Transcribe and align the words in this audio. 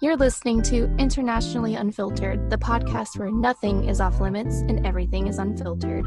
You're 0.00 0.16
listening 0.16 0.62
to 0.62 0.84
Internationally 0.96 1.74
Unfiltered, 1.74 2.50
the 2.50 2.56
podcast 2.56 3.18
where 3.18 3.32
nothing 3.32 3.88
is 3.88 4.00
off 4.00 4.20
limits 4.20 4.58
and 4.60 4.86
everything 4.86 5.26
is 5.26 5.38
unfiltered. 5.38 6.04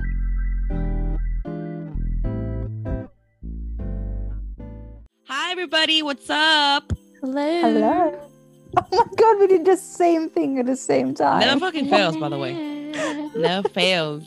Hi, 5.28 5.52
everybody. 5.52 6.02
What's 6.02 6.30
up? 6.30 6.94
Hello. 7.22 7.62
Hello. 7.62 8.20
Oh 8.78 8.88
my 8.94 9.06
god, 9.18 9.40
we 9.40 9.48
did 9.48 9.66
the 9.66 9.76
same 9.76 10.30
thing 10.30 10.58
at 10.60 10.68
the 10.68 10.78
same 10.78 11.14
time. 11.14 11.42
No 11.42 11.60
fucking 11.60 11.90
fails, 11.90 12.16
by 12.16 12.30
the 12.30 12.38
way. 12.38 12.80
No 13.36 13.64
fails. 13.64 14.24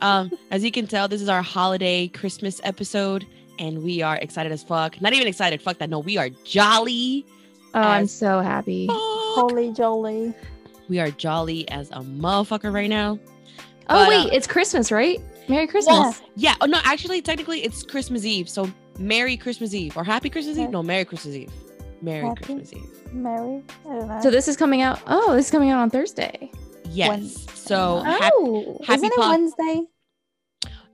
Um, 0.00 0.30
as 0.50 0.64
you 0.64 0.70
can 0.70 0.86
tell, 0.86 1.08
this 1.08 1.20
is 1.22 1.28
our 1.28 1.42
holiday 1.42 2.08
Christmas 2.08 2.60
episode, 2.64 3.26
and 3.58 3.82
we 3.82 4.00
are 4.02 4.16
excited 4.16 4.50
as 4.52 4.62
fuck. 4.62 5.00
Not 5.00 5.12
even 5.12 5.26
excited, 5.28 5.60
fuck 5.62 5.78
that. 5.78 5.90
No, 5.90 5.98
we 5.98 6.16
are 6.16 6.30
jolly. 6.44 7.24
Oh, 7.74 7.80
I'm 7.80 8.06
so 8.06 8.40
happy. 8.40 8.86
fuck. 8.86 8.96
Holy 8.98 9.72
jolly. 9.72 10.34
We 10.88 10.98
are 11.00 11.10
jolly 11.10 11.68
as 11.68 11.90
a 11.90 12.00
motherfucker 12.00 12.72
right 12.72 12.88
now. 12.88 13.18
Oh, 13.90 14.04
But, 14.04 14.08
wait, 14.08 14.26
uh, 14.26 14.34
it's 14.36 14.46
Christmas, 14.46 14.90
right? 14.90 15.20
Merry 15.48 15.66
Christmas. 15.66 15.94
Well, 15.96 16.16
yeah. 16.36 16.54
Oh 16.60 16.66
no, 16.66 16.78
actually, 16.84 17.22
technically, 17.22 17.64
it's 17.64 17.82
Christmas 17.82 18.24
Eve. 18.24 18.48
So 18.48 18.70
Merry 18.98 19.36
Christmas 19.36 19.72
Eve 19.74 19.96
or 19.96 20.04
Happy 20.04 20.28
Christmas 20.30 20.56
Eve? 20.56 20.64
Okay. 20.64 20.72
No, 20.72 20.82
Merry 20.82 21.04
Christmas 21.04 21.34
Eve. 21.34 21.52
Merry 22.02 22.26
Happy? 22.26 22.44
Christmas 22.44 22.72
Eve. 22.72 23.12
Mary. 23.12 23.62
I 23.86 23.88
don't 23.88 24.08
know. 24.08 24.20
So 24.20 24.30
this 24.30 24.46
is 24.48 24.56
coming 24.56 24.82
out. 24.82 25.00
Oh, 25.06 25.34
this 25.34 25.46
is 25.46 25.50
coming 25.50 25.70
out 25.70 25.80
on 25.80 25.90
Thursday. 25.90 26.50
Yes. 26.90 27.08
When- 27.08 27.24
so 27.54 27.98
oh, 27.98 28.02
hap- 28.02 28.20
happy 28.86 28.92
isn't 28.94 29.12
it 29.12 29.16
pop- 29.16 29.30
Wednesday? 29.30 29.82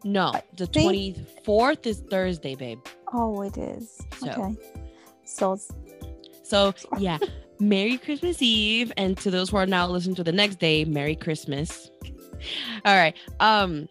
no, 0.04 0.32
the 0.56 0.66
twenty 0.66 1.14
fourth 1.44 1.86
is 1.86 2.00
Thursday, 2.00 2.54
babe. 2.54 2.78
Oh, 3.12 3.42
it 3.42 3.56
is. 3.56 4.00
So. 4.18 4.28
Okay. 4.30 4.56
So 5.24 5.58
So 6.44 6.74
yeah, 6.98 7.18
Merry 7.58 7.98
Christmas 7.98 8.40
Eve, 8.40 8.92
and 8.96 9.16
to 9.18 9.30
those 9.30 9.50
who 9.50 9.56
are 9.56 9.66
now 9.66 9.88
listening 9.88 10.14
to 10.16 10.24
the 10.24 10.32
next 10.32 10.56
day, 10.60 10.84
Merry 10.84 11.16
Christmas. 11.16 11.90
All 12.84 12.96
right. 12.96 13.16
Um, 13.40 13.88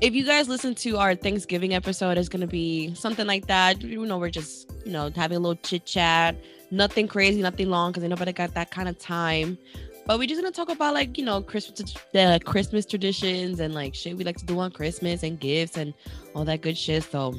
if 0.00 0.12
you 0.14 0.24
guys 0.24 0.48
listen 0.48 0.74
to 0.76 0.98
our 0.98 1.14
Thanksgiving 1.14 1.72
episode, 1.72 2.18
it's 2.18 2.28
gonna 2.28 2.46
be 2.46 2.94
something 2.94 3.26
like 3.26 3.46
that. 3.46 3.80
You 3.82 4.04
know, 4.04 4.18
we're 4.18 4.30
just 4.30 4.70
you 4.84 4.92
know 4.92 5.10
having 5.14 5.36
a 5.36 5.40
little 5.40 5.56
chit 5.62 5.86
chat, 5.86 6.36
nothing 6.70 7.06
crazy, 7.06 7.40
nothing 7.40 7.70
long, 7.70 7.92
because 7.92 8.08
nobody 8.08 8.32
got 8.32 8.54
that 8.54 8.70
kind 8.70 8.88
of 8.88 8.98
time. 8.98 9.56
But 10.06 10.18
we're 10.18 10.28
just 10.28 10.40
gonna 10.40 10.52
talk 10.52 10.68
about 10.68 10.92
like 10.92 11.16
you 11.16 11.24
know 11.24 11.40
Christmas, 11.40 11.94
the 12.12 12.40
Christmas 12.44 12.84
traditions 12.84 13.60
and 13.60 13.72
like 13.72 13.94
shit 13.94 14.16
we 14.16 14.24
like 14.24 14.36
to 14.38 14.44
do 14.44 14.58
on 14.58 14.70
Christmas 14.72 15.22
and 15.22 15.38
gifts 15.38 15.76
and 15.76 15.94
all 16.34 16.44
that 16.44 16.60
good 16.60 16.76
shit. 16.76 17.04
So, 17.04 17.34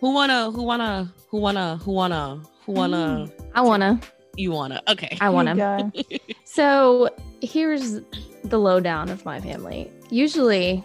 who 0.00 0.14
wanna, 0.14 0.50
who 0.50 0.62
wanna, 0.62 1.12
who 1.28 1.38
wanna, 1.38 1.76
who 1.78 1.92
wanna, 1.92 2.40
wanna, 2.70 3.28
mm. 3.28 3.50
I 3.54 3.60
wanna. 3.62 4.00
you 4.36 4.50
wanna? 4.52 4.82
Okay. 4.88 5.16
I 5.20 5.30
wanna. 5.30 5.54
Here 5.54 5.90
you 5.94 6.18
go. 6.18 6.34
So 6.44 7.08
here's 7.40 8.00
the 8.42 8.58
lowdown 8.58 9.08
of 9.08 9.24
my 9.24 9.40
family. 9.40 9.90
Usually, 10.10 10.82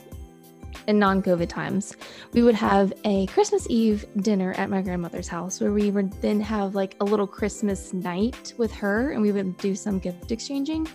in 0.87 0.99
non 0.99 1.21
COVID 1.23 1.49
times, 1.49 1.95
we 2.33 2.43
would 2.43 2.55
have 2.55 2.93
a 3.03 3.25
Christmas 3.27 3.65
Eve 3.69 4.05
dinner 4.17 4.53
at 4.53 4.69
my 4.69 4.81
grandmother's 4.81 5.27
house 5.27 5.59
where 5.59 5.71
we 5.71 5.89
would 5.89 6.11
then 6.21 6.39
have 6.39 6.75
like 6.75 6.95
a 6.99 7.03
little 7.03 7.27
Christmas 7.27 7.93
night 7.93 8.53
with 8.57 8.71
her 8.73 9.11
and 9.11 9.21
we 9.21 9.31
would 9.31 9.57
do 9.57 9.75
some 9.75 9.99
gift 9.99 10.31
exchanging. 10.31 10.87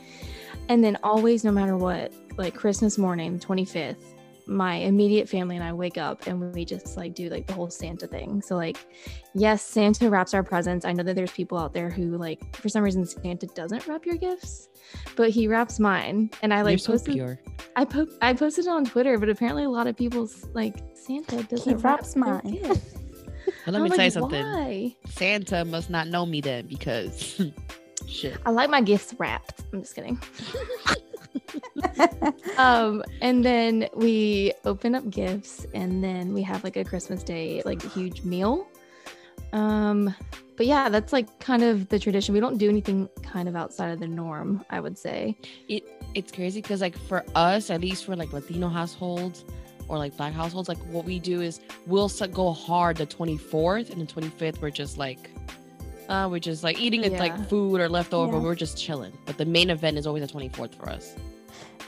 And 0.69 0.85
then, 0.85 0.97
always, 1.03 1.43
no 1.43 1.51
matter 1.51 1.77
what, 1.77 2.13
like 2.37 2.55
Christmas 2.55 2.97
morning, 2.97 3.41
25th, 3.41 3.97
my 4.51 4.75
immediate 4.75 5.29
family 5.29 5.57
and 5.57 5.65
I 5.65 5.73
wake 5.73 5.97
up 5.97 6.27
and 6.27 6.53
we 6.55 6.65
just 6.65 6.97
like 6.97 7.15
do 7.15 7.29
like 7.31 7.47
the 7.47 7.53
whole 7.53 7.71
Santa 7.71 8.07
thing. 8.07 8.43
So, 8.43 8.57
like, 8.57 8.77
yes, 9.35 9.63
Santa 9.63 10.11
wraps 10.11 10.35
our 10.35 10.43
presents. 10.43 10.85
I 10.85 10.93
know 10.93 11.03
that 11.05 11.15
there's 11.15 11.31
people 11.31 11.57
out 11.57 11.73
there 11.73 11.89
who, 11.89 12.17
like, 12.19 12.57
for 12.57 12.69
some 12.69 12.83
reason, 12.83 13.07
Santa 13.07 13.47
doesn't 13.47 13.87
wrap 13.87 14.05
your 14.05 14.17
gifts 14.17 14.69
but 15.17 15.31
he 15.31 15.47
wraps 15.47 15.79
mine 15.79 16.31
and 16.43 16.53
i 16.53 16.63
like 16.63 16.73
You're 16.73 16.79
so 16.79 16.93
posted 16.93 17.15
pure. 17.15 17.41
i 17.77 17.85
po- 17.85 18.09
i 18.23 18.33
posted 18.33 18.67
it 18.67 18.69
on 18.71 18.85
twitter 18.85 19.19
but 19.19 19.29
apparently 19.29 19.65
a 19.65 19.69
lot 19.71 19.87
of 19.87 19.97
people's 19.97 20.47
like 20.53 20.77
santa 20.95 21.43
doesn't 21.45 21.75
wrap 21.77 21.85
wraps 22.01 22.15
their 22.15 22.25
mine. 22.25 22.59
gifts. 22.63 22.95
Let 23.67 23.77
I'm 23.77 23.83
me 23.85 23.89
like, 23.91 23.97
tell 23.97 24.05
you 24.07 24.11
something. 24.11 24.43
why? 24.45 24.97
Santa 25.07 25.65
must 25.65 25.91
not 25.91 26.09
know 26.09 26.27
me 26.27 26.41
then 26.41 26.67
because 26.67 27.41
shit. 28.09 28.37
i 28.47 28.51
like 28.51 28.71
my 28.71 28.81
gifts 28.81 29.15
wrapped 29.19 29.63
i'm 29.73 29.81
just 29.83 29.95
kidding 29.95 30.21
um 32.59 33.03
and 33.21 33.45
then 33.45 33.89
we 33.95 34.53
open 34.65 34.95
up 34.95 35.09
gifts 35.11 35.67
and 35.75 36.03
then 36.03 36.33
we 36.35 36.43
have 36.43 36.63
like 36.65 36.77
a 36.77 36.85
christmas 36.85 37.23
day 37.23 37.63
like 37.65 37.83
huge 37.93 38.23
meal 38.23 38.67
um 39.53 40.15
but 40.57 40.67
yeah 40.67 40.89
that's 40.89 41.13
like 41.13 41.39
kind 41.41 41.63
of 41.63 41.89
the 41.89 41.99
tradition 41.99 42.35
we 42.35 42.41
don't 42.41 42.59
do 42.59 42.69
anything 42.69 43.09
kind 43.23 43.49
of 43.49 43.57
outside 43.57 43.91
of 43.91 43.99
the 44.01 44.07
norm 44.07 44.65
i 44.71 44.79
would 44.81 44.97
say 44.99 45.37
It's 46.15 46.33
crazy 46.33 46.61
because 46.61 46.81
like 46.81 46.99
for 46.99 47.25
us, 47.37 47.71
at 47.71 47.81
least 47.81 48.05
for 48.05 48.17
like 48.17 48.33
Latino 48.33 48.69
households 48.69 49.45
or 49.89 49.97
like 49.97 50.17
black 50.17 50.33
households, 50.33 50.69
like 50.69 50.79
what 50.91 51.05
we 51.05 51.21
do 51.21 51.41
is 51.41 51.61
we'll 51.87 52.09
go 52.33 52.53
hard 52.53 52.97
the 52.97 53.07
24th 53.07 53.91
and 53.91 54.01
the 54.03 54.13
25th. 54.13 54.61
We're 54.61 54.71
just 54.71 54.99
like, 54.99 55.31
uh, 56.09 56.27
we're 56.29 56.41
just 56.41 56.65
like 56.65 56.81
eating 56.81 57.05
it 57.05 57.13
Yeah. 57.13 57.21
like 57.27 57.49
food 57.49 57.81
or 57.81 57.89
leftover. 57.89 58.37
Yeah. 58.39 58.43
We're 58.43 58.57
just 58.57 58.77
chilling. 58.77 59.13
But 59.25 59.39
the 59.39 59.45
main 59.47 59.71
event 59.71 59.99
is 59.99 60.05
always 60.09 60.27
the 60.27 60.33
24th 60.37 60.75
for 60.75 60.89
us. 60.89 61.15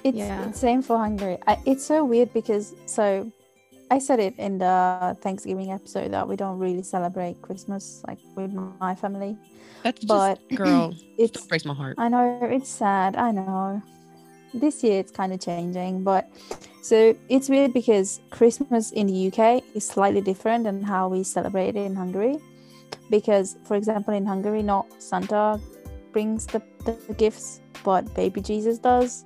It's 0.04 0.16
Yeah. 0.16 0.48
it's 0.48 0.60
same 0.60 0.82
for 0.82 0.98
Hungary. 0.98 1.38
I, 1.46 1.58
it's 1.64 1.84
so 1.84 2.04
weird 2.04 2.32
because 2.32 2.74
so 2.86 3.30
I 3.90 3.98
said 3.98 4.20
it 4.20 4.34
in 4.38 4.58
the 4.58 5.16
Thanksgiving 5.20 5.70
episode 5.70 6.12
that 6.12 6.26
we 6.26 6.34
don't 6.34 6.58
really 6.58 6.82
celebrate 6.82 7.42
Christmas 7.42 8.02
like 8.08 8.18
with 8.34 8.52
my 8.80 8.94
family. 8.94 9.36
That's 9.82 10.00
just, 10.00 10.08
But 10.08 10.48
girl, 10.56 10.94
it 11.18 11.36
breaks 11.48 11.64
my 11.64 11.74
heart. 11.74 11.96
I 11.98 12.08
know 12.08 12.38
it's 12.42 12.70
sad. 12.70 13.16
I 13.16 13.30
know. 13.32 13.82
This 14.54 14.82
year 14.84 14.98
it's 15.00 15.12
kind 15.12 15.32
of 15.32 15.40
changing, 15.40 16.04
but 16.04 16.28
so 16.82 17.14
it's 17.28 17.48
weird 17.48 17.72
because 17.72 18.20
Christmas 18.30 18.92
in 18.92 19.06
the 19.06 19.28
UK 19.28 19.62
is 19.74 19.86
slightly 19.86 20.20
different 20.20 20.64
than 20.64 20.82
how 20.82 21.08
we 21.08 21.22
celebrate 21.22 21.76
it 21.76 21.84
in 21.86 21.94
Hungary. 21.94 22.36
Because, 23.08 23.56
for 23.64 23.76
example, 23.76 24.14
in 24.14 24.26
Hungary, 24.26 24.62
not 24.62 24.86
Santa 24.98 25.60
brings 26.12 26.46
the, 26.46 26.62
the 26.84 27.14
gifts, 27.16 27.60
but 27.84 28.12
baby 28.14 28.40
Jesus 28.40 28.78
does. 28.78 29.24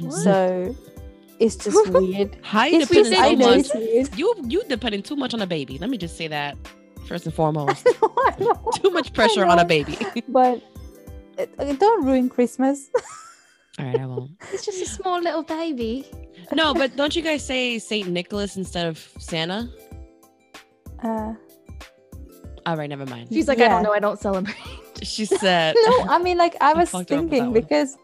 What? 0.00 0.12
So 0.12 0.76
it's 1.38 1.56
just 1.56 1.88
weird. 1.92 2.36
Hi, 2.42 2.68
It's 2.68 2.88
depending 2.88 3.12
just, 3.12 3.22
so 3.22 3.28
I 3.28 3.34
know 3.34 3.48
much. 3.50 3.58
it's 3.66 3.74
weird. 3.74 4.18
You 4.18 4.34
you 4.46 4.62
depending 4.68 5.02
too 5.02 5.16
much 5.16 5.34
on 5.34 5.42
a 5.42 5.46
baby. 5.46 5.78
Let 5.78 5.90
me 5.90 5.98
just 5.98 6.16
say 6.16 6.28
that 6.28 6.56
first 7.06 7.24
and 7.26 7.34
foremost. 7.40 7.86
I 8.02 8.34
know, 8.38 8.54
too 8.76 8.90
much 8.90 9.12
pressure 9.12 9.44
on 9.44 9.58
a 9.58 9.64
baby. 9.64 9.96
But 10.28 10.62
uh, 11.38 11.72
don't 11.74 12.04
ruin 12.04 12.28
Christmas. 12.28 12.90
All 13.78 13.84
right, 13.86 14.00
I 14.00 14.06
won't. 14.06 14.32
it's 14.52 14.64
just 14.66 14.82
a 14.82 14.86
small 14.86 15.20
little 15.20 15.44
baby 15.44 16.04
No, 16.52 16.74
but 16.74 16.96
don't 16.96 17.14
you 17.14 17.22
guys 17.22 17.46
say 17.46 17.78
Saint 17.78 18.08
Nicholas 18.08 18.56
instead 18.56 18.86
of 18.88 18.98
Santa? 19.20 19.70
Uh, 21.02 21.34
All 22.66 22.76
right, 22.76 22.90
never 22.90 23.06
mind. 23.06 23.28
she's 23.32 23.46
like 23.46 23.60
i 23.60 23.68
don't 23.68 23.84
know 23.84 23.92
i 23.92 24.00
don't 24.00 24.18
celebrate 24.18 24.56
She 25.02 25.24
said, 25.26 25.76
no, 25.78 26.06
I 26.10 26.18
mean, 26.18 26.38
like 26.38 26.56
I 26.60 26.72
I 26.72 26.74
was 26.74 26.90
fucked 26.90 27.10
her 27.10 27.18
up 27.18 27.22
with 27.22 27.30
that 27.30 27.36
thinking 27.38 27.52
because, 27.54 27.96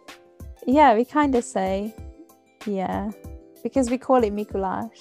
yeah, 0.66 0.94
we 0.94 1.04
kind 1.04 1.34
of 1.34 1.44
say, 1.44 1.94
yeah, 2.66 3.10
because 3.62 3.90
we 3.90 3.98
call 3.98 4.22
it 4.24 4.32
Mikulash. 4.32 4.98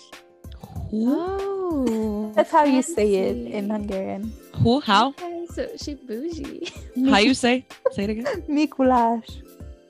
Oh 0.95 2.31
That's 2.35 2.51
how 2.51 2.65
you 2.65 2.81
say 2.81 3.15
it 3.15 3.51
in. 3.51 3.69
Hungarian. 3.69 4.31
Who? 4.61 4.79
How? 4.79 5.09
okay, 5.09 5.47
so 5.53 5.67
she 5.77 5.95
bougie 5.95 6.71
How 7.09 7.17
you 7.17 7.33
say? 7.33 7.65
Say 7.91 8.03
it 8.03 8.09
again. 8.11 8.43
Mikulash. 8.47 9.41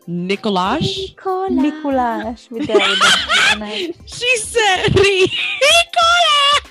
Nicolaj. 0.07 1.15
Mikulash 1.15 2.51
with 2.51 2.67
the, 2.67 2.73
with 2.73 3.95
She 4.05 4.37
said, 4.37 4.91
Nicolaj. 4.91 6.63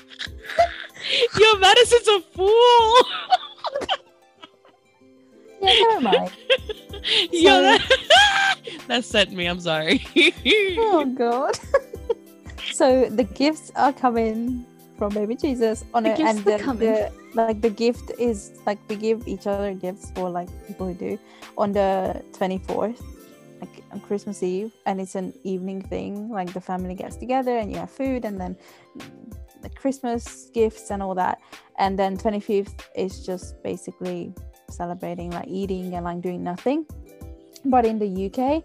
Your 1.39 1.59
medicine's 1.59 2.07
a 2.07 2.21
fool. 2.33 2.95
Yeah, 5.63 5.73
never 5.89 6.01
mind. 6.01 6.31
Yo, 7.31 7.61
that, 7.61 7.81
that 8.87 9.05
sent 9.05 9.31
me. 9.31 9.45
I'm 9.47 9.59
sorry. 9.59 10.05
Oh 10.77 11.05
god. 11.05 11.57
so 12.71 13.05
the 13.09 13.23
gifts 13.23 13.71
are 13.75 13.93
coming 13.93 14.65
from 14.97 15.13
baby 15.13 15.35
Jesus 15.35 15.83
on 15.93 16.03
The 16.03 16.11
it, 16.11 16.17
gifts 16.17 16.29
and 16.29 16.39
are 16.47 16.57
the, 16.57 16.63
coming. 16.63 16.87
the 16.93 17.11
like 17.33 17.61
the 17.61 17.69
gift 17.69 18.11
is 18.19 18.51
like 18.65 18.77
we 18.89 18.95
give 18.95 19.27
each 19.27 19.47
other 19.47 19.73
gifts 19.73 20.11
for 20.15 20.29
like 20.29 20.49
people 20.67 20.87
who 20.87 20.93
do 20.93 21.19
on 21.57 21.71
the 21.71 22.21
24th 22.33 23.01
like 23.59 23.83
on 23.91 23.99
christmas 24.01 24.43
eve 24.43 24.71
and 24.85 25.01
it's 25.01 25.15
an 25.15 25.33
evening 25.43 25.81
thing 25.81 26.29
like 26.29 26.53
the 26.53 26.61
family 26.61 26.93
gets 26.93 27.15
together 27.15 27.57
and 27.57 27.71
you 27.71 27.77
have 27.77 27.89
food 27.89 28.23
and 28.23 28.39
then 28.39 28.55
the 29.63 29.69
christmas 29.69 30.49
gifts 30.53 30.91
and 30.91 31.01
all 31.01 31.15
that 31.15 31.39
and 31.79 31.97
then 31.97 32.15
25th 32.15 32.81
is 32.95 33.25
just 33.25 33.61
basically 33.63 34.31
celebrating 34.69 35.31
like 35.31 35.47
eating 35.47 35.93
and 35.95 36.05
like 36.05 36.21
doing 36.21 36.43
nothing 36.43 36.85
but 37.65 37.85
in 37.85 37.99
the 37.99 38.25
uk 38.27 38.63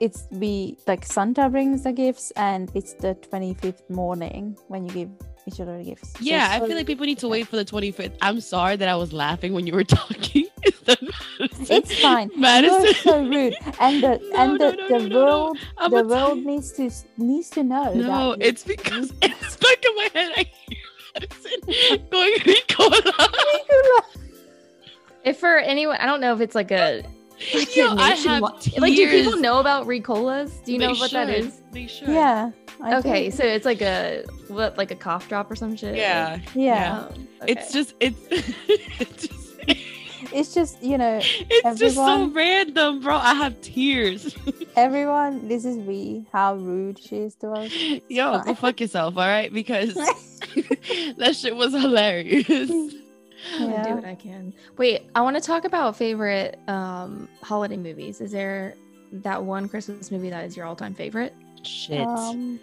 it's 0.00 0.26
we 0.30 0.76
like 0.86 1.04
santa 1.04 1.48
brings 1.48 1.84
the 1.84 1.92
gifts 1.92 2.30
and 2.36 2.70
it's 2.74 2.94
the 2.94 3.14
25th 3.30 3.88
morning 3.90 4.56
when 4.68 4.84
you 4.86 4.92
give 4.92 5.10
each 5.48 5.60
other 5.60 5.80
gifts 5.82 6.10
So 6.14 6.18
yeah, 6.22 6.48
I 6.50 6.58
feel 6.58 6.74
like 6.76 6.88
people 6.88 7.06
need 7.06 7.18
to 7.20 7.28
wait 7.28 7.46
for 7.46 7.54
the 7.54 7.64
25th. 7.64 8.16
I'm 8.20 8.40
sorry 8.40 8.74
that 8.74 8.88
I 8.88 8.96
was 8.96 9.12
laughing 9.12 9.52
when 9.54 9.64
you 9.64 9.74
were 9.74 9.84
talking. 10.00 10.46
it's 10.60 12.00
fine. 12.00 12.30
You're 12.32 12.40
Madison. 12.40 12.94
so 12.94 13.24
rude, 13.24 13.54
and 13.78 14.02
the 14.02 14.18
No, 14.32 14.38
and 14.42 14.60
the, 14.60 14.72
no, 14.72 14.88
the 14.88 14.98
no, 14.98 15.06
no. 15.08 15.24
world 15.24 15.58
the 15.92 16.04
world 16.04 16.38
needs 16.44 16.72
to 16.72 16.90
needs 17.16 17.48
to 17.50 17.62
know. 17.62 17.94
No, 17.94 18.34
it's 18.40 18.64
because 18.64 19.12
it's 19.22 19.52
stuck 19.52 19.78
in 19.84 19.94
my 19.96 20.08
head. 20.14 20.32
I 20.36 20.44
hear 20.66 20.78
Madison 21.14 22.08
going 22.10 22.34
Ricola. 22.40 23.26
If 25.26 25.38
for 25.38 25.56
anyone, 25.58 25.96
I 25.98 26.06
don't 26.06 26.20
know 26.20 26.32
if 26.32 26.40
it's 26.40 26.54
like 26.54 26.70
a 26.70 27.02
like 27.54 27.76
Yo, 27.76 27.88
a 27.88 27.96
I 27.96 28.10
have 28.14 28.18
nationwide- 28.24 28.78
like 28.78 28.94
do 28.96 29.10
people 29.10 29.36
know 29.38 29.58
about 29.60 29.86
Ricolas? 29.86 30.64
Do 30.64 30.72
you 30.72 30.78
know 30.78 30.92
what 30.92 31.10
that 31.10 31.28
should. 31.28 31.44
is? 31.44 31.62
They 31.72 31.86
should. 31.86 32.08
yeah. 32.08 32.50
I 32.82 32.96
Okay, 32.98 33.30
do. 33.30 33.36
so 33.36 33.44
it's 33.44 33.64
like 33.64 33.80
a 33.82 34.24
what, 34.48 34.76
like 34.78 34.90
a 34.90 34.94
cough 34.96 35.28
drop 35.28 35.50
or 35.50 35.56
some 35.56 35.74
shit. 35.76 35.96
Yeah. 35.96 36.38
yeah. 36.54 37.06
Um, 37.10 37.28
It's 37.46 37.70
okay. 37.70 37.72
just 37.72 37.94
it's 38.00 38.18
it's 39.00 39.26
just, 39.26 39.42
It's 40.32 40.54
just 40.54 40.82
you 40.82 40.98
know 40.98 41.20
it's 41.22 41.78
just 41.80 41.96
so 41.96 42.26
random, 42.28 43.00
bro. 43.00 43.16
I 43.16 43.34
have 43.34 43.60
tears. 43.62 44.36
everyone. 44.76 45.48
This 45.48 45.64
is 45.64 45.76
we 45.78 46.26
how 46.32 46.54
rude 46.56 46.98
she 46.98 47.16
is 47.16 47.34
to 47.36 47.50
us. 47.52 47.72
Yo, 48.08 48.40
go 48.42 48.54
fuck 48.54 48.80
yourself, 48.80 49.16
all 49.16 49.26
right? 49.26 49.52
Because 49.52 49.94
that 49.94 51.34
shit 51.36 51.56
was 51.56 51.72
hilarious. 51.72 52.70
I'll 53.54 53.84
do 53.84 53.94
what 53.94 54.04
I 54.04 54.14
can. 54.14 54.52
Wait, 54.76 55.10
I 55.14 55.20
want 55.22 55.36
to 55.36 55.42
talk 55.42 55.64
about 55.64 55.96
favorite 55.96 56.58
um 56.68 57.28
holiday 57.42 57.76
movies. 57.76 58.20
Is 58.20 58.32
there 58.32 58.74
that 59.12 59.42
one 59.42 59.68
Christmas 59.68 60.10
movie 60.10 60.30
that 60.30 60.44
is 60.44 60.56
your 60.56 60.66
all-time 60.66 60.94
favorite? 60.94 61.34
Shit. 61.62 62.06
Um, 62.06 62.60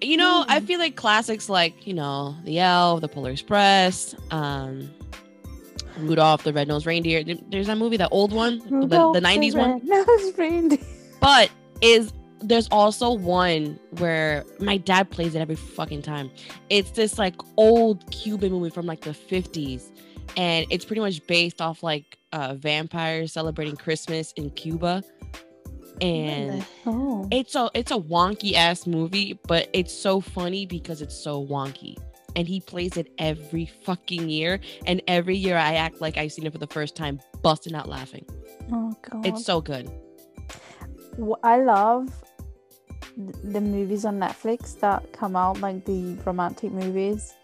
you 0.00 0.16
know, 0.16 0.44
I 0.48 0.60
hmm. 0.60 0.66
feel 0.66 0.78
like 0.78 0.96
classics 0.96 1.48
like, 1.48 1.86
you 1.86 1.94
know, 1.94 2.36
The 2.44 2.58
Elf, 2.58 3.00
The 3.00 3.08
Polar 3.08 3.30
Express, 3.30 4.14
um, 4.30 4.90
Rudolph 5.98 6.42
the 6.42 6.52
Red-Nosed 6.52 6.86
Reindeer. 6.86 7.24
There's 7.48 7.68
that 7.68 7.78
movie, 7.78 7.96
that 7.96 8.08
old 8.10 8.32
one, 8.32 8.58
the, 8.58 8.76
Rudolph 8.76 9.14
the 9.14 9.20
90s 9.20 9.56
one. 9.56 9.80
Red-Nosed 9.88 10.38
Reindeer. 10.38 10.78
But 11.20 11.50
is 11.80 12.12
there's 12.44 12.68
also 12.68 13.12
one 13.12 13.78
where 13.98 14.44
my 14.60 14.76
dad 14.76 15.10
plays 15.10 15.34
it 15.34 15.40
every 15.40 15.56
fucking 15.56 16.02
time. 16.02 16.30
It's 16.70 16.90
this 16.92 17.18
like 17.18 17.34
old 17.56 18.10
Cuban 18.10 18.52
movie 18.52 18.70
from 18.70 18.86
like 18.86 19.00
the 19.00 19.10
50s. 19.10 19.90
And 20.36 20.66
it's 20.70 20.84
pretty 20.84 21.00
much 21.00 21.26
based 21.26 21.60
off 21.60 21.82
like 21.82 22.18
uh 22.32 22.54
vampires 22.54 23.32
celebrating 23.32 23.76
Christmas 23.76 24.32
in 24.32 24.50
Cuba. 24.50 25.02
And 26.00 26.64
Oh, 26.86 27.28
it's 27.30 27.54
a 27.54 27.70
it's 27.74 27.92
a 27.92 27.96
wonky 27.98 28.54
ass 28.54 28.86
movie, 28.86 29.38
but 29.46 29.68
it's 29.72 29.92
so 29.96 30.20
funny 30.20 30.66
because 30.66 31.00
it's 31.02 31.16
so 31.16 31.44
wonky. 31.46 31.96
And 32.36 32.48
he 32.48 32.60
plays 32.60 32.96
it 32.96 33.12
every 33.18 33.66
fucking 33.84 34.28
year. 34.28 34.58
And 34.86 35.00
every 35.06 35.36
year 35.36 35.56
I 35.56 35.74
act 35.74 36.00
like 36.00 36.16
I've 36.16 36.32
seen 36.32 36.46
it 36.46 36.52
for 36.52 36.58
the 36.58 36.66
first 36.66 36.96
time, 36.96 37.20
busting 37.42 37.74
out 37.76 37.88
laughing. 37.88 38.24
oh 38.72 38.92
god. 39.08 39.24
It's 39.26 39.44
so 39.44 39.60
good. 39.60 39.88
I 41.44 41.58
love 41.62 42.08
the 43.16 43.60
movies 43.60 44.04
on 44.04 44.18
Netflix 44.18 44.78
that 44.80 45.12
come 45.12 45.36
out, 45.36 45.60
like 45.60 45.84
the 45.84 46.16
romantic 46.24 46.72
movies. 46.72 47.34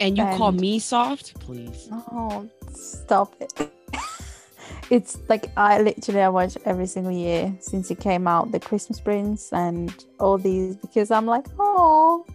And 0.00 0.16
you 0.18 0.24
call 0.24 0.52
me 0.52 0.78
soft, 0.78 1.38
please. 1.40 1.88
Oh, 1.92 2.48
stop 2.72 3.34
it. 3.40 3.70
it's 4.90 5.18
like 5.28 5.50
I 5.56 5.80
literally 5.80 6.20
I 6.20 6.28
watch 6.28 6.56
every 6.64 6.86
single 6.86 7.12
year 7.12 7.54
since 7.60 7.90
it 7.90 8.00
came 8.00 8.26
out, 8.26 8.52
The 8.52 8.60
Christmas 8.60 9.00
Prince 9.00 9.52
and 9.52 9.92
all 10.20 10.38
these 10.38 10.76
because 10.76 11.10
I'm 11.10 11.26
like, 11.26 11.46
oh, 11.58 12.26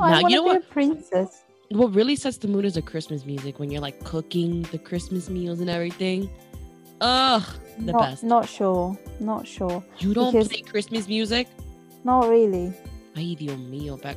I 0.00 0.22
want 0.22 0.22
to 0.22 0.28
be 0.28 0.38
what? 0.40 0.56
a 0.56 0.60
princess. 0.60 1.42
What 1.70 1.94
really 1.94 2.16
sets 2.16 2.36
the 2.36 2.48
mood 2.48 2.64
is 2.64 2.74
the 2.74 2.82
Christmas 2.82 3.24
music 3.24 3.58
when 3.58 3.70
you're 3.70 3.80
like 3.80 4.02
cooking 4.04 4.62
the 4.64 4.78
Christmas 4.78 5.30
meals 5.30 5.60
and 5.60 5.70
everything. 5.70 6.28
Ugh, 7.00 7.42
the 7.78 7.92
not, 7.92 8.00
best. 8.00 8.24
Not 8.24 8.48
sure, 8.48 8.96
not 9.20 9.46
sure, 9.46 9.82
You 9.98 10.14
don't 10.14 10.32
because- 10.32 10.48
play 10.48 10.60
Christmas 10.62 11.08
music? 11.08 11.48
Not 12.04 12.28
really. 12.28 12.72
Ay, 13.16 13.34
Dios 13.38 13.58
mío, 13.58 14.00
back. 14.00 14.16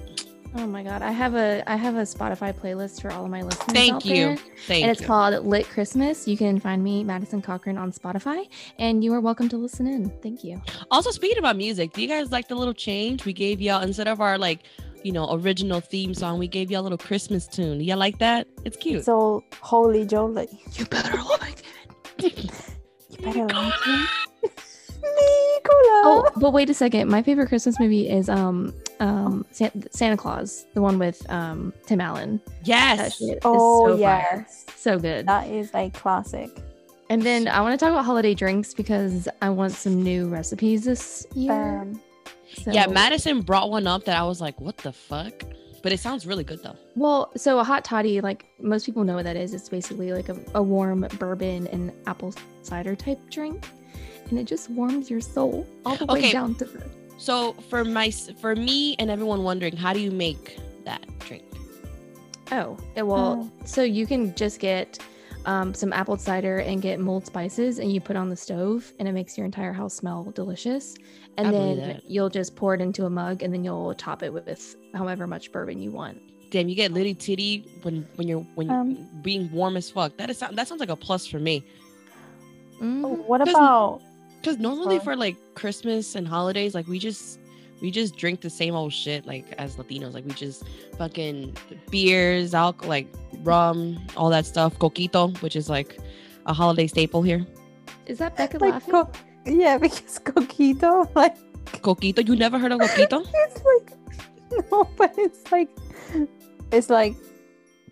Oh 0.58 0.66
my 0.66 0.84
god, 0.84 1.02
I 1.02 1.12
have 1.12 1.36
a 1.36 1.64
I 1.70 1.76
have 1.76 1.96
a 1.96 2.04
Spotify 2.04 2.54
playlist 2.54 3.02
for 3.02 3.12
all 3.12 3.26
of 3.26 3.30
my 3.30 3.42
listeners. 3.42 3.74
Thank 3.74 3.94
out 3.94 4.06
you. 4.06 4.16
there, 4.16 4.38
Thank 4.68 4.84
and 4.84 4.92
it's 4.92 5.02
you. 5.02 5.08
called 5.08 5.46
Lit 5.46 5.68
Christmas. 5.68 6.30
You 6.30 6.38
can 6.38 6.62
find 6.62 6.82
me, 6.82 7.04
Madison 7.04 7.42
Cochran, 7.42 7.78
on 7.78 7.92
Spotify, 7.92 8.48
and 8.80 9.04
you 9.04 9.14
are 9.14 9.20
welcome 9.20 9.50
to 9.50 9.58
listen 9.58 9.86
in. 9.86 10.10
Thank 10.22 10.46
you. 10.46 10.62
Also, 10.92 11.12
speaking 11.12 11.40
about 11.40 11.58
music, 11.58 11.92
do 11.92 12.02
you 12.02 12.08
guys 12.08 12.32
like 12.32 12.48
the 12.48 12.56
little 12.56 12.74
change 12.74 13.26
we 13.26 13.34
gave 13.34 13.60
y'all 13.60 13.82
instead 13.82 14.08
of 14.08 14.22
our 14.22 14.38
like, 14.38 14.62
you 15.04 15.12
know, 15.12 15.28
original 15.34 15.82
theme 15.82 16.14
song? 16.14 16.40
We 16.40 16.48
gave 16.48 16.72
y'all 16.72 16.82
a 16.82 16.88
little 16.88 16.98
Christmas 16.98 17.48
tune. 17.48 17.80
Do 17.80 17.84
y'all 17.84 17.98
like 17.98 18.20
that? 18.20 18.48
It's 18.64 18.78
cute. 18.78 19.04
So 19.04 19.44
holy 19.62 20.06
jolly. 20.06 20.48
you 20.74 20.86
better 20.86 21.18
like 21.42 21.64
it. 22.20 22.50
You 23.18 23.32
better 23.32 23.48
like 23.54 23.74
it. 23.88 24.52
Nicola. 25.06 26.02
Oh, 26.08 26.32
but 26.38 26.52
wait 26.54 26.70
a 26.70 26.74
second. 26.74 27.10
My 27.10 27.22
favorite 27.22 27.48
Christmas 27.48 27.80
movie 27.80 28.10
is 28.10 28.30
um 28.30 28.74
um 29.00 29.46
San- 29.52 29.84
Santa 29.92 30.18
Clause, 30.18 30.66
the 30.74 30.82
one 30.82 31.00
with 31.00 31.30
um 31.32 31.74
Tim 31.86 32.02
Allen. 32.02 32.42
Yes. 32.64 33.22
Oh, 33.44 33.88
so 33.90 33.98
fire. 33.98 34.48
so 34.76 35.00
good. 35.00 35.28
That 35.28 35.48
is 35.50 35.72
a 35.74 35.90
classic. 35.92 36.50
And 37.10 37.22
then 37.22 37.48
I 37.48 37.62
want 37.62 37.80
to 37.80 37.84
talk 37.84 37.92
about 37.94 38.06
holiday 38.06 38.34
drinks 38.34 38.74
because 38.74 39.28
I 39.42 39.50
want 39.50 39.74
some 39.74 40.02
new 40.02 40.28
recipes 40.28 40.86
this 40.86 41.26
year. 41.36 41.82
Um, 41.82 42.02
So- 42.64 42.72
Yeah, 42.72 42.88
Madison 42.88 43.42
brought 43.42 43.70
one 43.70 43.86
up 43.86 44.06
that 44.06 44.18
I 44.18 44.24
was 44.24 44.40
like, 44.42 44.60
what 44.62 44.78
the 44.78 44.92
fuck? 44.92 45.34
But 45.84 45.92
it 45.92 46.00
sounds 46.00 46.26
really 46.26 46.44
good 46.44 46.64
though. 46.64 46.76
Well, 46.96 47.32
so 47.38 47.60
a 47.60 47.64
hot 47.64 47.84
toddy, 47.86 48.22
like 48.22 48.46
most 48.60 48.88
people 48.88 49.04
know 49.04 49.14
what 49.16 49.26
that 49.26 49.36
is. 49.36 49.54
It's 49.54 49.70
basically 49.70 50.14
like 50.14 50.30
a, 50.30 50.38
a 50.56 50.64
warm 50.64 51.02
bourbon 51.20 51.68
and 51.68 51.92
apple 52.08 52.34
cider 52.64 52.96
type 52.96 53.20
drink, 53.30 53.68
and 54.30 54.40
it 54.40 54.46
just 54.46 54.70
warms 54.70 55.10
your 55.10 55.22
soul 55.22 55.68
all 55.86 55.96
the 55.96 56.06
way 56.06 56.32
down 56.32 56.56
to 56.56 56.66
the. 56.66 56.84
So 57.18 57.54
for 57.70 57.84
my 57.86 58.12
for 58.12 58.56
me 58.56 58.96
and 59.00 59.10
everyone 59.10 59.44
wondering, 59.44 59.76
how 59.76 59.94
do 59.94 60.00
you 60.00 60.12
make 60.12 60.60
that 60.84 61.04
drink? 61.20 61.44
Oh, 62.52 62.78
yeah, 62.96 63.04
well, 63.04 63.52
so 63.66 63.82
you 63.84 64.06
can 64.06 64.36
just 64.36 64.60
get 64.60 65.00
um, 65.46 65.74
some 65.74 65.94
apple 65.94 66.18
cider 66.18 66.58
and 66.60 66.82
get 66.82 67.00
mulled 67.00 67.26
spices, 67.26 67.80
and 67.80 67.92
you 67.92 68.00
put 68.02 68.16
on 68.16 68.30
the 68.30 68.36
stove, 68.36 68.92
and 69.00 69.08
it 69.08 69.14
makes 69.14 69.38
your 69.38 69.46
entire 69.46 69.74
house 69.74 69.94
smell 69.96 70.32
delicious. 70.36 70.96
And 71.38 71.48
I 71.48 71.52
then 71.52 72.02
you'll 72.08 72.30
just 72.30 72.56
pour 72.56 72.74
it 72.74 72.82
into 72.82 73.06
a 73.06 73.10
mug, 73.10 73.44
and 73.44 73.54
then 73.54 73.64
you'll 73.64 73.94
top 73.96 74.24
it 74.24 74.32
with 74.32 74.76
however 74.94 75.28
much 75.28 75.52
bourbon 75.52 75.82
you 75.82 75.92
want. 75.92 76.22
Damn, 76.52 76.70
you 76.70 76.76
get 76.76 76.92
litty 76.92 77.14
titty 77.14 77.66
when 77.82 78.08
when 78.16 78.28
you're 78.28 78.42
when 78.56 78.70
Um, 78.70 78.92
you're 78.92 79.06
being 79.22 79.52
warm 79.52 79.76
as 79.78 79.90
fuck. 79.90 80.16
That 80.18 80.30
is 80.30 80.40
that 80.40 80.68
sounds 80.68 80.80
like 80.80 80.90
a 80.90 80.96
plus 80.96 81.26
for 81.26 81.40
me. 81.40 81.64
Mhm. 82.80 83.26
what 83.26 83.42
about 83.48 84.02
Because 84.46 84.60
normally 84.60 84.98
Well- 84.98 85.06
for 85.06 85.16
like 85.16 85.38
Christmas 85.56 86.14
and 86.14 86.28
holidays, 86.28 86.76
like 86.76 86.88
we 86.88 87.00
just 87.00 87.40
we 87.82 87.90
just 87.90 88.16
drink 88.16 88.42
the 88.42 88.50
same 88.50 88.76
old 88.76 88.94
shit 88.94 89.26
like 89.26 89.52
as 89.58 89.76
Latinos. 89.78 90.14
Like 90.14 90.24
we 90.24 90.34
just 90.34 90.64
fucking 91.00 91.58
beers, 91.90 92.54
alcohol, 92.54 92.90
like 92.90 93.08
rum, 93.42 93.98
all 94.16 94.30
that 94.30 94.46
stuff. 94.46 94.78
Coquito, 94.78 95.36
which 95.42 95.56
is 95.56 95.68
like 95.68 95.98
a 96.46 96.54
holiday 96.54 96.86
staple 96.86 97.24
here. 97.24 97.44
Is 98.06 98.20
that 98.20 98.38
Becca 98.38 98.60
like 98.60 98.74
laughing? 98.74 98.92
co- 98.92 99.12
yeah 99.48 99.78
because 99.86 100.20
coquito 100.20 101.10
like 101.16 101.36
Coquito, 101.82 102.28
you 102.28 102.36
never 102.36 102.60
heard 102.60 102.72
of 102.72 102.80
coquito? 102.82 103.26
it's 103.34 103.64
like 103.64 104.70
no 104.72 104.88
but 104.96 105.12
it's 105.18 105.52
like 105.52 105.70
it's 106.72 106.92
like 106.92 107.16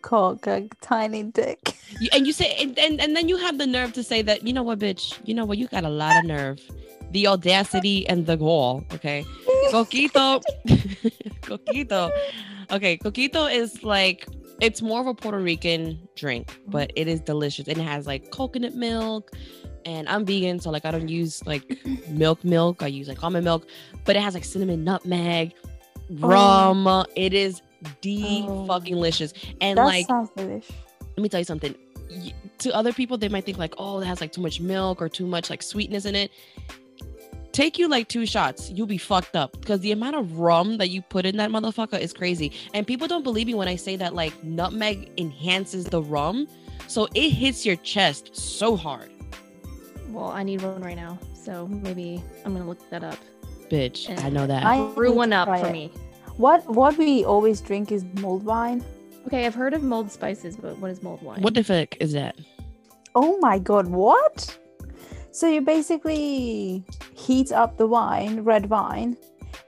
cock 0.04 0.46
a 0.46 0.70
tiny 0.82 1.24
dick. 1.24 1.76
You- 2.00 2.10
and 2.14 2.28
you 2.28 2.34
say 2.34 2.56
and, 2.60 2.78
and 2.78 3.02
and 3.02 3.16
then 3.16 3.28
you 3.28 3.38
have 3.38 3.58
the 3.58 3.66
nerve 3.66 3.94
to 3.94 4.04
say 4.04 4.22
that 4.22 4.46
you 4.46 4.54
know 4.54 4.62
what 4.62 4.78
bitch? 4.78 5.18
You 5.26 5.34
know 5.34 5.46
what? 5.46 5.58
You 5.58 5.68
got 5.68 5.84
a 5.84 5.90
lot 5.90 6.16
of 6.18 6.26
nerve. 6.26 6.60
The 7.12 7.28
audacity 7.28 8.08
and 8.08 8.26
the 8.26 8.38
gall 8.38 8.84
okay? 8.94 9.26
Coquito. 9.72 10.44
Coquito. 11.42 12.12
Okay 12.72 12.98
coquito 12.98 13.52
is 13.52 13.84
like 13.84 14.28
it's 14.62 14.82
more 14.82 15.02
of 15.02 15.08
a 15.08 15.14
puerto 15.14 15.40
rican 15.40 16.08
drink 16.16 16.60
but 16.68 16.92
it 16.96 17.08
is 17.08 17.20
delicious. 17.20 17.68
And 17.68 17.78
it 17.80 17.84
has 17.84 18.06
like 18.06 18.32
coconut 18.32 18.76
milk 18.76 19.32
and 19.86 20.08
i'm 20.08 20.24
vegan 20.24 20.62
so 20.62 20.70
like 20.70 20.86
i 20.86 20.92
don't 20.92 21.10
use 21.10 21.46
like 21.46 21.64
milk 22.08 22.44
milk. 22.44 22.84
I 22.84 22.88
use 22.88 23.08
like 23.08 23.24
almond 23.24 23.46
milk 23.46 23.68
but 24.06 24.16
it 24.16 24.22
has 24.22 24.34
like 24.34 24.46
cinnamon 24.46 24.84
nutmeg 24.84 25.54
oh. 26.22 26.28
rum. 26.28 27.06
It 27.16 27.34
is 27.34 27.62
de 28.02 28.46
Oh. 28.48 28.66
fucking 28.66 28.94
delicious 28.96 29.34
and 29.62 29.78
that 29.78 29.84
like 29.86 30.08
sounds 30.08 30.30
let 30.38 31.18
me 31.18 31.30
tell 31.30 31.40
you 31.40 31.46
something. 31.46 31.76
To 32.60 32.76
other 32.76 32.94
people, 32.94 33.18
they 33.18 33.28
might 33.30 33.44
think 33.46 33.58
like, 33.58 33.74
oh, 33.78 34.00
it 34.00 34.06
has 34.06 34.22
like 34.22 34.32
too 34.32 34.42
much 34.42 34.60
milk 34.60 35.02
or 35.02 35.10
too 35.10 35.26
much 35.28 35.50
like 35.50 35.62
sweetness 35.64 36.06
in 36.06 36.16
it. 36.16 36.32
Take 37.52 37.78
you 37.78 37.88
like 37.88 38.08
two 38.08 38.26
shots, 38.26 38.72
you'll 38.72 38.88
be 38.88 38.98
fucked 38.98 39.36
up 39.36 39.52
because 39.60 39.80
the 39.82 39.92
amount 39.92 40.16
of 40.16 40.40
rum 40.40 40.78
that 40.78 40.90
you 40.90 41.04
put 41.04 41.24
in 41.26 41.38
that 41.38 41.52
motherfucker 41.52 42.00
is 42.00 42.12
crazy. 42.12 42.52
And 42.74 42.86
people 42.88 43.08
don't 43.08 43.24
believe 43.24 43.46
me 43.46 43.54
when 43.54 43.68
I 43.68 43.76
say 43.76 43.96
that 43.98 44.16
like 44.16 44.44
nutmeg 44.44 45.12
enhances 45.20 45.86
the 45.86 46.02
rum, 46.02 46.48
so 46.88 47.08
it 47.14 47.30
hits 47.30 47.64
your 47.64 47.76
chest 47.78 48.36
so 48.36 48.76
hard. 48.76 49.12
Well, 50.10 50.30
I 50.30 50.42
need 50.42 50.62
one 50.64 50.82
right 50.82 50.96
now, 50.96 51.20
so 51.40 51.68
maybe 51.68 52.24
I'm 52.44 52.54
gonna 52.54 52.68
look 52.68 52.90
that 52.90 53.04
up. 53.04 53.18
Bitch, 53.70 54.10
I 54.24 54.30
know 54.30 54.48
that. 54.48 54.64
I 54.66 54.84
Brew 54.94 55.12
one 55.12 55.32
up 55.34 55.48
for 55.48 55.68
it. 55.68 55.72
me. 55.72 55.92
What 56.38 56.68
what 56.70 56.98
we 56.98 57.24
always 57.26 57.62
drink 57.62 57.92
is 57.92 58.04
mulled 58.20 58.44
wine 58.44 58.84
Okay, 59.28 59.46
I've 59.46 59.56
heard 59.56 59.74
of 59.74 59.84
mulled 59.84 60.12
spices, 60.12 60.58
but 60.58 60.78
what 60.80 60.92
is 60.92 61.02
mulled 61.02 61.22
wine? 61.22 61.42
what 61.42 61.54
the 61.54 61.64
fuck 61.64 61.96
is 62.02 62.12
that? 62.12 62.36
Oh 63.16 63.38
my 63.40 63.58
god, 63.58 63.88
what? 63.88 64.58
So 65.32 65.48
you 65.48 65.62
basically 65.62 66.84
heat 67.16 67.52
up 67.52 67.78
the 67.78 67.88
wine, 67.88 68.42
red 68.42 68.70
wine, 68.70 69.16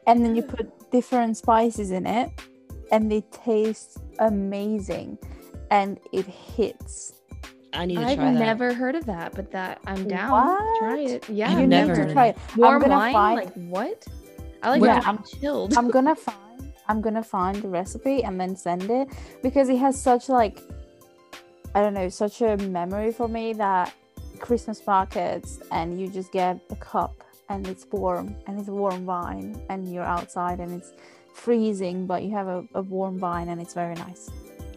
and 0.08 0.24
then 0.26 0.36
you 0.36 0.42
put 0.44 0.92
different 0.92 1.38
spices 1.38 1.92
in 1.92 2.06
it, 2.06 2.30
and 2.92 3.12
it 3.14 3.32
tastes 3.32 3.98
amazing 4.20 5.18
and 5.72 6.00
it 6.12 6.26
hits. 6.26 7.14
I 7.74 7.86
need 7.86 7.96
to 7.96 8.02
I've 8.06 8.18
try 8.18 8.34
that. 8.34 8.40
never 8.40 8.74
heard 8.74 8.96
of 8.96 9.06
that, 9.06 9.34
but 9.36 9.52
that 9.52 9.80
I'm 9.88 10.08
down. 10.08 10.58
to 10.58 10.80
Try 10.80 11.00
it. 11.00 11.30
Yeah, 11.30 11.52
I've 11.52 11.60
you 11.62 11.68
never 11.68 11.96
need 11.96 12.08
to 12.08 12.14
try 12.14 12.28
it. 12.28 12.38
warm 12.58 12.76
I'm 12.76 12.82
gonna 12.82 12.96
wine. 12.96 13.14
find 13.14 13.36
Like 13.40 13.54
what? 13.70 14.06
I 14.64 14.70
like 14.72 14.82
Yeah, 14.82 14.88
yeah, 14.88 14.94
I'm- 14.96 15.18
I'm 15.18 15.24
chilled. 15.40 15.78
I'm 15.78 15.90
gonna 15.90 16.16
find 16.16 16.38
I'm 16.88 17.02
gonna 17.02 17.24
find 17.24 17.62
the 17.62 17.68
recipe 17.68 18.24
and 18.24 18.40
then 18.40 18.56
send 18.56 18.90
it 18.90 19.10
because 19.42 19.70
it 19.70 19.78
has 19.78 20.02
such 20.02 20.30
like 20.30 20.60
I 21.74 21.82
don't 21.82 21.94
know, 21.94 22.08
such 22.08 22.42
a 22.42 22.56
memory 22.58 23.12
for 23.12 23.28
me 23.28 23.52
that 23.54 23.94
Christmas 24.40 24.86
markets 24.88 25.60
and 25.72 26.00
you 26.00 26.08
just 26.08 26.32
get 26.32 26.60
a 26.70 26.76
cup 26.76 27.22
and 27.50 27.68
it's 27.68 27.86
warm 27.92 28.36
and 28.48 28.60
it's 28.60 28.70
warm 28.70 29.06
wine 29.06 29.62
and 29.70 29.92
you're 29.94 30.04
outside 30.04 30.60
and 30.60 30.72
it's 30.72 30.94
freezing 31.34 32.08
but 32.08 32.24
you 32.24 32.32
have 32.32 32.48
a, 32.48 32.66
a 32.76 32.82
warm 32.82 33.20
wine 33.20 33.50
and 33.50 33.62
it's 33.62 33.74
very 33.74 33.96
nice. 33.96 34.30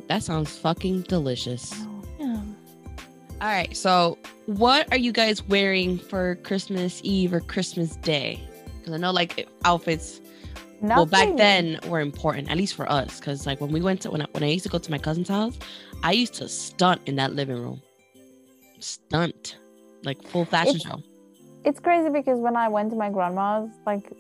That 0.09 0.23
sounds 0.23 0.57
fucking 0.57 1.03
delicious. 1.03 1.75
yeah. 2.19 2.43
All 3.41 3.49
right. 3.49 3.77
So, 3.77 4.19
what 4.47 4.91
are 4.91 4.97
you 4.97 5.13
guys 5.13 5.47
wearing 5.47 5.99
for 5.99 6.37
Christmas 6.37 7.01
Eve 7.05 7.33
or 7.33 7.41
Christmas 7.41 7.95
Day? 7.97 8.43
Because 8.79 8.95
I 8.95 8.97
know 8.97 9.13
like 9.13 9.49
outfits. 9.65 10.21
Well, 10.81 11.07
back 11.07 11.37
then 11.37 11.81
were 11.89 12.01
important, 12.01 12.51
at 12.51 12.57
least 12.57 12.75
for 12.75 12.91
us. 12.91 13.19
Because 13.19 13.47
like 13.47 13.61
when 13.61 13.73
we 13.73 13.81
went 13.81 14.01
to 14.03 14.11
when 14.11 14.23
I, 14.23 14.27
when 14.33 14.43
I 14.43 14.49
used 14.49 14.65
to 14.65 14.69
go 14.71 14.79
to 14.79 14.91
my 14.91 14.99
cousin's 14.99 15.29
house, 15.29 15.59
I 16.03 16.13
used 16.13 16.35
to 16.35 16.49
stunt 16.49 17.01
in 17.07 17.17
that 17.17 17.35
living 17.35 17.57
room. 17.61 17.83
Stunt, 18.81 19.57
like 20.05 20.23
full 20.23 20.45
fashion 20.45 20.77
It's- 20.77 20.87
show. 20.87 21.03
it's 21.65 21.81
crazy 21.81 22.11
because 22.11 22.39
when 22.39 22.57
I 22.57 22.69
went 22.69 22.91
to 22.91 22.97
my 22.97 23.11
grandma's, 23.11 23.71
like 23.87 24.13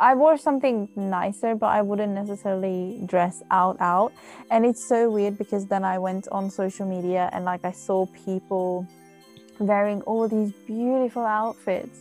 I 0.00 0.14
wore 0.14 0.36
something 0.36 0.88
nicer, 0.96 1.54
but 1.54 1.66
I 1.66 1.80
wouldn't 1.82 2.12
necessarily 2.12 3.00
dress 3.06 3.40
out 3.52 3.76
out. 3.80 4.12
And 4.50 4.66
it's 4.66 4.84
so 4.84 5.08
weird 5.08 5.38
because 5.38 5.66
then 5.66 5.84
I 5.84 5.98
went 5.98 6.26
on 6.32 6.50
social 6.50 6.86
media 6.86 7.30
and 7.32 7.44
like 7.44 7.64
I 7.64 7.70
saw 7.70 8.06
people 8.26 8.84
wearing 9.60 10.02
all 10.02 10.26
these 10.26 10.52
beautiful 10.66 11.24
outfits. 11.24 12.00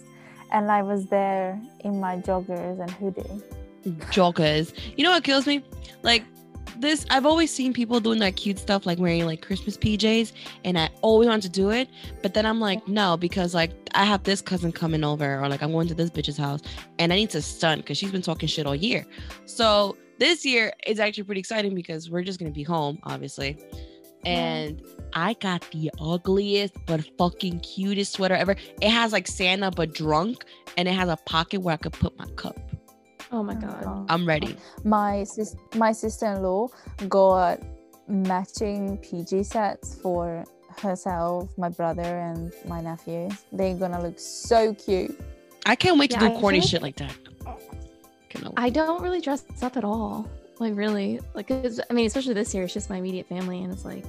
And 0.52 0.72
I 0.72 0.82
was 0.82 1.06
there 1.06 1.62
in 1.82 2.00
my 2.00 2.18
joggers 2.18 2.82
and 2.82 2.90
hoodie. 2.92 3.42
Joggers. 4.12 4.74
You 4.98 5.04
know 5.04 5.12
what 5.12 5.24
kills 5.24 5.48
me? 5.48 5.64
Like 6.04 6.24
this, 6.82 7.06
I've 7.10 7.26
always 7.26 7.52
seen 7.54 7.74
people 7.74 8.00
doing 8.00 8.20
that 8.20 8.36
cute 8.36 8.60
stuff, 8.60 8.86
like 8.86 8.98
wearing 8.98 9.26
like 9.26 9.42
Christmas 9.42 9.78
PJs, 9.78 10.32
and 10.66 10.78
I 10.78 10.90
always 11.02 11.28
wanted 11.28 11.44
to 11.44 11.50
do 11.50 11.70
it. 11.70 11.90
But 12.22 12.34
then 12.34 12.46
I'm 12.46 12.60
like, 12.60 12.88
no, 12.88 13.18
because 13.18 13.54
like 13.54 13.72
I 13.94 14.04
have 14.04 14.24
this 14.24 14.42
cousin 14.42 14.72
coming 14.72 15.04
over, 15.04 15.40
or 15.40 15.48
like 15.48 15.62
I'm 15.62 15.72
going 15.72 15.88
to 15.88 15.94
this 15.94 16.10
bitch's 16.10 16.38
house, 16.38 16.62
and 17.00 17.14
I 17.14 17.16
need 17.16 17.30
to 17.32 17.42
stunt 17.42 17.82
because 17.82 17.98
she's 17.98 18.12
been 18.12 18.22
talking 18.22 18.48
shit 18.48 18.66
all 18.66 18.76
year. 18.76 19.06
So 19.46 19.96
this 20.18 20.46
year 20.46 20.74
is 20.88 21.00
actually 21.00 21.24
pretty 21.24 21.40
exciting 21.40 21.76
because 21.76 22.10
we're 22.10 22.24
just 22.24 22.40
gonna 22.40 22.52
be 22.52 22.64
home, 22.64 23.00
obviously. 23.04 23.58
And 24.24 24.82
I 25.14 25.34
got 25.34 25.68
the 25.72 25.90
ugliest 26.00 26.76
but 26.86 27.04
fucking 27.18 27.60
cutest 27.62 28.14
sweater 28.14 28.36
ever. 28.36 28.56
It 28.82 28.90
has 28.90 29.14
like 29.14 29.28
Santa 29.28 29.72
but 29.72 29.94
drunk, 29.94 30.46
and 30.78 30.88
it 30.88 30.94
has 30.94 31.10
a 31.10 31.18
pocket 31.26 31.62
where 31.62 31.74
I 31.74 31.78
could 31.78 31.94
put 31.94 32.18
my 32.18 32.26
cup. 32.36 32.58
Oh 33.32 33.44
my 33.44 33.56
god. 33.56 34.06
I'm 34.10 34.26
ready. 34.26 34.56
My 34.84 35.24
sis- 35.24 35.56
my 35.76 35.92
sister-in-law 35.92 36.68
got 37.08 37.62
matching 38.08 38.98
PJ 38.98 39.46
sets 39.46 39.96
for 39.96 40.44
herself, 40.82 41.50
my 41.58 41.70
brother, 41.70 42.02
and 42.02 42.52
my 42.68 42.82
nephew. 42.82 43.30
They're 43.52 43.76
gonna 43.76 44.02
look 44.02 44.20
so 44.20 44.74
cute. 44.74 45.18
I 45.66 45.76
can't 45.76 45.98
wait 46.00 46.10
to 46.12 46.16
Yeah, 46.20 46.30
do 46.30 46.36
I 46.38 46.40
corny 46.42 46.60
feel 46.60 46.68
shit 46.68 46.82
like 46.82 46.96
that. 46.98 47.16
I 48.58 48.70
don't 48.70 49.02
really 49.04 49.22
dress 49.22 49.44
up 49.62 49.78
at 49.78 49.84
all. 49.84 50.26
Like 50.60 50.76
really, 50.76 51.20
like 51.34 51.48
'cause, 51.48 51.80
I 51.90 51.94
mean, 51.94 52.06
especially 52.08 52.34
this 52.34 52.54
year, 52.54 52.64
it's 52.64 52.74
just 52.74 52.90
my 52.90 52.98
immediate 52.98 53.28
family, 53.28 53.64
and 53.64 53.72
it's 53.74 53.86
like 53.86 54.06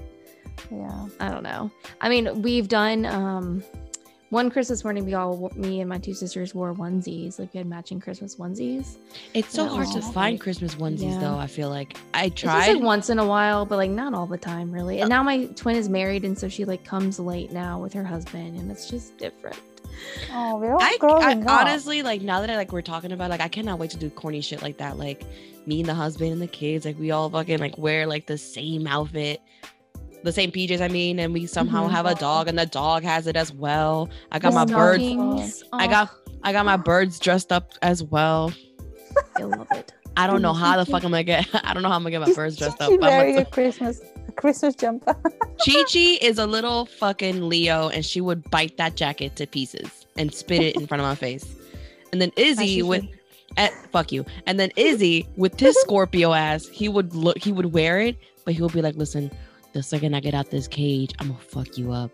Yeah. 0.70 1.06
I 1.20 1.30
don't 1.30 1.42
know. 1.42 1.70
I 2.00 2.08
mean, 2.08 2.42
we've 2.42 2.68
done 2.68 3.04
um 3.06 3.62
one 4.32 4.48
Christmas 4.50 4.82
morning. 4.82 5.04
We 5.04 5.12
all, 5.12 5.52
me 5.56 5.80
and 5.80 5.88
my 5.90 5.98
two 5.98 6.14
sisters, 6.14 6.54
wore 6.54 6.72
onesies. 6.74 7.38
Like 7.38 7.52
we 7.52 7.58
had 7.58 7.66
matching 7.66 8.00
Christmas 8.00 8.36
onesies. 8.36 8.96
It's 9.34 9.52
so 9.52 9.64
Yeah, 9.64 9.68
hard 9.70 9.88
to 9.88 9.98
aw. 9.98 10.10
find 10.12 10.40
Christmas 10.40 10.74
onesies 10.76 11.12
Yeah. 11.12 11.18
though. 11.20 11.36
I 11.36 11.46
feel 11.46 11.68
like 11.68 11.98
I 12.14 12.24
It's 12.24 12.40
just 12.40 12.44
tried. 12.44 12.74
like 12.76 12.82
once 12.82 13.10
in 13.10 13.18
a 13.18 13.26
while, 13.26 13.66
but 13.66 13.76
like 13.76 13.90
not 13.90 14.14
all 14.14 14.26
the 14.26 14.38
time, 14.38 14.72
really. 14.72 15.00
And 15.00 15.12
uh, 15.12 15.16
now 15.16 15.22
my 15.22 15.44
twin 15.54 15.76
is 15.76 15.90
married, 15.90 16.24
and 16.24 16.36
so 16.36 16.48
she 16.48 16.64
like 16.64 16.82
comes 16.82 17.20
late 17.20 17.52
now 17.52 17.78
with 17.78 17.92
her 17.92 18.04
husband, 18.04 18.58
and 18.58 18.70
it's 18.70 18.88
just 18.88 19.18
different. 19.18 19.58
Oh, 20.32 20.56
we're 20.56 20.72
all 20.72 20.80
I, 20.82 20.96
I 21.02 21.32
up. 21.34 21.48
honestly 21.66 22.02
like 22.02 22.22
now 22.22 22.40
that 22.40 22.48
I 22.48 22.56
like 22.56 22.72
we're 22.72 22.80
talking 22.80 23.12
about 23.12 23.28
like 23.28 23.42
I 23.42 23.48
cannot 23.48 23.78
wait 23.78 23.90
to 23.90 23.98
do 23.98 24.08
corny 24.08 24.40
shit 24.40 24.62
like 24.62 24.78
that. 24.78 24.96
Like 24.96 25.22
me 25.66 25.80
and 25.80 25.88
the 25.88 25.94
husband 25.94 26.32
and 26.32 26.40
the 26.40 26.46
kids, 26.46 26.86
like 26.86 26.98
we 26.98 27.10
all 27.10 27.28
fucking 27.28 27.58
like 27.58 27.76
wear 27.76 28.06
like 28.06 28.26
the 28.26 28.38
same 28.38 28.86
outfit, 28.86 29.42
the 30.22 30.32
same 30.32 30.50
PJs. 30.52 30.80
I 30.80 30.88
mean, 30.88 31.18
and 31.18 31.32
we 31.32 31.46
somehow 31.46 31.86
Mhm. 31.88 31.90
have 31.92 32.06
a 32.06 32.14
dog, 32.14 32.48
and 32.48 32.58
the 32.58 32.66
dog 32.66 33.02
has 33.04 33.26
it 33.26 33.36
as 33.36 33.52
well. 33.52 34.08
I 34.30 34.38
got 34.38 34.50
The 34.50 34.54
my 34.54 34.64
birds. 34.64 35.64
I 35.72 35.86
got 35.86 36.10
I 36.44 36.52
got 36.52 36.64
my 36.66 36.76
birds 36.76 37.18
dressed 37.18 37.52
up 37.52 37.72
as 37.82 38.02
well. 38.02 38.52
I 39.36 39.42
love 39.44 39.66
it. 39.72 39.92
I 40.16 40.26
don't 40.26 40.42
know 40.42 40.52
how 40.52 40.76
the 40.76 40.84
fuck 40.84 41.02
I'm 41.04 41.10
gonna 41.12 41.22
get. 41.24 41.46
I 41.64 41.72
don't 41.74 41.82
know 41.82 41.88
how 41.88 41.96
I'm 41.96 42.02
gonna 42.02 42.10
get 42.10 42.20
my 42.20 42.32
birds 42.34 42.56
dressed 42.56 42.80
up. 42.80 42.90
I'm 42.90 42.98
wearing 42.98 43.36
like, 43.36 43.48
a 43.48 43.50
Christmas 43.50 44.00
a 44.28 44.32
Christmas 44.32 44.74
jumper. 44.74 45.14
Chi 45.64 45.84
Chi 45.92 46.18
is 46.20 46.38
a 46.38 46.46
little 46.46 46.86
fucking 46.86 47.48
Leo, 47.48 47.88
and 47.88 48.04
she 48.04 48.20
would 48.20 48.48
bite 48.50 48.76
that 48.78 48.96
jacket 48.96 49.36
to 49.36 49.46
pieces 49.46 50.06
and 50.16 50.34
spit 50.34 50.62
it 50.62 50.76
in 50.76 50.86
front 50.86 51.00
of 51.00 51.06
my 51.06 51.14
face. 51.14 51.44
And 52.12 52.20
then 52.20 52.30
Izzy 52.36 52.82
with 52.82 53.02
should. 53.02 53.18
eh, 53.56 53.68
fuck 53.90 54.12
you. 54.12 54.26
And 54.46 54.60
then 54.60 54.70
Izzy 54.76 55.26
with 55.36 55.58
his 55.58 55.74
Scorpio 55.80 56.32
ass, 56.34 56.66
he 56.66 56.88
would 56.88 57.14
look, 57.14 57.38
he 57.38 57.52
would 57.52 57.72
wear 57.72 57.98
it, 58.00 58.16
but 58.44 58.52
he 58.54 58.60
would 58.60 58.72
be 58.72 58.82
like, 58.82 58.96
"Listen, 58.96 59.30
the 59.72 59.82
second 59.82 60.14
I 60.14 60.20
get 60.20 60.34
out 60.34 60.50
this 60.50 60.68
cage, 60.68 61.12
I'm 61.18 61.28
gonna 61.28 61.40
fuck 61.40 61.76
you 61.78 61.92
up." 61.92 62.10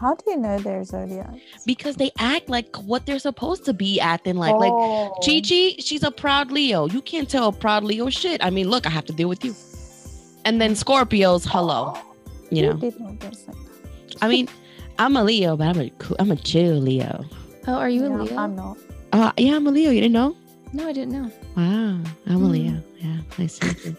How 0.00 0.14
do 0.14 0.24
you 0.30 0.36
know 0.36 0.58
they're 0.58 0.84
zodiacs? 0.84 1.38
Because 1.64 1.96
they 1.96 2.10
act 2.18 2.50
like 2.50 2.76
what 2.76 3.06
they're 3.06 3.18
supposed 3.18 3.64
to 3.64 3.72
be 3.72 3.98
acting 3.98 4.36
like. 4.36 4.54
Like 4.56 4.72
oh. 4.74 5.14
Chi 5.24 5.40
Chi, 5.40 5.76
she's 5.80 6.02
a 6.02 6.10
proud 6.10 6.50
Leo. 6.52 6.86
You 6.86 7.00
can't 7.00 7.28
tell 7.30 7.48
a 7.48 7.52
proud 7.52 7.82
Leo 7.82 8.10
shit. 8.10 8.44
I 8.44 8.50
mean, 8.50 8.68
look, 8.68 8.86
I 8.86 8.90
have 8.90 9.06
to 9.06 9.14
deal 9.14 9.28
with 9.28 9.42
you. 9.44 9.54
And 10.44 10.60
then 10.60 10.72
Scorpios, 10.72 11.46
hello. 11.48 11.96
You 12.50 12.62
know, 12.62 12.72
did 12.74 13.00
not 13.00 13.18
just 13.20 13.46
say 13.46 13.52
that. 13.52 14.18
I 14.22 14.28
mean, 14.28 14.48
I'm 14.98 15.16
a 15.16 15.24
Leo, 15.24 15.56
but 15.56 15.68
I'm 15.68 15.80
a 15.80 15.90
cool, 15.98 16.16
I'm 16.20 16.30
a 16.30 16.36
chill 16.36 16.74
Leo. 16.74 17.24
Oh, 17.66 17.74
are 17.74 17.88
you 17.88 18.04
a 18.04 18.10
Yeah, 18.10 18.22
Leo? 18.22 18.36
I'm 18.36 18.54
not. 18.54 18.76
Uh, 19.12 19.32
yeah, 19.38 19.56
I'm 19.56 19.66
a 19.66 19.70
Leo. 19.70 19.90
You 19.90 20.02
didn't 20.02 20.12
know? 20.12 20.36
No, 20.74 20.88
I 20.88 20.92
didn't 20.92 21.12
know. 21.12 21.30
Wow, 21.56 21.62
I'm 21.64 22.04
a 22.26 22.32
Hmm. 22.32 22.50
Leo. 22.50 22.82
Yeah, 22.98 23.16
nice 23.38 23.58
to 23.60 23.66
meet 23.66 23.84
you. 23.86 23.96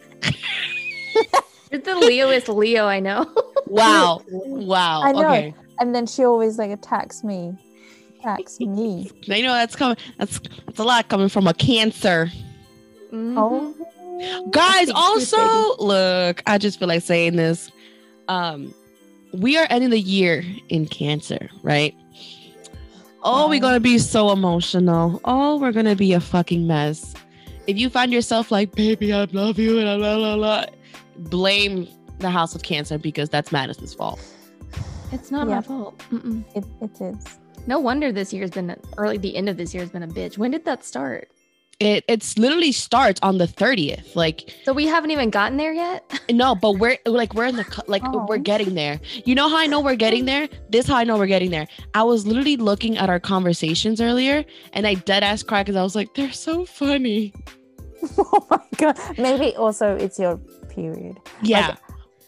You're 1.71 1.81
the 1.81 1.91
Leoist 1.91 2.53
Leo 2.53 2.85
I 2.85 2.99
know. 2.99 3.25
Wow, 3.69 4.21
wow. 4.31 5.01
I 5.03 5.11
know. 5.11 5.27
Okay, 5.27 5.53
And 5.81 5.93
then 5.93 6.07
she 6.07 6.23
always 6.23 6.57
like 6.57 6.71
attacks 6.71 7.21
me. 7.21 7.53
Attacks 8.19 8.59
me. 8.61 9.11
I 9.29 9.41
know 9.41 9.51
that's 9.53 9.75
coming. 9.75 9.97
That's 10.17 10.39
that's 10.65 10.79
a 10.79 10.85
lot 10.85 11.09
coming 11.09 11.27
from 11.27 11.47
a 11.47 11.53
Cancer. 11.53 12.31
Mhm. 13.11 13.35
Oh. 13.37 14.47
Guys, 14.51 14.89
also 14.89 15.75
look. 15.83 16.41
I 16.47 16.57
just 16.57 16.79
feel 16.79 16.87
like 16.87 17.01
saying 17.03 17.35
this. 17.35 17.69
Um, 18.29 18.73
we 19.33 19.57
are 19.57 19.67
ending 19.69 19.89
the 19.89 19.99
year 19.99 20.45
in 20.69 20.87
Cancer, 20.87 21.49
right? 21.61 21.93
Oh, 23.23 23.49
we're 23.49 23.59
gonna 23.59 23.81
be 23.81 23.97
so 23.97 24.31
emotional. 24.31 25.19
Oh, 25.25 25.59
we're 25.59 25.73
gonna 25.73 25.95
be 25.95 26.13
a 26.13 26.21
fucking 26.21 26.65
mess. 26.65 27.13
If 27.67 27.77
you 27.77 27.89
find 27.89 28.13
yourself 28.13 28.49
like, 28.49 28.73
baby, 28.75 29.11
I 29.11 29.25
love 29.25 29.59
you, 29.59 29.79
and 29.79 29.99
blah 29.99 30.15
blah 30.15 30.35
blah, 30.37 30.65
blame 31.17 31.87
the 32.19 32.29
House 32.29 32.55
of 32.55 32.63
Cancer 32.63 32.97
because 32.97 33.29
that's 33.29 33.51
Madison's 33.51 33.93
fault. 33.93 34.19
It's 35.11 35.31
not 35.31 35.47
Yeah. 35.47 35.55
my 35.55 35.61
fault. 35.61 35.97
Mm-mm. 36.11 36.43
It, 36.55 36.65
it 36.81 37.01
is. 37.01 37.25
No 37.67 37.79
wonder 37.79 38.11
this 38.11 38.33
year's 38.33 38.51
been, 38.51 38.75
early. 38.97 39.17
the 39.17 39.35
end 39.35 39.49
of 39.49 39.57
this 39.57 39.73
year 39.73 39.83
has 39.83 39.91
been 39.91 40.03
a 40.03 40.07
bitch. 40.07 40.37
When 40.37 40.51
did 40.51 40.65
that 40.65 40.83
start? 40.83 41.29
It 41.79 42.03
it's 42.07 42.39
literally 42.39 42.71
starts 42.71 43.19
on 43.21 43.37
the 43.37 43.45
thirtieth. 43.45 44.15
Like 44.15 44.51
So 44.65 44.73
we 44.73 44.87
haven't 44.87 45.11
even 45.11 45.29
gotten 45.29 45.57
there 45.57 45.73
yet. 45.73 46.19
no, 46.31 46.55
but 46.55 46.79
we're 46.79 46.97
like 47.05 47.35
we're 47.35 47.45
in 47.45 47.55
the 47.55 47.83
like 47.87 48.01
Oh. 48.03 48.25
we're 48.27 48.39
getting 48.39 48.73
there. 48.73 48.99
You 49.25 49.35
know 49.35 49.47
how 49.47 49.57
I 49.59 49.67
know 49.67 49.79
we're 49.79 49.95
getting 49.95 50.25
there? 50.25 50.49
This 50.71 50.87
how 50.87 50.95
I 50.95 51.03
know 51.03 51.17
we're 51.19 51.27
getting 51.27 51.51
there. 51.51 51.67
I 51.93 52.01
was 52.01 52.25
literally 52.25 52.57
looking 52.57 52.97
at 52.97 53.11
our 53.11 53.19
conversations 53.19 54.01
earlier, 54.01 54.43
and 54.73 54.87
I 54.87 54.95
dead 54.95 55.21
ass 55.23 55.43
cried 55.43 55.67
because 55.67 55.75
I 55.75 55.83
was 55.83 55.93
like, 55.95 56.15
they're 56.15 56.31
so 56.31 56.65
funny. 56.65 57.31
oh 58.17 58.47
my 58.49 58.59
god. 58.77 58.97
Maybe 59.19 59.55
also 59.55 59.95
it's 59.95 60.17
your 60.17 60.39
period. 60.77 61.17
Yeah, 61.41 61.75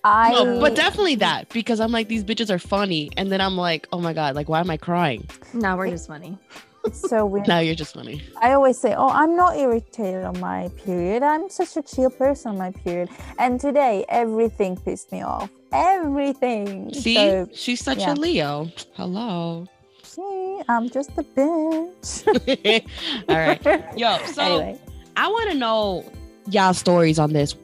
I 0.03 0.31
no, 0.31 0.59
but 0.59 0.75
definitely 0.75 1.15
that 1.15 1.49
because 1.49 1.79
I'm 1.79 1.91
like 1.91 2.07
these 2.07 2.23
bitches 2.23 2.49
are 2.49 2.59
funny, 2.59 3.11
and 3.17 3.31
then 3.31 3.41
I'm 3.41 3.55
like, 3.55 3.87
oh 3.93 3.99
my 4.01 4.13
god, 4.13 4.35
like 4.35 4.49
why 4.49 4.59
am 4.59 4.69
I 4.69 4.77
crying? 4.77 5.27
Now 5.53 5.77
we're 5.77 5.89
just 5.89 6.07
funny. 6.07 6.37
It's 6.85 7.01
so 7.09 7.25
weird. 7.31 7.47
now 7.47 7.59
you're 7.59 7.75
just 7.75 7.93
funny. 7.93 8.23
I 8.41 8.53
always 8.53 8.77
say, 8.79 8.95
"Oh, 8.95 9.09
I'm 9.09 9.35
not 9.35 9.57
irritated 9.57 10.23
on 10.23 10.39
my 10.39 10.69
period. 10.85 11.21
I'm 11.23 11.49
such 11.49 11.75
a 11.77 11.81
chill 11.83 12.09
person 12.09 12.51
on 12.51 12.57
my 12.57 12.71
period." 12.71 13.09
And 13.37 13.59
today, 13.59 14.05
everything 14.09 14.77
pissed 14.77 15.11
me 15.11 15.21
off. 15.21 15.49
Everything. 15.73 16.91
See, 16.93 17.15
So, 17.15 17.47
she's 17.53 17.83
such 17.83 17.99
yeah. 17.99 18.13
a 18.13 18.15
Leo. 18.15 18.71
Hello. 18.95 19.67
see, 20.03 20.61
I'm 20.69 20.89
just 20.89 21.11
a 21.17 21.23
bitch. 21.23 22.25
All 23.29 23.35
right. 23.37 23.63
Yo, 23.97 24.17
so 24.33 24.41
anyway, 24.41 24.79
I 25.17 25.27
want 25.27 25.51
to 25.51 25.57
know 25.57 26.09
y'all 26.49 26.73
stories 26.73 27.19
on 27.19 27.33
this. 27.33 27.55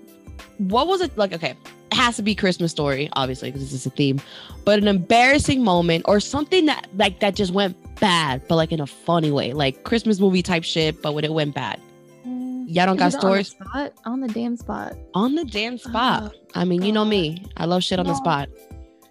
What 0.57 0.87
was 0.87 1.01
it 1.01 1.17
like? 1.17 1.33
Okay, 1.33 1.51
it 1.91 1.95
has 1.95 2.15
to 2.17 2.21
be 2.21 2.33
Christmas 2.35 2.71
story, 2.71 3.09
obviously, 3.13 3.49
because 3.51 3.61
this 3.69 3.73
is 3.73 3.85
a 3.85 3.89
theme. 3.89 4.21
But 4.63 4.79
an 4.79 4.87
embarrassing 4.87 5.63
moment 5.63 6.05
or 6.07 6.19
something 6.19 6.65
that 6.67 6.87
like 6.95 7.19
that 7.19 7.35
just 7.35 7.51
went 7.53 7.75
bad, 7.99 8.41
but 8.47 8.55
like 8.55 8.71
in 8.71 8.79
a 8.79 8.87
funny 8.87 9.31
way, 9.31 9.53
like 9.53 9.83
Christmas 9.83 10.19
movie 10.19 10.41
type 10.41 10.63
shit, 10.63 11.01
but 11.01 11.13
when 11.13 11.23
it 11.25 11.33
went 11.33 11.55
bad. 11.55 11.79
mm, 12.25 12.65
Y'all 12.67 12.85
don't 12.85 12.97
got 12.97 13.11
stories 13.13 13.53
on 13.53 13.59
the 13.59 13.69
spot? 13.69 13.93
On 14.05 14.19
the 14.21 14.27
damn 14.27 14.55
spot. 14.57 14.93
on 15.13 15.35
the 15.35 15.45
damn 15.45 15.77
spot. 15.77 16.33
I 16.55 16.63
mean, 16.65 16.81
you 16.83 16.91
know 16.91 17.05
me. 17.05 17.45
I 17.57 17.65
love 17.65 17.83
shit 17.83 17.99
on 17.99 18.05
the 18.07 18.15
spot. 18.15 18.49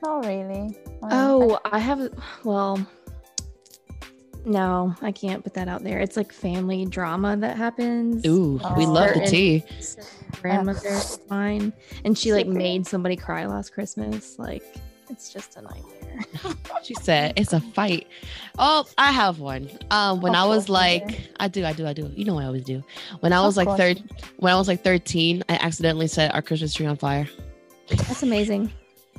not 0.03 0.25
really. 0.27 0.77
I- 1.03 1.09
Oh, 1.11 1.59
I 1.67 1.79
have. 1.79 2.09
Well, 2.45 2.85
no, 4.45 4.95
I 5.03 5.13
can't 5.13 5.43
put 5.43 5.55
that 5.55 5.69
out 5.69 5.83
there. 5.85 5.99
It's 6.01 6.17
like 6.17 6.33
family 6.33 6.85
drama 6.87 7.37
that 7.37 7.57
happens. 7.57 8.25
Ooh, 8.27 8.61
we 8.77 8.87
Oh. 8.87 8.91
love 8.91 9.15
the 9.15 9.27
tea. 9.27 9.65
Grandmother 10.43 10.89
of 10.95 11.19
mine, 11.31 11.73
and 12.05 12.17
she 12.19 12.33
like 12.33 12.47
made 12.47 12.87
somebody 12.87 13.17
cry 13.17 13.47
last 13.47 13.73
Christmas. 13.73 14.39
Like, 14.39 14.63
it's 15.09 15.33
just 15.33 15.57
a 15.57 15.63
nightmare. 15.63 15.91
She 16.83 16.95
said 16.95 17.33
it's 17.37 17.55
a 17.55 17.61
fight. 17.61 18.07
Oh, 18.59 18.85
I 18.99 19.11
have 19.11 19.39
one. 19.41 19.71
Um, 19.91 20.21
when 20.21 20.35
Of 20.35 20.43
I 20.43 20.47
was 20.47 20.69
like. 20.69 21.31
I 21.41 21.49
do, 21.49 21.65
I 21.65 21.73
do, 21.73 21.87
I 21.87 21.95
do. 21.95 22.11
You 22.15 22.27
know 22.27 22.39
I 22.39 22.45
always 22.45 22.63
do. 22.65 22.85
When 23.21 23.33
I 23.33 23.41
was 23.41 23.55
Of 23.55 23.57
like 23.57 23.67
course 23.69 23.79
third, 23.79 24.03
when 24.37 24.53
I 24.53 24.57
was 24.57 24.69
like 24.69 24.85
thirteen, 24.85 25.43
I 25.49 25.55
accidentally 25.55 26.07
set 26.09 26.35
our 26.35 26.43
Christmas 26.43 26.75
tree 26.75 26.85
on 26.85 26.97
fire. 26.99 27.27
That's 27.89 28.23
amazing. 28.23 28.71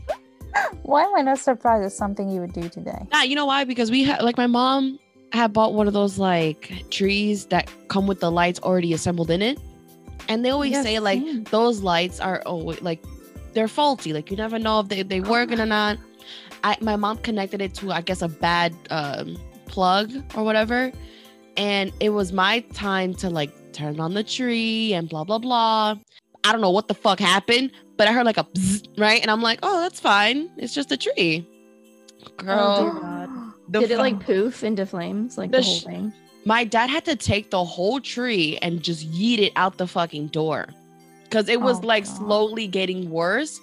Why 0.84 1.04
am 1.04 1.16
I 1.18 1.22
not 1.22 1.40
surprised 1.40 1.86
at 1.86 1.92
something 1.92 2.30
you 2.30 2.40
would 2.42 2.54
do 2.54 2.70
today? 2.70 3.00
Nah, 3.12 3.22
you 3.24 3.34
know 3.36 3.46
why? 3.48 3.64
Because 3.64 3.90
we 3.90 4.04
had 4.04 4.22
like 4.22 4.38
my 4.38 4.48
mom 4.48 5.00
had 5.36 5.54
bought 5.54 5.74
one 5.74 5.88
of 5.88 5.94
those 5.94 6.18
like 6.18 6.86
trees 6.90 7.46
that 7.48 7.70
come 7.90 8.08
with 8.08 8.20
the 8.20 8.32
lights 8.32 8.60
already 8.62 8.94
assembled 8.94 9.30
in 9.30 9.42
it, 9.42 9.60
and 10.30 10.44
they 10.44 10.50
always 10.50 10.72
Yes, 10.72 10.84
say 10.84 11.00
like 11.00 11.20
same. 11.20 11.44
those 11.46 11.82
lights 11.82 12.20
are 12.20 12.42
always 12.46 12.82
like 12.82 13.04
they're 13.54 13.68
faulty. 13.68 14.14
Like 14.14 14.32
you 14.32 14.38
never 14.38 14.58
know 14.60 14.80
if 14.82 14.88
they 14.88 15.04
they 15.04 15.22
working 15.22 15.60
or 15.60 15.66
not. 15.66 15.98
I 16.64 16.78
my 16.82 16.96
mom 16.96 17.18
connected 17.20 17.62
it 17.62 17.74
to 17.76 17.92
I 17.92 18.02
guess 18.02 18.22
a 18.22 18.28
bad 18.28 18.74
um, 18.90 19.38
plug 19.66 20.12
or 20.36 20.44
whatever, 20.44 20.92
and 21.58 21.92
it 22.00 22.10
was 22.10 22.32
my 22.34 22.62
time 22.74 23.14
to 23.16 23.30
like 23.30 23.52
turn 23.74 24.00
on 24.00 24.14
the 24.14 24.24
tree 24.24 24.94
and 24.94 25.08
blah 25.10 25.24
blah 25.24 25.38
blah. 25.40 25.96
I 26.44 26.52
don't 26.52 26.62
know 26.62 26.72
what 26.72 26.88
the 26.88 26.94
fuck 26.94 27.20
happened, 27.20 27.72
but 27.98 28.08
I 28.08 28.14
heard 28.14 28.26
like 28.26 28.38
a 28.38 28.44
bzz, 28.44 28.88
right, 29.00 29.22
and 29.22 29.30
I'm 29.32 29.42
like, 29.42 29.60
oh, 29.64 29.82
that's 29.82 30.00
fine. 30.00 30.50
It's 30.58 30.74
just 30.74 30.92
a 30.92 30.98
tree. 30.98 31.48
Girl, 32.38 32.72
Oh, 32.72 32.76
dear 32.76 32.92
God. 32.92 33.15
The 33.70 33.80
Did 33.82 33.92
it 33.92 33.98
like 33.98 34.20
poof 34.20 34.64
into 34.64 34.86
flames? 34.86 35.38
Like 35.38 35.52
The 35.52 35.58
the, 35.58 35.64
whole 35.64 35.76
sh- 35.80 35.84
thing? 35.84 36.14
my 36.46 36.64
dad 36.64 36.90
had 36.90 37.06
to 37.06 37.16
take 37.16 37.50
the 37.50 37.64
whole 37.64 38.00
tree 38.00 38.58
and 38.62 38.82
just 38.84 39.12
yeet 39.12 39.40
it 39.40 39.54
out 39.56 39.78
the 39.78 39.88
fucking 39.88 40.28
door 40.28 40.68
because 41.24 41.50
it 41.50 41.62
was 41.62 41.78
Oh, 41.80 41.88
like 41.88 42.06
God. 42.06 42.18
slowly 42.18 42.68
getting 42.68 43.10
worse. 43.10 43.60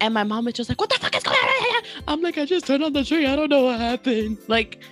And 0.00 0.14
my 0.14 0.22
mom 0.22 0.44
was 0.44 0.54
just 0.54 0.68
like, 0.68 0.80
"What 0.80 0.90
the 0.90 0.98
fuck 0.98 1.16
is 1.16 1.22
going 1.24 1.36
on?" 1.36 1.82
I'm 2.08 2.22
like, 2.22 2.38
"I 2.38 2.44
just 2.44 2.66
turned 2.66 2.84
on 2.84 2.92
the 2.92 3.04
tree. 3.04 3.26
I 3.26 3.34
don't 3.36 3.50
know 3.50 3.64
what 3.64 3.80
happened." 3.80 4.38
Like 4.46 4.82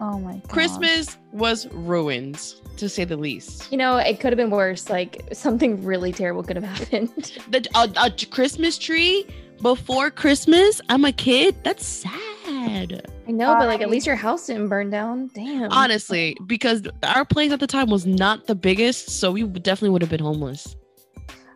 Oh 0.00 0.18
my 0.18 0.32
god. 0.38 0.48
Christmas 0.48 1.18
was 1.32 1.68
ruined, 1.68 2.54
to 2.78 2.88
say 2.88 3.04
the 3.04 3.16
least. 3.16 3.70
You 3.70 3.76
know, 3.78 3.96
it 3.98 4.18
could 4.20 4.32
have 4.32 4.36
been 4.38 4.50
worse. 4.50 4.88
Like 4.90 5.22
something 5.32 5.84
really 5.84 6.12
terrible 6.12 6.42
could 6.42 6.56
have 6.56 6.64
happened. 6.78 7.32
The 7.50 7.68
a, 7.74 8.06
a 8.06 8.26
Christmas 8.26 8.78
tree 8.78 9.26
before 9.62 10.10
Christmas. 10.10 10.80
I'm 10.88 11.04
a 11.04 11.12
kid. 11.12 11.54
That's 11.62 11.86
sad. 11.86 13.06
I 13.26 13.30
know, 13.30 13.54
but 13.58 13.66
like 13.66 13.80
at 13.80 13.90
least 13.90 14.06
your 14.06 14.16
house 14.16 14.46
didn't 14.46 14.68
burn 14.68 14.90
down. 14.90 15.30
Damn. 15.34 15.70
Honestly, 15.70 16.36
because 16.46 16.82
our 17.02 17.24
place 17.24 17.52
at 17.52 17.60
the 17.60 17.66
time 17.66 17.88
was 17.88 18.06
not 18.06 18.46
the 18.46 18.54
biggest, 18.54 19.10
so 19.10 19.32
we 19.32 19.44
definitely 19.44 19.90
would 19.90 20.02
have 20.02 20.10
been 20.10 20.20
homeless. 20.20 20.76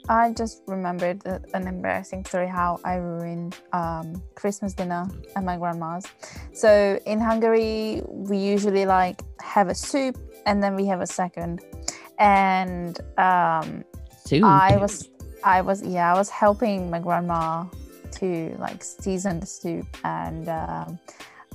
I 0.09 0.33
just 0.33 0.63
remembered 0.67 1.21
an 1.27 1.67
embarrassing 1.67 2.25
story 2.25 2.49
how 2.49 2.81
I 2.85 2.95
ruined 2.95 3.57
um, 3.75 4.23
Christmas 4.35 4.73
dinner 4.73 5.07
at 5.37 5.45
my 5.45 5.59
grandma's. 5.59 6.07
So 6.55 6.99
in 7.05 7.21
Hungary, 7.21 8.03
we 8.07 8.39
usually 8.39 8.87
like 8.87 9.21
have 9.43 9.69
a 9.69 9.75
soup 9.75 10.17
and 10.47 10.63
then 10.63 10.75
we 10.75 10.87
have 10.87 11.03
a 11.03 11.07
second. 11.07 11.61
And 12.19 12.99
um, 13.19 13.85
Soup. 14.25 14.43
I 14.45 14.79
was, 14.79 15.11
I 15.45 15.61
was, 15.61 15.83
yeah, 15.83 16.13
I 16.13 16.17
was 16.17 16.31
helping 16.31 16.91
my 16.91 17.01
grandma 17.01 17.67
to 18.13 18.57
like 18.59 18.83
season 18.83 19.41
the 19.41 19.47
soup, 19.47 19.87
and 20.05 20.49
um, 20.49 20.99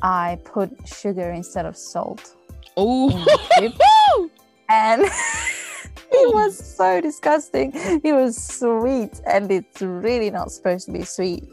I 0.02 0.40
put 0.44 0.72
sugar 0.88 1.32
instead 1.32 1.66
of 1.66 1.78
salt. 1.78 2.36
Oh, 2.76 3.10
in 3.10 3.24
the 3.24 3.40
soup. 4.16 4.32
and 4.70 5.04
it 6.12 6.34
was 6.34 6.58
so 6.58 7.02
disgusting. 7.02 7.72
It 7.76 8.14
was 8.14 8.42
sweet, 8.42 9.22
and 9.26 9.52
it's 9.52 9.82
really 9.82 10.30
not 10.30 10.52
supposed 10.52 10.86
to 10.88 10.92
be 10.92 11.04
sweet. 11.04 11.44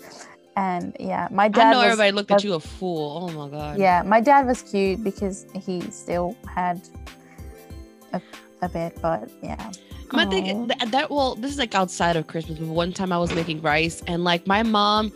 And 0.57 0.97
yeah, 0.99 1.29
my 1.31 1.49
dad. 1.49 1.69
I 1.69 1.73
know 1.73 1.79
was, 1.79 1.87
everybody 1.87 2.13
looked 2.13 2.31
at 2.31 2.45
you 2.45 2.55
a 2.55 2.61
fool. 2.61 3.29
Oh 3.31 3.33
my 3.33 3.49
god. 3.49 3.79
Yeah, 3.79 4.03
my 4.03 4.21
dad 4.21 4.47
was 4.47 4.63
cute 4.63 5.03
because 5.03 5.47
he 5.55 5.81
still 5.91 6.37
had 6.47 6.81
a, 8.13 8.21
a 8.63 8.69
bit, 8.69 8.99
but 9.01 9.31
yeah. 9.43 9.71
My 10.13 10.25
Aw. 10.25 10.31
thing 10.31 10.67
that, 10.67 10.91
that 10.91 11.11
well, 11.11 11.37
this 11.37 11.53
is 11.53 11.59
like 11.59 11.75
outside 11.75 12.17
of 12.17 12.27
Christmas. 12.27 12.59
But 12.59 12.69
one 12.69 12.93
time 12.93 13.13
I 13.13 13.19
was 13.19 13.33
making 13.33 13.63
rice, 13.63 14.03
and 14.07 14.25
like 14.25 14.47
my 14.47 14.63
mom, 14.63 15.13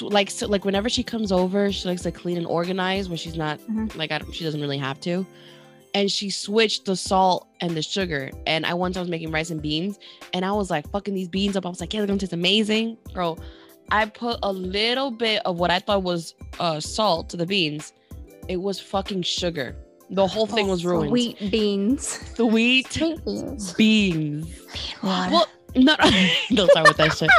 like 0.00 0.30
so, 0.30 0.46
like 0.46 0.64
whenever 0.64 0.88
she 0.88 1.02
comes 1.02 1.32
over, 1.32 1.72
she 1.72 1.88
likes 1.88 2.02
to 2.02 2.12
clean 2.12 2.36
and 2.36 2.46
organize 2.46 3.08
when 3.08 3.18
she's 3.18 3.36
not 3.36 3.58
Mhm. 3.60 3.94
like 3.96 4.12
I 4.12 4.18
don't, 4.18 4.32
she 4.32 4.44
doesn't 4.44 4.60
really 4.60 4.78
have 4.78 5.00
to. 5.00 5.26
And 5.94 6.10
she 6.10 6.30
switched 6.30 6.84
the 6.84 6.94
salt 6.94 7.48
and 7.60 7.76
the 7.76 7.82
sugar. 7.82 8.30
And 8.46 8.64
I 8.64 8.74
once 8.74 8.96
I 8.96 9.00
was 9.00 9.08
making 9.08 9.32
rice 9.32 9.50
and 9.50 9.60
beans, 9.60 9.98
and 10.32 10.44
I 10.44 10.52
was 10.52 10.70
like 10.70 10.88
fucking 10.90 11.14
these 11.14 11.28
beans 11.28 11.56
up. 11.56 11.66
I 11.66 11.68
was 11.68 11.80
like, 11.80 11.92
yeah, 11.92 12.00
they're 12.00 12.06
gonna 12.06 12.18
taste 12.20 12.32
amazing, 12.32 12.96
bro. 13.12 13.36
I 13.90 14.06
put 14.06 14.38
a 14.44 14.52
little 14.52 15.10
bit 15.10 15.42
of 15.44 15.58
what 15.58 15.70
I 15.72 15.80
thought 15.80 16.04
was 16.04 16.34
uh, 16.60 16.78
salt 16.78 17.28
to 17.30 17.36
the 17.36 17.46
beans. 17.46 17.92
It 18.48 18.58
was 18.58 18.78
fucking 18.78 19.22
sugar. 19.22 19.74
The 20.10 20.26
whole 20.26 20.46
thing 20.46 20.66
Oh, 20.66 20.70
was 20.72 20.84
ruined. 20.84 21.10
Wheat 21.12 21.38
beans. 21.50 22.20
Sweet 22.36 22.92
Sweet 22.92 23.24
beans. 23.24 23.74
beans. 23.74 24.48
Yeah. 25.02 25.30
Well, 25.30 25.46
no, 25.74 25.96
don't 26.54 26.70
start 26.70 26.88
with 26.88 26.96
that 26.96 27.16
shit. 27.16 27.30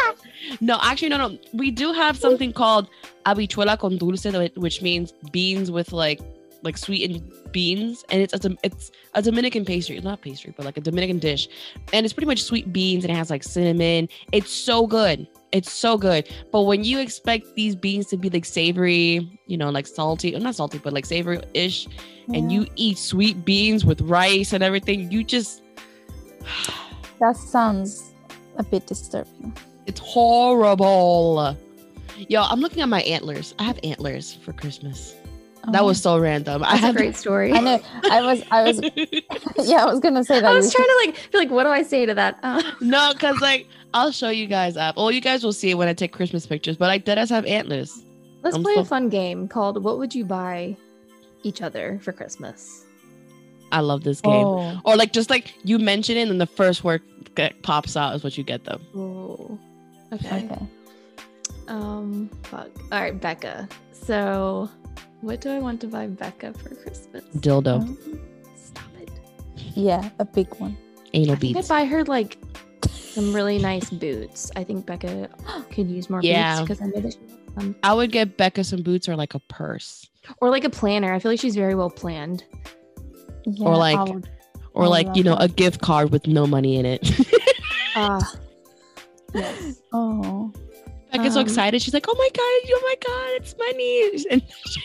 No, 0.59 0.79
actually, 0.81 1.09
no, 1.09 1.17
no. 1.17 1.37
We 1.53 1.71
do 1.71 1.93
have 1.93 2.17
something 2.17 2.53
called 2.53 2.89
habichuela 3.25 3.77
con 3.77 3.97
dulce, 3.97 4.25
which 4.55 4.81
means 4.81 5.13
beans 5.31 5.71
with 5.71 5.91
like 5.91 6.19
like 6.63 6.77
sweetened 6.77 7.21
beans, 7.51 8.05
and 8.09 8.21
it's 8.21 8.33
it's 8.33 8.45
a, 8.45 8.55
it's 8.63 8.91
a 9.13 9.21
Dominican 9.21 9.65
pastry, 9.65 9.99
not 9.99 10.21
pastry, 10.21 10.53
but 10.55 10.65
like 10.65 10.77
a 10.77 10.81
Dominican 10.81 11.19
dish, 11.19 11.47
and 11.93 12.05
it's 12.05 12.13
pretty 12.13 12.27
much 12.27 12.43
sweet 12.43 12.71
beans, 12.71 13.03
and 13.03 13.11
it 13.11 13.15
has 13.15 13.29
like 13.29 13.43
cinnamon. 13.43 14.09
It's 14.31 14.51
so 14.51 14.87
good. 14.87 15.27
It's 15.51 15.71
so 15.71 15.97
good. 15.97 16.29
But 16.51 16.61
when 16.61 16.83
you 16.83 16.99
expect 16.99 17.55
these 17.55 17.75
beans 17.75 18.07
to 18.07 18.17
be 18.17 18.29
like 18.29 18.45
savory, 18.45 19.39
you 19.47 19.57
know, 19.57 19.69
like 19.69 19.85
salty, 19.87 20.31
not 20.31 20.55
salty, 20.55 20.77
but 20.77 20.93
like 20.93 21.05
savory-ish, 21.05 21.87
and 22.33 22.51
you 22.51 22.67
eat 22.75 22.97
sweet 22.97 23.43
beans 23.43 23.85
with 23.85 24.01
rice 24.01 24.53
and 24.53 24.63
everything, 24.63 25.11
you 25.11 25.23
just 25.23 25.61
That 27.19 27.35
sounds 27.35 28.10
a 28.57 28.63
bit 28.63 28.87
disturbing. 28.87 29.55
It's 29.87 29.99
horrible. 29.99 31.57
Yo, 32.29 32.41
I'm 32.43 32.59
looking 32.59 32.81
at 32.81 32.89
my 32.89 33.01
antlers. 33.03 33.53
I 33.59 33.63
have 33.63 33.79
antlers 33.83 34.33
for 34.33 34.53
Christmas. 34.53 35.15
That 35.71 35.81
Oh. 35.81 35.85
was 35.87 36.01
so 36.01 36.17
random. 36.17 36.63
I 36.63 36.71
That's 36.71 36.83
a 36.83 36.85
have 36.87 36.95
great 36.95 37.15
story. 37.15 37.53
I 37.53 37.59
know. 37.59 37.79
I 38.09 38.21
was. 38.21 38.43
I 38.49 38.63
was. 38.63 38.79
yeah, 39.67 39.83
I 39.83 39.85
was 39.85 39.99
gonna 39.99 40.23
say 40.23 40.39
that. 40.39 40.51
I 40.51 40.55
was 40.55 40.73
trying 40.73 40.87
to 40.87 41.03
like 41.05 41.15
feel 41.15 41.39
like, 41.39 41.51
what 41.51 41.63
do 41.63 41.69
I 41.69 41.83
say 41.83 42.05
to 42.05 42.13
that? 42.15 42.39
Uh, 42.41 42.61
no, 42.81 43.11
because 43.13 43.39
like 43.41 43.67
I'll 43.93 44.11
show 44.11 44.29
you 44.29 44.47
guys 44.47 44.75
up. 44.75 44.97
Well, 44.97 45.11
you 45.11 45.21
guys 45.21 45.43
will 45.43 45.53
see 45.53 45.69
it 45.69 45.75
when 45.75 45.87
I 45.87 45.93
take 45.93 46.13
Christmas 46.13 46.45
pictures. 46.47 46.77
But 46.77 46.87
like, 46.87 47.05
deadass 47.05 47.29
have 47.29 47.45
antlers. 47.45 48.03
let's 48.41 48.55
I'm 48.55 48.63
play 48.63 48.73
so- 48.75 48.81
a 48.81 48.85
fun 48.85 49.09
game 49.09 49.47
called 49.47 49.83
"What 49.83 49.99
Would 49.99 50.15
You 50.15 50.25
Buy 50.25 50.75
Each 51.43 51.61
Other 51.61 51.99
for 52.01 52.11
Christmas?" 52.11 52.85
I 53.71 53.79
love 53.81 54.03
this 54.03 54.19
game. 54.19 54.33
Oh. 54.33 54.81
Or 54.83 54.95
like 54.95 55.13
just 55.13 55.29
like 55.29 55.53
you 55.63 55.77
mention 55.79 56.17
it, 56.17 56.27
and 56.27 56.41
the 56.41 56.47
first 56.47 56.83
word 56.83 57.03
that 57.35 57.61
pops 57.63 57.95
out 57.97 58.15
is 58.15 58.23
what 58.23 58.37
you 58.37 58.43
get 58.43 58.63
them. 58.65 58.81
Oh, 58.95 59.57
okay. 60.13 60.45
Okay. 60.45 60.65
Um, 61.67 62.29
fuck. 62.43 62.69
All 62.91 63.01
right, 63.01 63.19
Becca. 63.19 63.67
So, 63.91 64.69
what 65.21 65.41
do 65.41 65.49
I 65.49 65.59
want 65.59 65.79
to 65.81 65.87
buy 65.87 66.07
Becca 66.07 66.53
for 66.53 66.75
Christmas? 66.75 67.23
Dildo, 67.37 67.81
Um, 67.81 67.97
Stop 68.55 68.85
it. 68.99 69.09
Yeah, 69.75 70.09
a 70.19 70.25
big 70.25 70.47
one. 70.55 70.75
anal 71.13 71.35
I 71.35 71.39
think 71.39 71.57
I'd 71.57 71.67
buy 71.67 71.85
her 71.85 72.03
like 72.05 72.37
some 72.89 73.33
really 73.33 73.57
nice 73.59 73.89
boots. 73.89 74.51
I 74.55 74.63
think 74.63 74.85
Becca 74.85 75.29
could 75.71 75.89
use 75.89 76.09
more 76.09 76.21
Yeah. 76.23 76.59
boots 76.59 76.79
because 76.79 76.81
I 76.81 76.85
know 76.87 77.01
that 77.01 77.13
she 77.13 77.19
loves 77.19 77.53
them. 77.55 77.75
I 77.83 77.93
would 77.93 78.11
get 78.11 78.37
Becca 78.37 78.63
some 78.63 78.81
boots 78.81 79.07
or 79.07 79.15
like 79.15 79.33
a 79.35 79.39
purse. 79.39 80.09
Or 80.39 80.49
like 80.49 80.63
a 80.63 80.69
planner. 80.69 81.13
I 81.13 81.19
feel 81.19 81.31
like 81.31 81.39
she's 81.39 81.55
very 81.55 81.75
well 81.75 81.89
planned. 81.89 82.43
Yeah, 83.45 83.67
Or 83.67 83.77
like- 83.77 83.97
I 83.97 84.03
would- 84.03 84.29
or 84.73 84.83
I 84.85 84.87
like 84.87 85.15
you 85.15 85.23
know 85.23 85.33
love 85.33 85.41
a 85.51 85.53
gift 85.53 85.81
card 85.81 86.11
with 86.11 86.27
no 86.27 86.45
money 86.47 86.75
in 86.77 86.85
it. 86.85 87.09
Ah, 87.93 88.21
yes. 89.33 89.81
oh, 89.91 90.51
I 91.11 91.17
get 91.17 91.33
so 91.33 91.39
Um, 91.41 91.45
excited. 91.45 91.81
She's 91.81 91.93
like, 91.93 92.05
"Oh 92.07 92.15
my 92.17 92.29
god! 92.33 92.71
Oh 92.73 92.81
my 92.83 92.95
god! 93.05 93.29
It's 93.41 93.55
money!" 93.57 94.25
And 94.31 94.41
she 94.65 94.81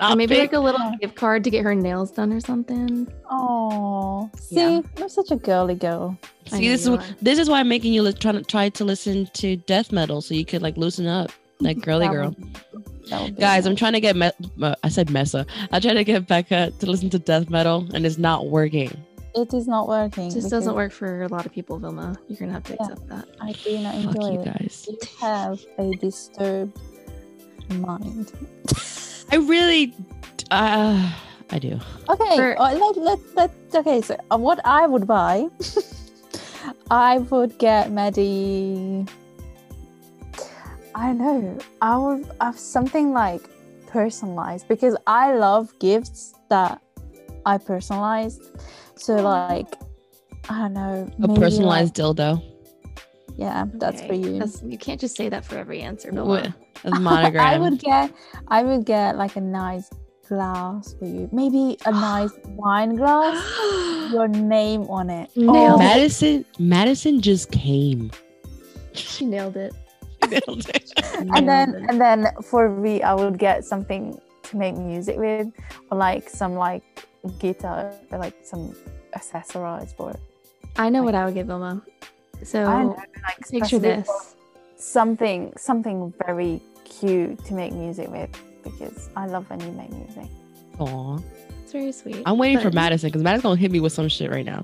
Or 0.00 0.06
stop 0.06 0.16
maybe 0.18 0.36
it. 0.36 0.38
like 0.38 0.52
a 0.52 0.60
little 0.60 0.92
gift 1.00 1.16
card 1.16 1.42
to 1.44 1.50
get 1.50 1.64
her 1.64 1.74
nails 1.74 2.12
done 2.12 2.32
or 2.32 2.38
something. 2.40 3.08
oh. 3.30 4.30
See, 4.40 4.54
Yeah. 4.56 4.82
you're 4.98 5.08
such 5.08 5.30
a 5.32 5.36
girly 5.36 5.74
girl. 5.74 6.16
See, 6.46 6.68
this 6.68 6.82
is 6.82 6.88
are. 6.88 7.02
this 7.22 7.38
is 7.40 7.48
why 7.50 7.58
I'm 7.60 7.68
making 7.68 7.92
you 7.92 8.02
li- 8.02 8.12
try 8.12 8.32
to 8.32 8.42
try 8.42 8.68
to 8.68 8.84
listen 8.84 9.26
to 9.34 9.56
death 9.56 9.90
metal 9.90 10.20
so 10.22 10.34
you 10.34 10.44
could 10.44 10.62
like 10.62 10.76
loosen 10.76 11.06
up, 11.08 11.32
like 11.60 11.80
girly 11.88 12.06
girl. 12.08 12.36
would- 12.38 12.54
that 13.10 13.22
would 13.22 13.36
Guys, 13.38 13.66
I'm 13.66 13.74
trying 13.76 13.92
to 13.94 14.00
get 14.00 14.14
me- 14.16 14.30
uh, 14.62 14.74
I 14.84 14.88
said 14.88 15.10
Mesa. 15.10 15.44
I'm 15.72 15.82
trying 15.82 15.96
to 15.96 16.04
get 16.04 16.26
Becca 16.28 16.70
to 16.78 16.86
listen 16.86 17.10
to 17.10 17.18
death 17.18 17.50
metal, 17.50 17.86
and 17.94 18.06
it's 18.06 18.16
not 18.18 18.46
working. 18.46 18.96
It 19.34 19.52
is 19.52 19.66
not 19.66 19.88
working. 19.88 20.28
It 20.30 20.34
just 20.34 20.50
doesn't 20.50 20.74
work 20.74 20.92
for 20.92 21.22
a 21.22 21.28
lot 21.28 21.44
of 21.46 21.52
people, 21.52 21.78
Vilma. 21.78 22.16
You're 22.28 22.38
gonna 22.38 22.52
have 22.52 22.62
to 22.64 22.74
Yeah. 22.78 22.86
accept 22.86 23.08
that. 23.08 23.26
I 23.40 23.52
do 23.52 23.78
not 23.78 23.94
enjoy 23.96 24.12
Fuck 24.12 24.32
you 24.32 24.40
it. 24.40 24.44
guys. 24.44 24.86
You 24.88 24.98
have 25.20 25.58
a 25.78 25.92
disturbed 25.96 26.78
mind. 27.70 28.32
I 29.32 29.36
really, 29.36 29.94
uh, 30.52 31.10
I 31.50 31.58
do. 31.58 31.78
Okay, 32.08 32.36
For- 32.36 32.60
uh, 32.60 32.74
let, 32.74 32.96
let, 32.96 33.18
let, 33.34 33.50
okay, 33.74 34.00
so 34.02 34.16
uh, 34.30 34.38
what 34.38 34.60
I 34.64 34.86
would 34.86 35.06
buy, 35.06 35.48
I 36.90 37.18
would 37.18 37.58
get 37.58 37.90
Maddie. 37.90 39.06
I 40.94 41.06
don't 41.12 41.18
know. 41.18 41.58
I 41.82 41.96
would 41.98 42.30
have 42.40 42.56
something 42.58 43.12
like 43.12 43.42
personalized 43.88 44.68
because 44.68 44.96
I 45.08 45.34
love 45.34 45.76
gifts 45.80 46.34
that 46.50 46.80
I 47.46 47.58
personalized. 47.58 48.42
So, 48.96 49.16
like, 49.16 49.74
I 50.48 50.58
don't 50.58 50.74
know. 50.74 51.10
A 51.22 51.28
personalized 51.38 51.98
like- 51.98 52.16
dildo 52.16 52.54
yeah, 53.36 53.64
that's 53.74 54.02
for 54.02 54.14
you. 54.14 54.38
That's, 54.38 54.62
you 54.62 54.78
can't 54.78 55.00
just 55.00 55.16
say 55.16 55.28
that 55.28 55.44
for 55.44 55.56
every 55.56 55.80
answer, 55.80 56.08
with 56.10 56.16
Vilma. 56.16 56.54
a 56.84 57.00
monogram. 57.00 57.44
I 57.54 57.58
would 57.58 57.78
get 57.80 58.12
I 58.48 58.62
would 58.62 58.84
get 58.84 59.16
like 59.16 59.36
a 59.36 59.40
nice 59.40 59.90
glass 60.28 60.94
for 60.98 61.06
you. 61.06 61.28
Maybe 61.32 61.76
a 61.86 61.90
nice 62.10 62.30
wine 62.46 62.94
glass. 62.94 63.42
Your 64.12 64.28
name 64.28 64.82
on 64.82 65.10
it. 65.10 65.30
Nailed 65.36 65.56
Oh. 65.74 65.78
Madison, 65.78 66.44
Madison 66.58 67.20
just 67.20 67.50
came. 67.50 68.10
she 68.92 69.24
nailed 69.24 69.56
it. 69.56 69.74
She 70.22 70.30
nailed 70.30 70.68
it. 70.68 70.92
and 71.34 71.48
then 71.48 71.86
and 71.88 72.00
then 72.00 72.28
for 72.42 72.68
me 72.68 73.02
I 73.02 73.14
would 73.14 73.38
get 73.38 73.64
something 73.64 74.16
to 74.44 74.56
make 74.56 74.76
music 74.76 75.16
with 75.16 75.48
or 75.90 75.98
like 75.98 76.28
some 76.28 76.54
like 76.54 76.84
guitar 77.30 77.92
or 78.10 78.18
like 78.18 78.34
some 78.42 78.74
accessories 79.14 79.92
for 79.92 80.10
it. 80.10 80.20
I 80.76 80.88
know 80.88 81.02
what 81.02 81.14
I 81.14 81.24
would 81.24 81.34
give 81.34 81.46
Vilma. 81.46 81.82
So 82.42 82.66
I 82.66 82.82
don't 82.82 82.86
know, 82.88 83.04
like 83.22 83.48
picture 83.48 83.78
this. 83.78 84.08
something 84.76 85.52
something 85.56 86.12
very 86.26 86.60
cute 86.84 87.44
to 87.46 87.54
make 87.54 87.72
music 87.72 88.08
with 88.10 88.30
because 88.62 89.08
I 89.16 89.26
love 89.26 89.48
when 89.50 89.60
you 89.60 89.72
make 89.72 89.90
music. 89.90 90.30
Aw. 90.78 91.18
It's 91.62 91.72
very 91.72 91.92
sweet. 91.92 92.22
I'm 92.26 92.38
waiting 92.38 92.60
for 92.60 92.70
Madison 92.70 93.08
because 93.08 93.22
Madison's 93.22 93.42
gonna 93.44 93.60
hit 93.60 93.70
me 93.70 93.80
with 93.80 93.92
some 93.92 94.08
shit 94.08 94.30
right 94.30 94.44
now. 94.44 94.62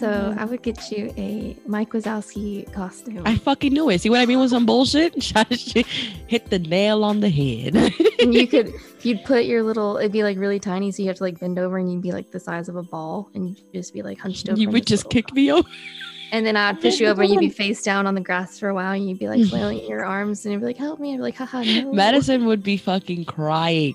So 0.00 0.06
Mhm. 0.08 0.38
I 0.38 0.44
would 0.46 0.62
get 0.62 0.90
you 0.90 1.12
a 1.18 1.54
Mike 1.66 1.90
Wazowski 1.90 2.72
costume. 2.72 3.22
I 3.26 3.36
fucking 3.36 3.72
knew 3.74 3.90
it. 3.90 4.00
See 4.00 4.08
what 4.08 4.20
I 4.20 4.24
mean 4.26 4.40
with 4.40 4.48
some 4.50 4.64
bullshit? 4.64 5.14
Hit 6.26 6.48
the 6.48 6.58
nail 6.58 7.04
on 7.04 7.20
the 7.20 7.28
head. 7.28 7.76
and 8.18 8.32
you 8.34 8.46
could 8.52 8.72
you'd 9.02 9.22
put 9.24 9.44
your 9.44 9.62
little 9.62 9.98
it'd 9.98 10.12
be 10.12 10.22
like 10.22 10.38
really 10.38 10.58
tiny 10.58 10.90
so 10.90 11.02
you 11.02 11.08
have 11.08 11.16
to 11.18 11.22
like 11.22 11.38
bend 11.38 11.58
over 11.58 11.76
and 11.78 11.92
you'd 11.92 12.02
be 12.02 12.12
like 12.12 12.30
the 12.30 12.40
size 12.40 12.68
of 12.68 12.76
a 12.76 12.82
ball 12.82 13.28
and 13.34 13.50
you'd 13.50 13.72
just 13.74 13.92
be 13.94 14.02
like 14.02 14.18
hunched 14.18 14.48
over 14.48 14.58
you 14.60 14.68
would 14.70 14.86
just 14.86 15.08
kick 15.10 15.32
me 15.34 15.50
over. 15.52 15.68
and 16.32 16.44
then 16.46 16.56
I'd 16.56 16.80
push 16.80 17.00
you 17.00 17.06
over 17.08 17.22
and 17.22 17.30
you'd 17.32 17.40
be 17.40 17.48
face 17.50 17.82
down 17.82 18.06
on 18.06 18.14
the 18.14 18.20
grass 18.20 18.58
for 18.58 18.68
a 18.68 18.74
while 18.74 18.92
and 18.92 19.08
you'd 19.08 19.18
be 19.18 19.28
like 19.28 19.44
flailing 19.46 19.86
your 19.88 20.04
arms 20.04 20.44
and 20.44 20.52
you'd 20.52 20.60
be 20.60 20.66
like 20.66 20.76
help 20.76 21.00
me 21.00 21.12
I'd 21.14 21.16
be 21.16 21.22
like 21.22 21.36
haha 21.36 21.62
no 21.62 21.92
Madison 21.92 22.46
would 22.46 22.62
be 22.62 22.76
fucking 22.76 23.24
crying. 23.24 23.94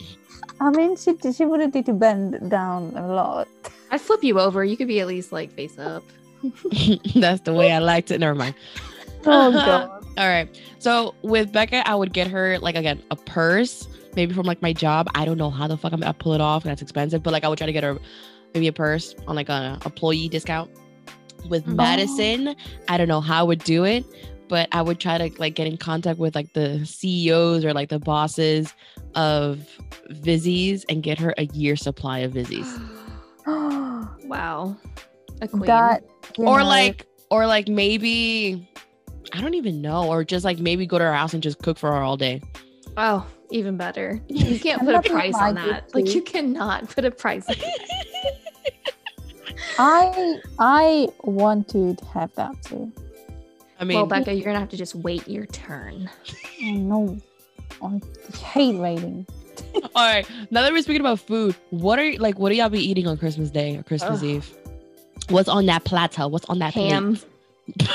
I 0.59 0.69
mean 0.69 0.95
she 0.95 1.15
she 1.33 1.45
wouldn't 1.45 1.73
need 1.75 1.85
to 1.87 1.93
bend 1.93 2.49
down 2.49 2.93
a 2.95 3.07
lot. 3.07 3.47
I'd 3.91 4.01
flip 4.01 4.23
you 4.23 4.39
over 4.39 4.63
you 4.63 4.77
could 4.77 4.87
be 4.87 4.99
at 5.01 5.07
least 5.07 5.31
like 5.31 5.51
face 5.53 5.77
up 5.77 6.03
That's 7.15 7.41
the 7.41 7.53
way 7.53 7.71
I 7.71 7.79
liked 7.79 8.11
it. 8.11 8.19
Never 8.19 8.35
mind. 8.35 8.55
Oh 9.27 9.51
god. 9.65 9.89
All 10.19 10.27
right. 10.27 10.47
So 10.77 11.15
with 11.23 11.51
Becca, 11.51 11.87
I 11.89 11.95
would 11.95 12.13
get 12.13 12.27
her 12.27 12.59
like 12.59 12.75
again 12.75 13.01
a 13.09 13.15
purse, 13.15 13.87
maybe 14.15 14.35
from 14.35 14.45
like 14.45 14.61
my 14.61 14.71
job. 14.71 15.07
I 15.15 15.25
don't 15.25 15.37
know 15.39 15.49
how 15.49 15.65
the 15.67 15.75
fuck 15.77 15.93
I'm 15.93 15.99
gonna 15.99 16.13
pull 16.13 16.33
it 16.35 16.41
off. 16.41 16.63
And 16.63 16.69
that's 16.69 16.83
expensive, 16.83 17.23
but 17.23 17.33
like 17.33 17.43
I 17.43 17.47
would 17.47 17.57
try 17.57 17.65
to 17.65 17.73
get 17.73 17.83
her 17.83 17.97
maybe 18.53 18.67
a 18.67 18.71
purse 18.71 19.15
on 19.27 19.35
like 19.35 19.49
a 19.49 19.79
employee 19.83 20.29
discount. 20.29 20.69
With 21.49 21.65
Mhm. 21.65 21.75
Madison, 21.75 22.55
I 22.87 22.97
don't 22.97 23.07
know 23.07 23.19
how 23.19 23.39
I 23.39 23.43
would 23.43 23.63
do 23.63 23.83
it, 23.83 24.05
but 24.47 24.69
I 24.71 24.81
would 24.81 24.99
try 24.99 25.17
to 25.17 25.39
like 25.39 25.55
get 25.55 25.67
in 25.67 25.77
contact 25.77 26.19
with 26.19 26.35
like 26.35 26.53
the 26.53 26.85
CEOs 26.85 27.65
or 27.65 27.73
like 27.73 27.89
the 27.89 27.99
bosses 27.99 28.73
of 29.15 29.67
Vizzies 30.09 30.85
and 30.89 31.01
get 31.03 31.19
her 31.19 31.33
a 31.37 31.45
year 31.45 31.75
supply 31.75 32.19
of 32.19 32.33
Vizzies. 32.33 32.69
wow 34.25 34.75
a 35.41 35.47
queen 35.47 35.65
that 35.65 36.03
you 36.37 36.45
or 36.45 36.63
like 36.63 37.05
or 37.29 37.47
like 37.47 37.67
maybe 37.67 38.69
I 39.33 39.41
don't 39.41 39.55
even 39.55 39.81
know, 39.81 40.07
or 40.07 40.23
just 40.23 40.45
like 40.45 40.59
maybe 40.59 40.85
go 40.85 40.97
to 40.97 41.03
her 41.03 41.13
house 41.13 41.33
and 41.33 41.43
just 41.43 41.59
cook 41.61 41.77
for 41.77 41.91
her 41.91 42.01
all 42.01 42.17
day. 42.17 42.41
oh 42.97 43.25
even 43.51 43.77
better 43.77 44.19
you 44.27 44.59
can't 44.65 44.81
put 44.81 44.95
a 44.95 45.01
price 45.01 45.35
on 45.35 45.55
to 45.55 45.61
you, 45.61 45.67
that 45.67 45.93
like 45.93 46.13
you 46.13 46.21
cannot 46.21 46.89
put 46.89 47.05
a 47.05 47.11
price 47.11 47.47
on 47.47 47.55
it. 47.57 48.35
I 49.77 50.39
I 50.57 51.09
want 51.23 51.67
to 51.69 51.95
have 52.13 52.33
that 52.35 52.61
too. 52.63 52.91
I 53.79 53.83
mean, 53.83 53.97
well 53.97 54.05
becca 54.05 54.33
you're 54.33 54.45
gonna 54.45 54.59
have 54.59 54.69
to 54.69 54.77
just 54.77 54.95
wait 54.95 55.27
your 55.27 55.45
turn 55.47 56.09
Oh 56.63 56.71
no. 56.73 57.17
I 57.81 57.99
hate 58.37 58.75
waiting. 58.77 59.25
all 59.75 59.89
right. 59.95 60.25
Now 60.51 60.61
that 60.61 60.71
we're 60.71 60.81
speaking 60.81 61.01
about 61.01 61.19
food, 61.19 61.55
what 61.71 61.99
are 61.99 62.13
like 62.19 62.39
what 62.39 62.49
do 62.49 62.55
y'all 62.55 62.69
be 62.69 62.79
eating 62.79 63.07
on 63.07 63.17
Christmas 63.17 63.49
Day 63.51 63.75
or 63.77 63.83
Christmas 63.83 64.19
Ugh. 64.19 64.25
Eve? 64.25 64.57
What's 65.29 65.49
on 65.49 65.65
that 65.65 65.83
platter? 65.83 66.27
What's 66.27 66.45
on 66.45 66.59
that 66.59 66.73
ham 66.73 67.17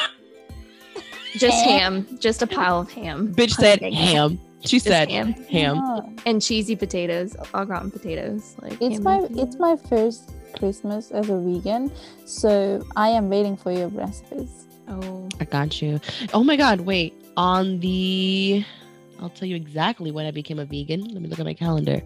just 1.37 1.65
ham 1.65 2.07
just 2.19 2.43
a 2.43 2.47
pile 2.47 2.81
of 2.81 2.91
ham 2.91 3.33
Bitch 3.35 3.53
said 3.53 3.81
ham. 3.81 4.41
She 4.63 4.77
Just 4.77 4.87
said 4.87 5.11
ham 5.11 5.33
ham. 5.49 5.77
Yeah. 5.77 6.01
and 6.27 6.43
cheesy 6.43 6.77
potatoes 6.77 7.35
au 7.55 7.65
gratin 7.65 7.91
potatoes 7.91 8.57
like 8.61 8.77
It's 8.81 9.01
my 9.01 9.17
and 9.17 9.39
it's 9.39 9.57
my 9.57 9.77
first 9.77 10.33
Christmas 10.59 11.11
as 11.11 11.31
a 11.31 11.39
vegan, 11.39 11.91
so 12.27 12.85
I 12.97 13.09
am 13.09 13.31
waiting 13.31 13.57
for 13.57 13.73
your 13.73 13.89
recipes. 13.89 14.67
Oh 14.91 15.29
I 15.41 15.45
got 15.45 15.81
you. 15.81 16.01
Oh 16.35 16.45
my 16.45 16.57
god, 16.57 16.81
wait. 16.83 17.15
On 17.37 17.81
the 17.81 18.65
I'll 19.21 19.31
tell 19.31 19.49
you 19.49 19.57
exactly 19.57 20.11
when 20.11 20.27
I 20.27 20.31
became 20.31 20.59
a 20.59 20.65
vegan. 20.65 21.03
Let 21.05 21.23
me 21.23 21.29
look 21.29 21.39
at 21.39 21.45
my 21.47 21.55
calendar. 21.55 22.03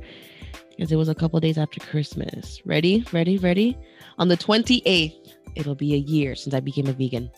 Because 0.71 0.91
it 0.91 0.97
was 0.97 1.09
a 1.09 1.15
couple 1.15 1.39
days 1.39 1.57
after 1.57 1.79
Christmas. 1.81 2.61
Ready? 2.67 3.05
Ready? 3.13 3.39
Ready? 3.39 3.79
On 4.19 4.27
the 4.27 4.37
28th, 4.37 5.15
it'll 5.55 5.77
be 5.77 5.95
a 5.95 5.99
year 5.99 6.35
since 6.35 6.53
I 6.53 6.59
became 6.61 6.89
a 6.89 6.93
vegan. 6.93 7.31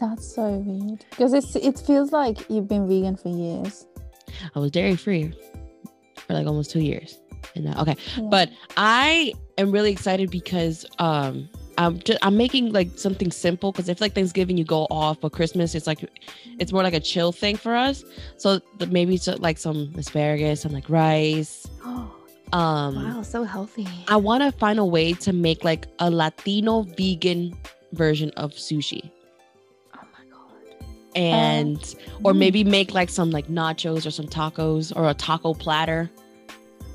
That's 0.00 0.34
so 0.34 0.48
weird 0.50 1.04
because 1.10 1.32
it's 1.32 1.56
it 1.56 1.78
feels 1.78 2.12
like 2.12 2.38
you've 2.50 2.68
been 2.68 2.88
vegan 2.88 3.16
for 3.16 3.28
years. 3.28 3.86
I 4.54 4.58
was 4.58 4.70
dairy 4.70 4.96
free 4.96 5.32
for 6.26 6.34
like 6.34 6.46
almost 6.46 6.70
two 6.70 6.80
years. 6.80 7.18
And 7.54 7.64
now, 7.64 7.80
okay, 7.82 7.96
Yeah. 8.16 8.28
but 8.30 8.50
I 8.76 9.32
am 9.56 9.70
really 9.70 9.90
excited 9.90 10.30
because 10.30 10.84
um 10.98 11.48
I'm 11.78 11.98
just 12.00 12.18
I'm 12.22 12.36
making 12.36 12.72
like 12.72 12.90
something 12.98 13.30
simple 13.30 13.70
because 13.72 13.88
if 13.88 14.00
like 14.00 14.12
Thanksgiving 14.14 14.58
you 14.58 14.64
go 14.64 14.86
off, 14.90 15.20
but 15.20 15.32
Christmas 15.32 15.74
it's 15.74 15.86
like 15.86 16.00
it's 16.58 16.72
more 16.72 16.82
like 16.82 16.92
a 16.94 17.00
chill 17.00 17.32
thing 17.32 17.56
for 17.56 17.74
us. 17.74 18.04
So 18.36 18.60
the, 18.78 18.86
maybe 18.88 19.16
so, 19.16 19.36
like 19.38 19.56
some 19.58 19.92
asparagus, 19.96 20.60
some 20.62 20.72
like 20.72 20.88
rice. 20.90 21.66
Um, 22.50 22.94
wow 22.96 23.20
so 23.20 23.44
healthy 23.44 23.86
I 24.08 24.16
want 24.16 24.42
to 24.42 24.50
find 24.58 24.78
a 24.78 24.84
way 24.84 25.12
to 25.12 25.34
make 25.34 25.64
like 25.64 25.86
a 25.98 26.10
Latino 26.10 26.80
vegan 26.96 27.54
version 27.92 28.30
of 28.38 28.52
sushi. 28.52 29.10
oh 29.94 29.98
my 30.14 30.24
god 30.32 30.56
And 31.14 31.94
or 32.24 32.32
Mm. 32.32 32.38
maybe 32.38 32.64
make 32.64 32.94
like 32.94 33.10
some 33.10 33.30
like 33.30 33.48
nachos 33.48 34.06
or 34.06 34.10
some 34.10 34.26
tacos 34.28 34.96
or 34.96 35.10
a 35.10 35.14
taco 35.14 35.52
platter. 35.52 36.10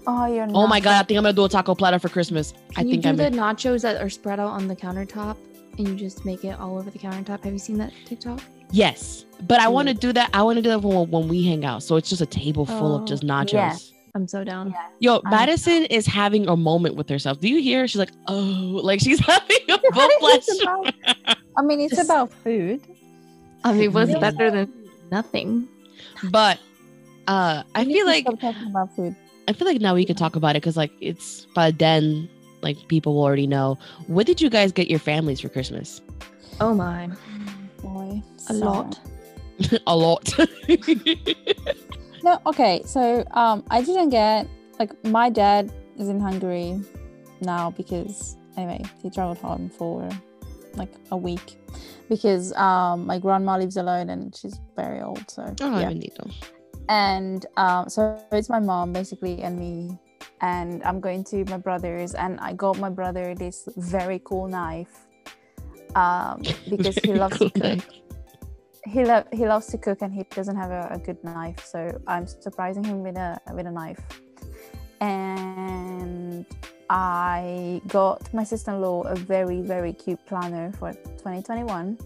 Oh, 0.07 0.25
you're 0.25 0.47
Oh 0.53 0.67
my 0.67 0.79
god, 0.79 0.99
I 0.99 1.03
think 1.03 1.17
I'm 1.17 1.23
gonna 1.23 1.33
do 1.33 1.45
a 1.45 1.49
taco 1.49 1.75
platter 1.75 1.99
for 1.99 2.09
Christmas. 2.09 2.53
I 2.71 2.81
Can 2.81 2.87
you 2.87 2.91
think 2.93 3.03
do 3.03 3.09
I'm 3.09 3.17
the 3.17 3.29
nachos 3.37 3.81
that 3.81 4.01
are 4.01 4.09
spread 4.09 4.39
out 4.39 4.49
on 4.51 4.67
the 4.67 4.75
countertop 4.75 5.37
and 5.77 5.87
you 5.87 5.95
just 5.95 6.25
make 6.25 6.43
it 6.43 6.59
all 6.59 6.77
over 6.77 6.89
the 6.89 6.99
countertop? 6.99 7.43
Have 7.43 7.53
you 7.53 7.59
seen 7.59 7.77
that 7.77 7.91
TikTok? 8.05 8.41
yes, 8.71 9.25
but 9.47 9.59
I 9.59 9.67
want 9.67 9.87
to 9.87 9.93
do 9.93 10.11
that. 10.13 10.29
I 10.33 10.41
want 10.41 10.57
to 10.57 10.61
do 10.63 10.69
that 10.69 10.81
when, 10.81 11.09
when 11.11 11.27
we 11.27 11.45
hang 11.45 11.63
out. 11.65 11.83
So 11.83 11.95
it's 11.95 12.09
just 12.09 12.21
a 12.21 12.25
table 12.25 12.65
full 12.65 12.93
Oh, 12.93 13.01
of 13.01 13.05
just 13.05 13.23
nachos. 13.23 13.53
yeah. 13.53 13.75
I'm 14.15 14.27
so 14.27 14.43
down. 14.43 14.69
Yeah. 14.71 14.87
Yo, 14.99 15.13
I'm- 15.15 15.29
Madison 15.31 15.85
is 15.85 16.05
having 16.05 16.47
a 16.47 16.55
moment 16.55 16.95
with 16.95 17.09
herself. 17.09 17.39
Do 17.39 17.49
you 17.49 17.61
hear? 17.61 17.81
her? 17.81 17.87
She's 17.87 17.99
like, 17.99 18.11
oh, 18.27 18.79
like 18.83 18.99
she's 18.99 19.19
having 19.25 19.57
a 19.69 19.77
full 19.93 20.09
It's 20.11 20.59
flash. 20.61 20.61
about- 20.63 21.37
I 21.57 21.61
mean, 21.61 21.79
it's 21.81 21.95
Just- 21.95 22.07
about 22.09 22.31
food. 22.31 22.81
I 23.63 23.73
mean, 23.73 23.93
what's 23.93 24.11
Yeah. 24.11 24.19
better 24.19 24.51
than 24.51 24.73
nothing? 25.11 25.67
But 26.31 26.59
uh, 27.27 27.63
I 27.75 27.85
feel 27.85 28.05
to 28.05 28.11
like 28.11 28.23
stop 28.23 28.39
talking 28.39 28.67
about 28.69 28.95
food. 28.95 29.15
I 29.47 29.53
feel 29.53 29.67
like 29.67 29.81
now 29.81 29.93
we 29.95 30.05
could 30.05 30.17
talk 30.17 30.35
about 30.35 30.55
it 30.55 30.61
because 30.61 30.77
like 30.77 30.91
it's 31.01 31.45
by 31.53 31.71
then 31.71 32.29
like 32.61 32.77
people 32.87 33.15
will 33.15 33.23
already 33.23 33.47
know. 33.47 33.77
What 34.07 34.25
did 34.25 34.41
you 34.41 34.49
guys 34.49 34.71
get 34.71 34.89
your 34.89 34.99
families 34.99 35.41
for 35.41 35.49
Christmas? 35.49 36.01
Oh 36.61 36.73
my, 36.73 37.09
Boy, 37.81 38.21
a 38.49 38.53
so- 38.53 38.65
lot. 38.65 38.99
a 39.87 39.95
lot. 39.95 40.33
No, 42.23 42.39
okay. 42.45 42.81
So 42.85 43.25
um, 43.31 43.63
I 43.69 43.81
didn't 43.81 44.09
get 44.09 44.47
like 44.79 44.91
my 45.05 45.29
dad 45.29 45.71
is 45.97 46.07
in 46.07 46.19
Hungary 46.21 46.79
now 47.41 47.71
because 47.71 48.37
anyway 48.55 48.81
he 49.01 49.09
traveled 49.09 49.39
home 49.39 49.69
for 49.69 50.07
like 50.75 50.93
a 51.11 51.17
week 51.17 51.61
because 52.07 52.53
um 52.53 53.05
my 53.05 53.19
grandma 53.19 53.57
lives 53.57 53.75
alone 53.75 54.09
and 54.09 54.33
she's 54.35 54.59
very 54.75 55.01
old. 55.01 55.29
So 55.29 55.53
oh, 55.59 55.79
yeah. 55.79 55.91
And 56.89 57.45
um, 57.57 57.89
so 57.89 58.19
it's 58.31 58.49
my 58.49 58.59
mom 58.59 58.93
basically 58.93 59.41
and 59.41 59.57
me 59.57 59.97
and 60.43 60.83
i'm 60.83 60.99
going 60.99 61.23
to 61.23 61.45
my 61.45 61.57
brother's 61.57 62.13
and 62.13 62.39
i 62.39 62.53
got 62.53 62.77
my 62.77 62.89
brother 62.89 63.33
this 63.33 63.67
very 63.77 64.21
cool 64.23 64.47
knife 64.47 65.07
um, 65.95 66.43
because 66.69 66.95
he 66.97 67.13
loves 67.13 67.37
cool 67.37 67.49
to 67.49 67.59
cook. 67.59 67.63
knife. 67.63 67.89
he, 68.85 69.05
lo- 69.05 69.27
he 69.31 69.47
loves 69.47 69.67
to 69.67 69.77
cook 69.77 70.01
and 70.01 70.13
he 70.13 70.23
doesn't 70.35 70.55
have 70.55 70.71
a, 70.71 70.89
a 70.91 70.99
good 70.99 71.23
knife 71.23 71.65
so 71.65 71.99
i'm 72.07 72.27
surprising 72.27 72.83
him 72.83 73.01
with 73.01 73.17
a 73.17 73.39
with 73.53 73.65
a 73.65 73.71
knife. 73.71 74.01
And 75.01 76.45
i 76.89 77.81
got 77.87 78.33
my 78.33 78.43
sister-in-law 78.43 79.03
a 79.03 79.15
very 79.15 79.61
very 79.61 79.93
cute 79.93 80.19
planner 80.25 80.71
for 80.73 80.91
2021 80.93 81.97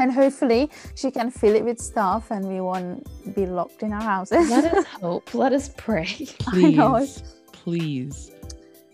and 0.00 0.12
hopefully 0.12 0.70
she 0.94 1.10
can 1.10 1.30
fill 1.30 1.54
it 1.54 1.64
with 1.64 1.78
stuff 1.78 2.30
and 2.30 2.46
we 2.48 2.60
won't 2.60 3.06
be 3.34 3.46
locked 3.46 3.82
in 3.82 3.92
our 3.92 4.02
houses 4.02 4.50
Let 4.50 4.64
us 4.74 4.84
hope. 5.02 5.34
Let 5.34 5.52
us 5.52 5.70
pray. 5.76 6.08
I 6.48 6.70
know. 6.72 6.94
Please, 6.96 7.22
please. 7.52 8.30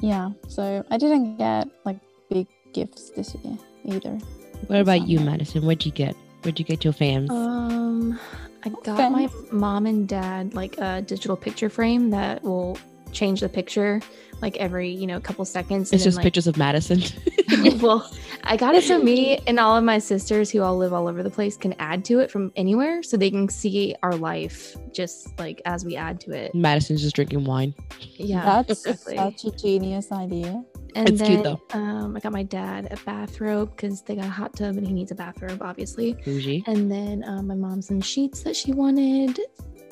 yeah 0.00 0.30
so 0.48 0.84
i 0.90 0.96
didn't 0.98 1.36
get 1.38 1.68
like 1.84 1.98
big 2.30 2.46
gifts 2.74 3.10
this 3.16 3.34
year 3.42 3.56
either 3.84 4.18
What 4.66 4.80
about 4.80 5.00
not 5.00 5.08
you. 5.08 5.20
Madison? 5.20 5.64
What'd 5.64 5.86
you 5.86 5.92
get? 5.92 6.14
Where'd 6.42 6.58
you 6.58 6.64
get 6.64 6.84
your 6.84 6.92
fams? 6.92 7.30
Um, 7.30 8.18
I 8.64 8.68
got 8.84 9.12
my 9.12 9.28
mom 9.52 9.86
and 9.86 10.08
dad 10.08 10.54
like 10.54 10.76
a 10.78 11.02
digital 11.02 11.36
picture 11.36 11.68
frame 11.70 12.10
that 12.10 12.42
will 12.42 12.78
change 13.16 13.40
the 13.40 13.48
picture 13.48 14.00
like 14.42 14.56
every 14.58 14.90
you 14.90 15.06
know 15.06 15.18
couple 15.20 15.44
seconds. 15.44 15.92
it's 15.92 16.02
then, 16.02 16.06
just 16.08 16.16
like, 16.16 16.24
pictures 16.24 16.46
of 16.46 16.56
Madison. 16.56 17.02
well, 17.80 18.10
I 18.44 18.56
got 18.56 18.74
it 18.74 18.84
so 18.84 18.98
me 19.02 19.38
and 19.46 19.58
all 19.58 19.76
of 19.76 19.84
my 19.84 19.98
sisters 19.98 20.50
who 20.50 20.62
all 20.62 20.76
live 20.76 20.92
all 20.92 21.08
over 21.08 21.22
the 21.22 21.30
place 21.30 21.56
can 21.56 21.74
add 21.78 22.04
to 22.06 22.18
it 22.20 22.30
from 22.30 22.52
anywhere 22.56 23.02
so 23.02 23.16
they 23.16 23.30
can 23.30 23.48
see 23.48 23.94
our 24.02 24.14
life 24.14 24.76
just 24.92 25.38
like 25.38 25.62
as 25.64 25.84
we 25.84 25.96
add 25.96 26.20
to 26.20 26.32
it. 26.32 26.54
Madison's 26.54 27.02
just 27.02 27.14
drinking 27.16 27.44
wine. 27.44 27.74
Yeah. 28.16 28.44
that's 28.62 28.84
exactly. 28.84 29.16
such 29.16 29.44
a 29.44 29.56
genius 29.56 30.12
idea 30.12 30.62
And 30.94 31.08
It's 31.08 31.20
then 31.20 31.42
cute, 31.42 31.44
though. 31.44 31.60
um 31.78 32.16
I 32.16 32.20
got 32.20 32.32
my 32.32 32.42
dad 32.42 32.88
a 32.90 32.96
bathrobe 33.04 33.70
because 33.76 34.02
they 34.02 34.16
got 34.16 34.26
a 34.26 34.28
hot 34.28 34.54
tub 34.56 34.76
and 34.76 34.86
he 34.86 34.92
needs 34.92 35.12
a 35.12 35.14
bathrobe, 35.14 35.62
obviously. 35.62 36.14
Bougie. 36.24 36.64
And 36.66 36.90
then 36.90 37.24
um, 37.26 37.46
my 37.46 37.54
mom 37.54 37.80
some 37.80 38.00
sheets 38.00 38.42
that 38.42 38.56
she 38.56 38.72
wanted. 38.72 39.38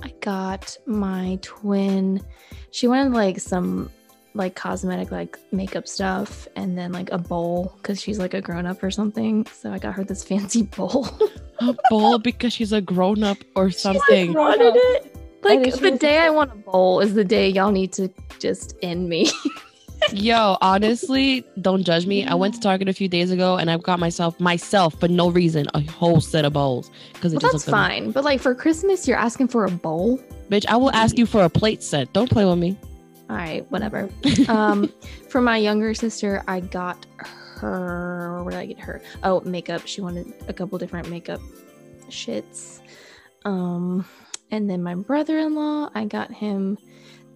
I 0.02 0.12
got 0.20 0.76
my 0.86 1.38
twin. 1.42 2.20
She 2.70 2.86
wanted 2.88 3.12
like 3.12 3.40
some 3.40 3.90
like 4.36 4.56
cosmetic 4.56 5.12
like 5.12 5.38
makeup 5.52 5.86
stuff 5.86 6.48
and 6.56 6.76
then 6.76 6.90
like 6.92 7.10
a 7.12 7.18
bowl 7.18 7.72
because 7.76 8.00
she's 8.00 8.18
like 8.18 8.34
a 8.34 8.40
grown 8.40 8.66
up 8.66 8.82
or 8.82 8.90
something. 8.90 9.46
So 9.46 9.72
I 9.72 9.78
got 9.78 9.94
her 9.94 10.04
this 10.04 10.24
fancy 10.28 10.62
bowl. 10.62 11.08
A 11.60 11.74
bowl 11.88 12.18
because 12.18 12.52
she's 12.52 12.72
a 12.72 12.80
grown 12.80 13.22
up 13.22 13.38
or 13.54 13.70
She, 13.70 13.88
like, 13.88 13.96
something. 13.98 14.32
wanted 14.32 14.74
it. 14.76 15.16
Like 15.42 15.74
the 15.78 15.90
day 15.92 16.18
I 16.18 16.30
want 16.30 16.52
a 16.52 16.56
bowl 16.56 17.00
is 17.00 17.14
the 17.14 17.24
day 17.24 17.48
y'all 17.48 17.70
need 17.70 17.92
to 17.94 18.08
just 18.38 18.76
end 18.82 19.08
me. 19.08 19.30
Yo, 20.12 20.56
honestly, 20.60 21.44
don't 21.60 21.84
judge 21.84 22.06
me. 22.06 22.24
I 22.24 22.34
went 22.34 22.54
to 22.54 22.60
Target 22.60 22.88
a 22.88 22.92
few 22.92 23.08
days 23.08 23.30
ago 23.30 23.56
and 23.56 23.70
I 23.70 23.76
got 23.78 23.98
myself 23.98 24.38
myself 24.40 24.98
for 25.00 25.08
no 25.08 25.30
reason 25.30 25.66
a 25.74 25.80
whole 25.90 26.20
set 26.20 26.44
of 26.44 26.52
bowls 26.52 26.90
because 27.12 27.32
it 27.32 27.42
well, 27.42 27.52
just 27.52 27.66
that's 27.66 27.70
fine. 27.70 28.10
But 28.10 28.24
like 28.24 28.40
for 28.40 28.54
Christmas, 28.54 29.08
you're 29.08 29.18
asking 29.18 29.48
for 29.48 29.64
a 29.64 29.70
bowl. 29.70 30.18
Bitch, 30.50 30.66
I 30.68 30.76
will 30.76 30.92
ask 30.92 31.18
you 31.18 31.26
for 31.26 31.44
a 31.44 31.50
plate 31.50 31.82
set. 31.82 32.12
Don't 32.12 32.30
play 32.30 32.44
with 32.44 32.58
me. 32.58 32.76
All 33.30 33.36
right, 33.36 33.68
whatever. 33.70 34.08
um, 34.48 34.92
for 35.28 35.40
my 35.40 35.56
younger 35.56 35.94
sister, 35.94 36.42
I 36.46 36.60
got 36.60 37.06
her. 37.16 38.42
Where 38.42 38.50
did 38.50 38.60
I 38.60 38.66
get 38.66 38.80
her? 38.80 39.02
Oh, 39.22 39.40
makeup. 39.40 39.86
She 39.86 40.00
wanted 40.00 40.32
a 40.48 40.52
couple 40.52 40.78
different 40.78 41.08
makeup 41.08 41.40
shits. 42.08 42.80
Um, 43.44 44.04
and 44.50 44.68
then 44.68 44.82
my 44.82 44.94
brother-in-law, 44.94 45.90
I 45.94 46.04
got 46.04 46.32
him. 46.32 46.78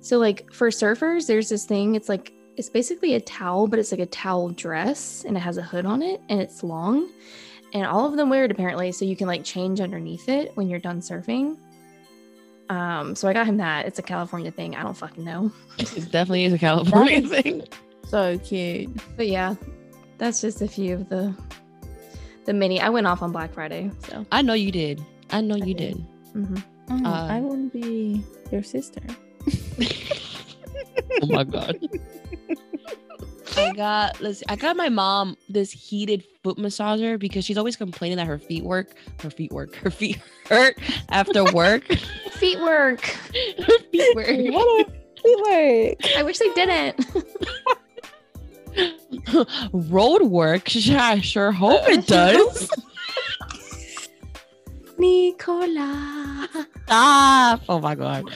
So 0.01 0.19
like 0.19 0.53
for 0.53 0.69
surfers, 0.69 1.27
there's 1.27 1.49
this 1.49 1.65
thing. 1.65 1.95
It's 1.95 2.09
like 2.09 2.33
it's 2.59 2.69
basically 2.69 3.15
a 3.15 3.21
towel, 3.21 3.67
but 3.69 3.79
it's 3.79 3.91
like 3.93 4.01
a 4.01 4.07
towel 4.07 4.51
dress, 4.51 5.25
and 5.27 5.37
it 5.37 5.41
has 5.41 5.57
a 5.57 5.63
hood 5.63 5.87
on 5.87 6.03
it, 6.03 6.21
and 6.29 6.41
it's 6.41 6.63
long. 6.63 7.09
And 7.73 7.87
all 7.87 8.07
of 8.07 8.17
them 8.17 8.29
wear 8.31 8.45
it 8.45 8.51
apparently, 8.51 8.93
so 8.93 9.05
you 9.05 9.15
can 9.17 9.27
like 9.27 9.45
change 9.45 9.81
underneath 9.81 10.29
it 10.29 10.53
when 10.57 10.69
you're 10.69 10.79
done 10.81 11.01
surfing. 11.01 11.57
Um, 12.71 13.15
so 13.15 13.29
I 13.29 13.33
got 13.33 13.47
him 13.47 13.57
that. 13.59 13.87
It's 13.87 13.99
a 13.99 14.03
California 14.03 14.51
thing. 14.51 14.75
I 14.77 14.83
don't 14.83 14.97
fucking 14.97 15.25
know. 15.25 15.51
It 15.79 16.11
definitely 16.11 16.45
is 16.45 16.53
a 16.53 16.59
California 16.59 17.21
That 17.23 17.37
is- 17.37 17.43
thing. 17.43 17.63
so 18.07 18.39
cute 18.39 18.91
But 19.17 19.29
yeah, 19.29 19.55
that's 20.19 20.41
just 20.41 20.61
a 20.63 20.69
few 20.69 20.95
of 20.95 21.09
the 21.09 21.35
the 22.47 22.53
mini. 22.55 22.81
I 22.81 22.89
went 22.89 23.07
off 23.07 23.23
on 23.23 23.33
Black 23.33 23.53
Friday, 23.53 23.91
so 24.09 24.27
I 24.33 24.43
know 24.43 24.55
you 24.55 24.73
did. 24.73 25.03
I 25.31 25.41
know 25.43 25.57
you 25.57 25.75
did. 25.75 25.97
did. 25.97 26.07
mhm. 26.35 26.63
Mm, 26.89 27.07
Uh, 27.07 27.33
i 27.35 27.39
won't 27.41 27.71
be 27.71 28.25
your 28.51 28.63
sister 28.63 29.03
oh 31.23 31.27
my 31.27 31.45
god. 31.45 31.79
I 33.57 33.73
got 33.73 34.21
let's 34.21 34.41
see, 34.41 34.45
I 34.49 34.57
got 34.57 34.77
my 34.77 34.89
mom 34.89 35.37
this 35.49 35.73
heated 35.73 36.25
foot 36.43 36.59
massager 36.59 37.19
because 37.19 37.45
she's 37.45 37.59
always 37.59 37.77
complaining 37.77 38.17
that 38.19 38.27
her 38.27 38.39
feet 38.39 38.65
work, 38.65 38.95
her 39.23 39.31
feet 39.31 39.53
work, 39.53 39.75
her 39.77 39.91
feet 39.91 40.21
hurt 40.49 40.79
after 41.09 41.45
work. 41.53 41.85
feet 42.33 42.61
work. 42.61 43.01
her 43.01 43.79
feet 43.91 44.17
work. 44.17 44.27
what 44.53 44.89
a 45.25 45.43
work 45.43 45.97
I 46.17 46.23
wish 46.23 46.39
they 46.39 46.53
didn't. 46.53 47.05
Road 49.73 50.23
work. 50.23 50.75
Yeah, 50.75 51.05
I 51.05 51.21
sure 51.21 51.51
hope 51.51 51.89
it 51.89 52.07
does. 52.07 52.71
Nicola. 54.99 56.49
Stop. 56.85 57.63
Oh 57.69 57.81
my 57.81 57.95
god. 57.95 58.31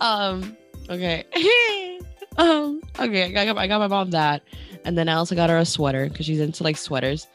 Um. 0.00 0.56
Okay. 0.90 1.24
um. 2.38 2.82
Okay. 2.98 3.24
I 3.24 3.44
got 3.44 3.56
I 3.56 3.66
got 3.66 3.78
my 3.78 3.86
mom 3.88 4.10
that, 4.10 4.42
and 4.84 4.98
then 4.98 5.08
I 5.08 5.14
also 5.14 5.34
got 5.34 5.48
her 5.50 5.58
a 5.58 5.64
sweater 5.64 6.08
because 6.08 6.26
she's 6.26 6.40
into 6.40 6.64
like 6.64 6.76
sweaters. 6.76 7.26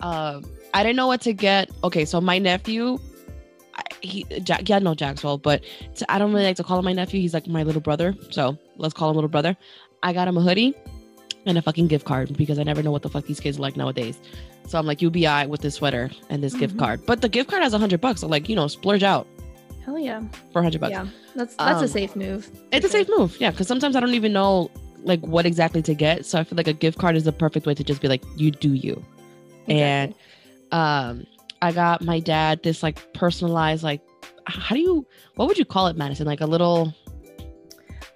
Um. 0.00 0.44
I 0.74 0.82
didn't 0.82 0.96
know 0.96 1.06
what 1.06 1.20
to 1.22 1.34
get. 1.34 1.70
Okay, 1.84 2.06
so 2.06 2.18
my 2.20 2.38
nephew, 2.38 2.98
I- 3.74 3.82
he 4.00 4.24
Jack. 4.42 4.68
Yeah, 4.68 4.78
no 4.78 4.94
Jackswell, 4.94 5.40
but 5.42 5.62
I 6.08 6.18
don't 6.18 6.32
really 6.32 6.46
like 6.46 6.56
to 6.56 6.64
call 6.64 6.78
him 6.78 6.84
my 6.86 6.94
nephew. 6.94 7.20
He's 7.20 7.34
like 7.34 7.46
my 7.46 7.62
little 7.62 7.82
brother, 7.82 8.14
so 8.30 8.56
let's 8.78 8.94
call 8.94 9.10
him 9.10 9.16
little 9.16 9.28
brother. 9.28 9.54
I 10.02 10.12
got 10.14 10.28
him 10.28 10.36
a 10.38 10.40
hoodie 10.40 10.74
and 11.44 11.58
a 11.58 11.62
fucking 11.62 11.88
gift 11.88 12.04
card 12.06 12.36
because 12.36 12.58
I 12.58 12.62
never 12.62 12.82
know 12.82 12.90
what 12.90 13.02
the 13.02 13.08
fuck 13.10 13.26
these 13.26 13.40
kids 13.40 13.58
are 13.58 13.62
like 13.62 13.76
nowadays. 13.76 14.18
So 14.66 14.78
I'm 14.78 14.86
like, 14.86 15.02
alright 15.02 15.48
with 15.48 15.60
this 15.60 15.74
sweater 15.74 16.10
and 16.30 16.42
this 16.42 16.54
gift 16.54 16.76
Mhm. 16.76 16.78
card. 16.78 17.06
But 17.06 17.20
the 17.20 17.28
gift 17.28 17.50
card 17.50 17.62
has 17.62 17.74
a 17.74 17.78
hundred 17.78 18.00
bucks. 18.00 18.20
So 18.20 18.28
like, 18.28 18.48
you 18.48 18.56
know, 18.56 18.68
splurge 18.68 19.02
out 19.02 19.26
Hell 19.84 19.98
yeah. 19.98 20.22
for 20.52 20.60
a 20.60 20.62
hundred 20.62 20.80
bucks. 20.80 20.92
Yeah. 20.92 21.06
That's 21.34 21.54
that's 21.56 21.78
Um, 21.78 21.84
a 21.84 21.88
safe 21.88 22.14
move. 22.16 22.50
It's 22.72 22.86
a 22.86 22.88
safe 22.88 23.08
move, 23.16 23.36
yeah. 23.40 23.50
Because 23.50 23.66
sometimes 23.66 23.96
I 23.96 24.00
don't 24.00 24.14
even 24.14 24.32
know 24.32 24.70
like 25.04 25.20
what 25.20 25.44
exactly 25.46 25.82
to 25.82 25.94
get. 25.94 26.24
So 26.24 26.38
I 26.38 26.44
feel 26.44 26.56
like 26.56 26.68
a 26.68 26.72
gift 26.72 26.98
card 26.98 27.16
is 27.16 27.24
the 27.24 27.32
perfect 27.32 27.66
way 27.66 27.74
to 27.74 27.82
just 27.82 28.00
be 28.00 28.06
like, 28.08 28.22
you 28.36 28.50
do 28.52 28.72
you. 28.74 29.04
And 29.68 30.14
um, 30.70 31.26
I 31.60 31.72
got 31.72 32.02
my 32.02 32.20
dad 32.20 32.62
this 32.62 32.82
like 32.82 33.12
personalized 33.12 33.82
like, 33.82 34.00
how 34.46 34.74
do 34.76 34.80
you? 34.80 35.06
What 35.36 35.48
would 35.48 35.58
you 35.58 35.64
call 35.64 35.88
it, 35.88 35.96
Madison? 35.96 36.26
Like 36.26 36.40
a 36.40 36.46
little, 36.46 36.94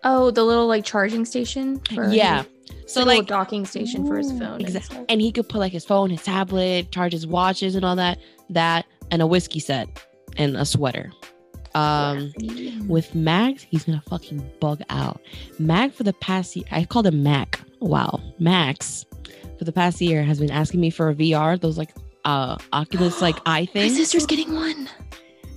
Oh, 0.04 0.30
the 0.30 0.44
little 0.44 0.66
like 0.66 0.84
charging 0.84 1.24
station. 1.24 1.80
For 1.92 2.08
yeah. 2.08 2.44
So 2.86 3.00
a 3.00 3.04
little 3.04 3.18
like 3.20 3.28
docking 3.28 3.66
station 3.66 4.06
for 4.06 4.16
his 4.16 4.30
phone. 4.30 4.60
exactly, 4.60 4.94
stuff. 4.96 5.04
and 5.08 5.20
he 5.20 5.32
could 5.32 5.48
put 5.48 5.58
like 5.58 5.72
his 5.72 5.84
phone, 5.84 6.10
his 6.10 6.22
tablet, 6.22 6.92
charge 6.92 7.12
his 7.12 7.26
watches, 7.26 7.74
and 7.74 7.84
all 7.84 7.96
that. 7.96 8.18
That 8.50 8.86
and 9.10 9.22
a 9.22 9.26
whiskey 9.26 9.58
set 9.58 9.88
and 10.36 10.56
a 10.56 10.64
sweater. 10.64 11.12
Um. 11.76 12.32
With 12.88 13.14
Max, 13.14 13.62
he's 13.62 13.84
gonna 13.84 14.02
fucking 14.08 14.48
bug 14.60 14.82
out. 14.90 15.20
Mac 15.58 15.92
for 15.92 16.02
the 16.04 16.12
past 16.14 16.54
year, 16.56 16.64
I 16.70 16.84
called 16.84 17.06
him 17.06 17.22
Mac. 17.22 17.60
Wow, 17.80 18.20
Max 18.38 19.04
for 19.58 19.64
the 19.64 19.72
past 19.72 20.00
year 20.00 20.22
has 20.22 20.38
been 20.38 20.50
asking 20.50 20.80
me 20.80 20.90
for 20.90 21.08
a 21.10 21.14
VR, 21.14 21.60
those 21.60 21.78
like 21.78 21.90
uh 22.24 22.56
Oculus 22.72 23.20
like 23.20 23.36
eye 23.46 23.68
My 23.74 23.88
sister's 23.88 24.26
getting 24.26 24.54
one. 24.54 24.88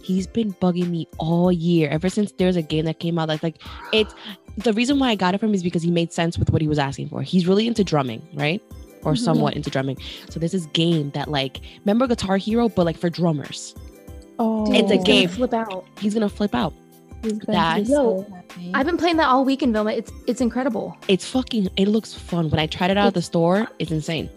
He's 0.02 0.26
been 0.26 0.54
bugging 0.54 0.90
me 0.90 1.08
all 1.20 1.52
year 1.52 1.88
ever 1.90 2.10
since 2.10 2.32
there's 2.34 2.56
a 2.56 2.62
game 2.64 2.86
that 2.86 3.00
came 3.00 3.20
out. 3.20 3.28
That's 3.28 3.44
like 3.44 3.62
it's 3.94 4.14
the 4.58 4.74
reason 4.74 4.98
why 5.00 5.10
I 5.10 5.16
got 5.16 5.36
it 5.36 5.38
from 5.40 5.50
him 5.50 5.56
is 5.56 5.64
because 5.64 5.84
he 5.84 5.92
made 5.92 6.12
sense 6.12 6.38
with 6.38 6.50
what 6.52 6.62
he 6.62 6.68
was 6.68 6.80
asking 6.80 7.10
for. 7.10 7.22
He's 7.22 7.48
really 7.48 7.68
into 7.68 7.84
drumming, 7.84 8.28
right? 8.34 8.62
Or 9.04 9.14
Mhm. 9.14 9.20
somewhat 9.20 9.56
into 9.56 9.70
drumming. 9.70 9.98
So 10.30 10.40
there's 10.40 10.52
this 10.52 10.66
game 10.68 11.12
that 11.12 11.30
like 11.30 11.62
remember 11.86 12.08
Guitar 12.08 12.38
Hero, 12.38 12.68
but 12.70 12.86
like 12.86 12.98
for 12.98 13.10
drummers. 13.10 13.76
Oh 14.40 14.72
It's 14.74 14.90
a 14.92 14.96
He's 14.96 15.04
gonna 15.04 15.04
game. 15.04 15.30
Flip 15.30 15.54
out. 15.54 15.86
He's 16.00 16.14
gonna 16.14 16.30
flip 16.30 16.56
out. 16.56 16.74
He's 17.22 17.34
going 17.34 17.40
to 17.42 17.52
That's- 17.52 17.88
so. 17.90 18.26
I've 18.74 18.86
been 18.86 18.96
playing 18.98 19.18
that 19.18 19.28
all 19.28 19.44
weekend, 19.44 19.74
Vilma. 19.74 19.92
It's 19.92 20.12
it's 20.26 20.40
incredible. 20.42 20.96
It's 21.10 21.26
fucking. 21.30 21.68
It 21.76 21.90
looks 21.90 22.14
fun. 22.14 22.50
When 22.50 22.60
I 22.60 22.66
tried 22.66 22.92
it 22.92 22.98
out 22.98 23.08
at 23.08 23.14
the 23.14 23.22
store, 23.22 23.68
it's 23.78 23.92
insane. 23.92 24.30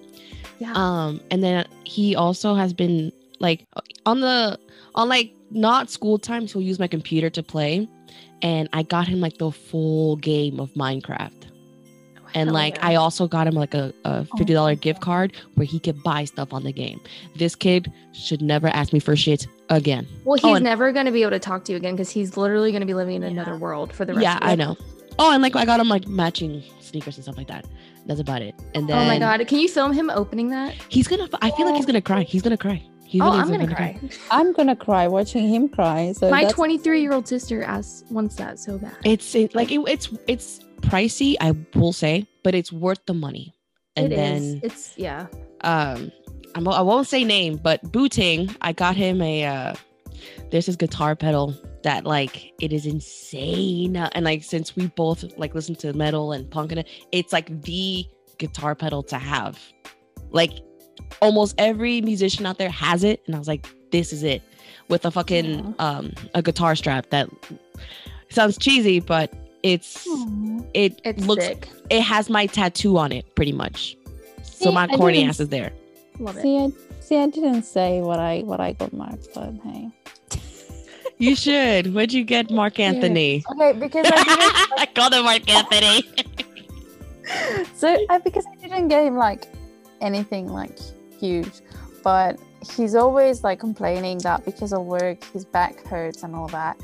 Yeah. 0.59 0.73
Um, 0.75 1.21
and 1.31 1.43
then 1.45 1.67
he 1.85 2.17
also 2.17 2.55
has 2.55 2.73
been 2.73 3.13
like 3.39 3.67
on 4.05 4.21
the 4.21 4.59
on 4.97 5.09
like 5.09 5.33
not 5.53 5.91
school 5.91 6.19
times. 6.19 6.53
He'll 6.53 6.63
use 6.63 6.79
my 6.81 6.89
computer 6.89 7.31
to 7.31 7.43
play, 7.43 7.89
and 8.43 8.69
I 8.73 8.83
got 8.83 9.07
him 9.07 9.21
like 9.21 9.39
the 9.39 9.53
full 9.53 10.17
game 10.17 10.59
of 10.59 10.73
Minecraft. 10.75 11.42
And 12.35 12.49
Hell 12.49 12.55
like 12.55 12.77
yeah. 12.77 12.89
I 12.89 12.95
also 12.97 13.29
got 13.29 13.47
him 13.47 13.55
like 13.55 13.75
a, 13.75 13.93
a 14.05 14.27
oh 14.31 14.37
fifty 14.37 14.55
dollar 14.55 14.73
my 14.73 14.75
gift 14.77 15.01
card 15.01 15.37
where 15.55 15.67
he 15.67 15.79
could 15.79 16.03
buy 16.03 16.25
stuff 16.25 16.53
on 16.53 16.65
the 16.65 16.73
game. 16.73 17.01
This 17.37 17.55
kid 17.55 17.93
should 18.13 18.43
never 18.43 18.69
ask 18.69 18.93
me 18.93 19.01
for 19.01 19.15
shit 19.17 19.47
again. 19.69 20.07
Well, 20.25 20.35
oh, 20.35 20.37
he's 20.37 20.45
Oh, 20.45 20.55
and- 20.55 20.65
never 20.65 20.93
going 20.93 21.07
to 21.07 21.13
be 21.13 21.23
able 21.23 21.33
to 21.33 21.39
talk 21.39 21.65
to 21.65 21.73
you 21.73 21.77
again 21.79 21.95
because 21.95 22.11
he's 22.11 22.37
literally 22.37 22.71
going 22.71 22.81
to 22.81 22.87
be 22.87 22.95
living 22.95 23.17
in 23.17 23.23
Yeah. 23.23 23.29
another 23.29 23.57
world 23.57 23.93
for 23.93 24.05
the 24.05 24.15
rest 24.15 24.27
of 24.27 24.33
his 24.33 24.41
life. 24.41 24.43
Yeah, 24.43 24.51
I 24.51 24.55
know. 24.55 24.77
Oh, 25.19 25.33
and 25.33 25.43
like 25.43 25.57
I 25.57 25.65
got 25.65 25.79
him 25.81 25.89
like 25.89 26.09
matching 26.09 26.63
sneakers 26.81 27.17
and 27.17 27.25
stuff 27.25 27.37
like 27.37 27.49
that. 27.49 27.67
That's 28.07 28.21
about 28.21 28.43
it. 28.43 28.55
And 28.75 28.89
then 28.89 28.99
Oh 28.99 29.05
my 29.05 29.19
god, 29.19 29.47
can 29.47 29.59
you 29.59 29.69
film 29.69 29.93
him 29.93 30.11
opening 30.11 30.49
that? 30.51 30.75
he's 30.89 31.07
gonna. 31.07 31.29
I 31.41 31.51
feel 31.51 31.67
like 31.67 31.77
he's 31.77 31.85
oh. 31.85 31.87
gonna 31.87 32.01
cry. 32.01 32.23
He's 32.23 32.43
gonna 32.43 32.57
cry. 32.57 32.83
He 33.05 33.21
oh, 33.21 33.31
I'm 33.31 33.45
is 33.45 33.51
gonna 33.51 33.75
cry. 33.75 34.01
I'm 34.31 34.53
gonna 34.55 34.75
cry 34.75 35.07
watching 35.07 35.47
him 35.47 35.69
cry. 35.69 36.13
So 36.13 36.31
My 36.31 36.45
23 36.45 37.03
year 37.03 37.13
old 37.13 37.29
sister 37.29 37.63
asked 37.63 38.11
wants 38.11 38.37
that 38.37 38.59
so 38.59 38.79
bad. 38.79 38.97
It's 39.05 39.35
it, 39.35 39.55
like 39.55 39.71
it, 39.71 39.81
it's 39.87 40.09
it's 40.27 40.61
pricey, 40.83 41.37
I 41.41 41.55
will 41.75 41.93
say, 41.93 42.27
but 42.45 42.55
it's 42.55 42.73
worth 42.73 43.01
the 43.07 43.15
money. 43.15 43.55
And 43.97 44.13
It 44.13 44.17
then 44.17 44.43
is. 44.43 44.61
It's 44.63 44.99
yeah. 44.99 45.27
um, 45.63 46.11
I'm, 46.55 46.69
I 46.69 46.83
won't 46.83 47.07
say 47.07 47.25
name, 47.25 47.57
but 47.57 47.81
Booting, 47.93 48.55
I 48.61 48.73
got 48.73 48.97
him 48.97 49.23
a. 49.23 49.45
uh 49.45 49.75
There's 50.51 50.67
this 50.67 50.77
guitar 50.77 51.17
pedal 51.17 51.55
that 51.83 52.05
like 52.05 52.53
it 52.61 52.73
is 52.73 52.87
insane, 52.87 53.97
and 53.97 54.25
like 54.25 54.45
since 54.45 54.77
we 54.77 54.87
both 54.89 55.25
like 55.37 55.55
listen 55.55 55.75
to 55.77 55.93
metal 55.93 56.33
and 56.33 56.51
punk 56.51 56.73
and 56.73 56.85
it's 57.11 57.33
like 57.33 57.63
the 57.63 58.07
guitar 58.39 58.75
pedal 58.75 59.03
to 59.05 59.19
have. 59.19 59.59
Like 60.31 60.53
almost 61.21 61.55
every 61.59 62.01
musician 62.01 62.47
out 62.47 62.59
there 62.59 62.71
has 62.71 63.05
it, 63.05 63.23
and 63.27 63.35
I 63.35 63.39
was 63.39 63.49
like, 63.49 63.67
this 63.91 64.13
is 64.13 64.23
it 64.23 64.43
with 64.89 65.05
a 65.05 65.11
fucking 65.11 65.75
um 65.79 66.13
a 66.35 66.43
guitar 66.43 66.75
strap 66.77 67.11
that 67.11 67.29
sounds 68.31 68.57
cheesy, 68.59 69.01
but 69.01 69.33
it's 69.63 70.07
Aw. 70.07 70.61
it 70.75 71.01
It's 71.05 71.25
looks 71.27 71.45
sick. 71.47 71.69
it 71.91 72.01
has 72.03 72.29
my 72.31 72.47
tattoo 72.47 72.97
on 72.99 73.13
it 73.13 73.35
pretty 73.35 73.53
much. 73.53 73.97
So 74.43 74.71
my 74.73 74.85
I 74.85 74.97
corny 74.97 75.25
ass 75.25 75.41
is 75.41 75.49
there. 75.49 75.73
Love 76.19 76.37
it. 76.37 76.43
See, 76.43 76.59
I, 76.59 76.71
see, 77.01 77.17
I 77.17 77.27
didn't 77.29 77.63
say 77.65 78.01
what 78.01 78.19
I 78.19 78.41
what 78.41 78.61
I 78.61 78.73
got 78.73 78.93
Mark, 78.93 79.19
but 79.35 79.53
hey. 79.65 79.91
You 81.19 81.37
should. 81.37 81.95
What'd 81.95 82.13
you 82.13 82.25
get, 82.25 82.51
Mark 82.51 82.81
Anthony? 82.81 83.45
Okay, 83.53 83.73
because 83.79 84.07
I 84.07 84.17
didn't. 84.25 84.79
I 84.81 84.87
called 84.93 85.15
him 85.15 85.25
Mark 85.25 85.49
Anthony. 85.49 86.03
so 87.77 87.97
I, 88.11 88.19
because 88.19 88.45
I 88.47 88.55
didn't 88.57 88.89
get 88.89 89.05
him 89.07 89.17
like 89.17 89.47
anything 90.01 90.49
like 90.49 90.77
huge, 91.21 91.61
but 92.03 92.39
he's 92.77 92.95
always 92.95 93.45
like 93.45 93.61
complaining 93.61 94.19
that 94.19 94.45
because 94.45 94.73
of 94.73 94.85
work 94.85 95.23
his 95.33 95.45
back 95.45 95.87
hurts 95.87 96.23
and 96.25 96.35
all 96.35 96.49
that. 96.49 96.77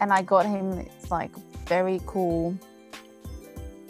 And 0.00 0.12
I 0.12 0.22
got 0.22 0.44
him 0.46 0.72
it's 0.72 1.10
like 1.10 1.30
very 1.68 2.00
cool, 2.06 2.58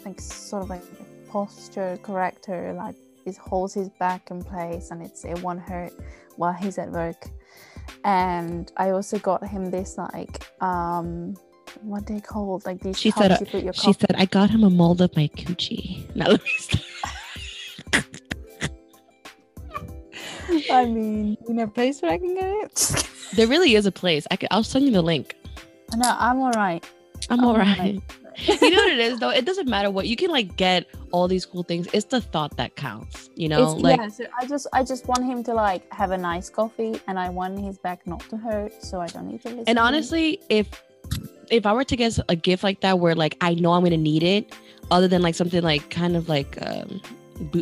like 0.05 0.19
sort 0.19 0.63
of 0.63 0.69
like 0.69 0.83
a 0.83 1.31
posture 1.31 1.97
corrector, 2.03 2.73
like 2.73 2.95
it 3.25 3.37
holds 3.37 3.73
his 3.73 3.89
back 3.89 4.29
in 4.31 4.43
place 4.43 4.91
and 4.91 5.01
it's 5.01 5.25
it 5.25 5.41
won't 5.41 5.61
hurt 5.61 5.93
while 6.35 6.53
he's 6.53 6.77
at 6.77 6.91
work. 6.91 7.29
And 8.03 8.71
I 8.77 8.91
also 8.91 9.17
got 9.19 9.45
him 9.47 9.71
this 9.71 9.97
like 9.97 10.45
um 10.61 11.35
what 11.81 12.05
they 12.07 12.19
called 12.19 12.65
like 12.65 12.81
these 12.81 12.97
She 12.97 13.11
cups 13.11 13.21
said, 13.21 13.31
uh, 13.31 13.37
you 13.39 13.45
put 13.45 13.63
your 13.63 13.73
She 13.73 13.93
coffee 13.93 13.99
said, 14.07 14.15
I 14.17 14.25
got 14.25 14.49
him 14.49 14.63
a 14.63 14.69
mold 14.69 15.01
of 15.01 15.15
my 15.15 15.29
coochie. 15.35 16.05
Now 16.15 16.27
let 16.27 16.43
me 16.43 16.49
stop. 16.57 16.81
I 20.71 20.85
mean, 20.85 21.37
you 21.47 21.53
know, 21.53 21.63
a 21.63 21.67
place 21.67 22.01
where 22.01 22.11
I 22.11 22.17
can 22.17 22.33
get 22.33 22.49
it. 22.65 23.05
There 23.35 23.47
really 23.47 23.75
is 23.75 23.85
a 23.85 23.91
place. 23.91 24.25
I 24.31 24.35
could, 24.35 24.49
I'll 24.51 24.63
send 24.63 24.85
you 24.85 24.91
the 24.91 25.03
link. 25.03 25.35
no, 25.95 26.15
I'm 26.17 26.39
all 26.39 26.51
right. 26.51 26.83
I'm 27.29 27.43
Oh 27.43 27.47
all 27.49 27.53
my 27.53 27.59
right. 27.59 28.01
you 28.61 28.69
know 28.71 28.77
what 28.77 28.93
it 28.93 28.99
is 28.99 29.19
though? 29.19 29.29
It 29.29 29.45
doesn't 29.45 29.67
matter 29.67 29.89
what 29.91 30.07
you 30.07 30.15
can 30.15 30.29
like 30.31 30.55
get 30.55 30.85
all 31.11 31.27
these 31.27 31.45
cool 31.45 31.63
things. 31.63 31.87
It's 31.93 32.05
the 32.05 32.21
thought 32.21 32.55
that 32.57 32.75
counts. 32.75 33.29
You 33.35 33.49
know, 33.49 33.73
it's, 33.73 33.81
like 33.81 33.99
yeah, 33.99 34.07
so 34.07 34.25
I 34.39 34.45
just, 34.45 34.67
I 34.73 34.83
just 34.83 35.07
want 35.07 35.25
him 35.25 35.43
to 35.43 35.53
like 35.53 35.91
have 35.93 36.11
a 36.11 36.17
nice 36.17 36.49
coffee, 36.49 36.99
and 37.07 37.19
I 37.19 37.29
want 37.29 37.59
his 37.59 37.77
back 37.77 38.05
not 38.07 38.21
to 38.29 38.37
hurt, 38.37 38.81
so 38.83 39.01
I 39.01 39.07
don't 39.07 39.27
need 39.27 39.41
to 39.41 39.49
listen. 39.49 39.65
and 39.67 39.79
honestly, 39.79 40.39
if 40.49 40.67
if 41.49 41.65
I 41.65 41.73
were 41.73 41.83
to 41.83 41.95
get 41.95 42.17
a 42.29 42.35
gift 42.35 42.63
like 42.63 42.81
that 42.81 42.99
where 42.99 43.15
like 43.15 43.35
I 43.41 43.55
know 43.55 43.73
I'm 43.73 43.83
gonna 43.83 43.97
need 43.97 44.23
it, 44.23 44.53
other 44.91 45.07
than 45.07 45.21
like 45.21 45.35
something 45.35 45.61
like 45.63 45.89
kind 45.89 46.15
of 46.15 46.29
like 46.29 46.57
um 46.65 47.01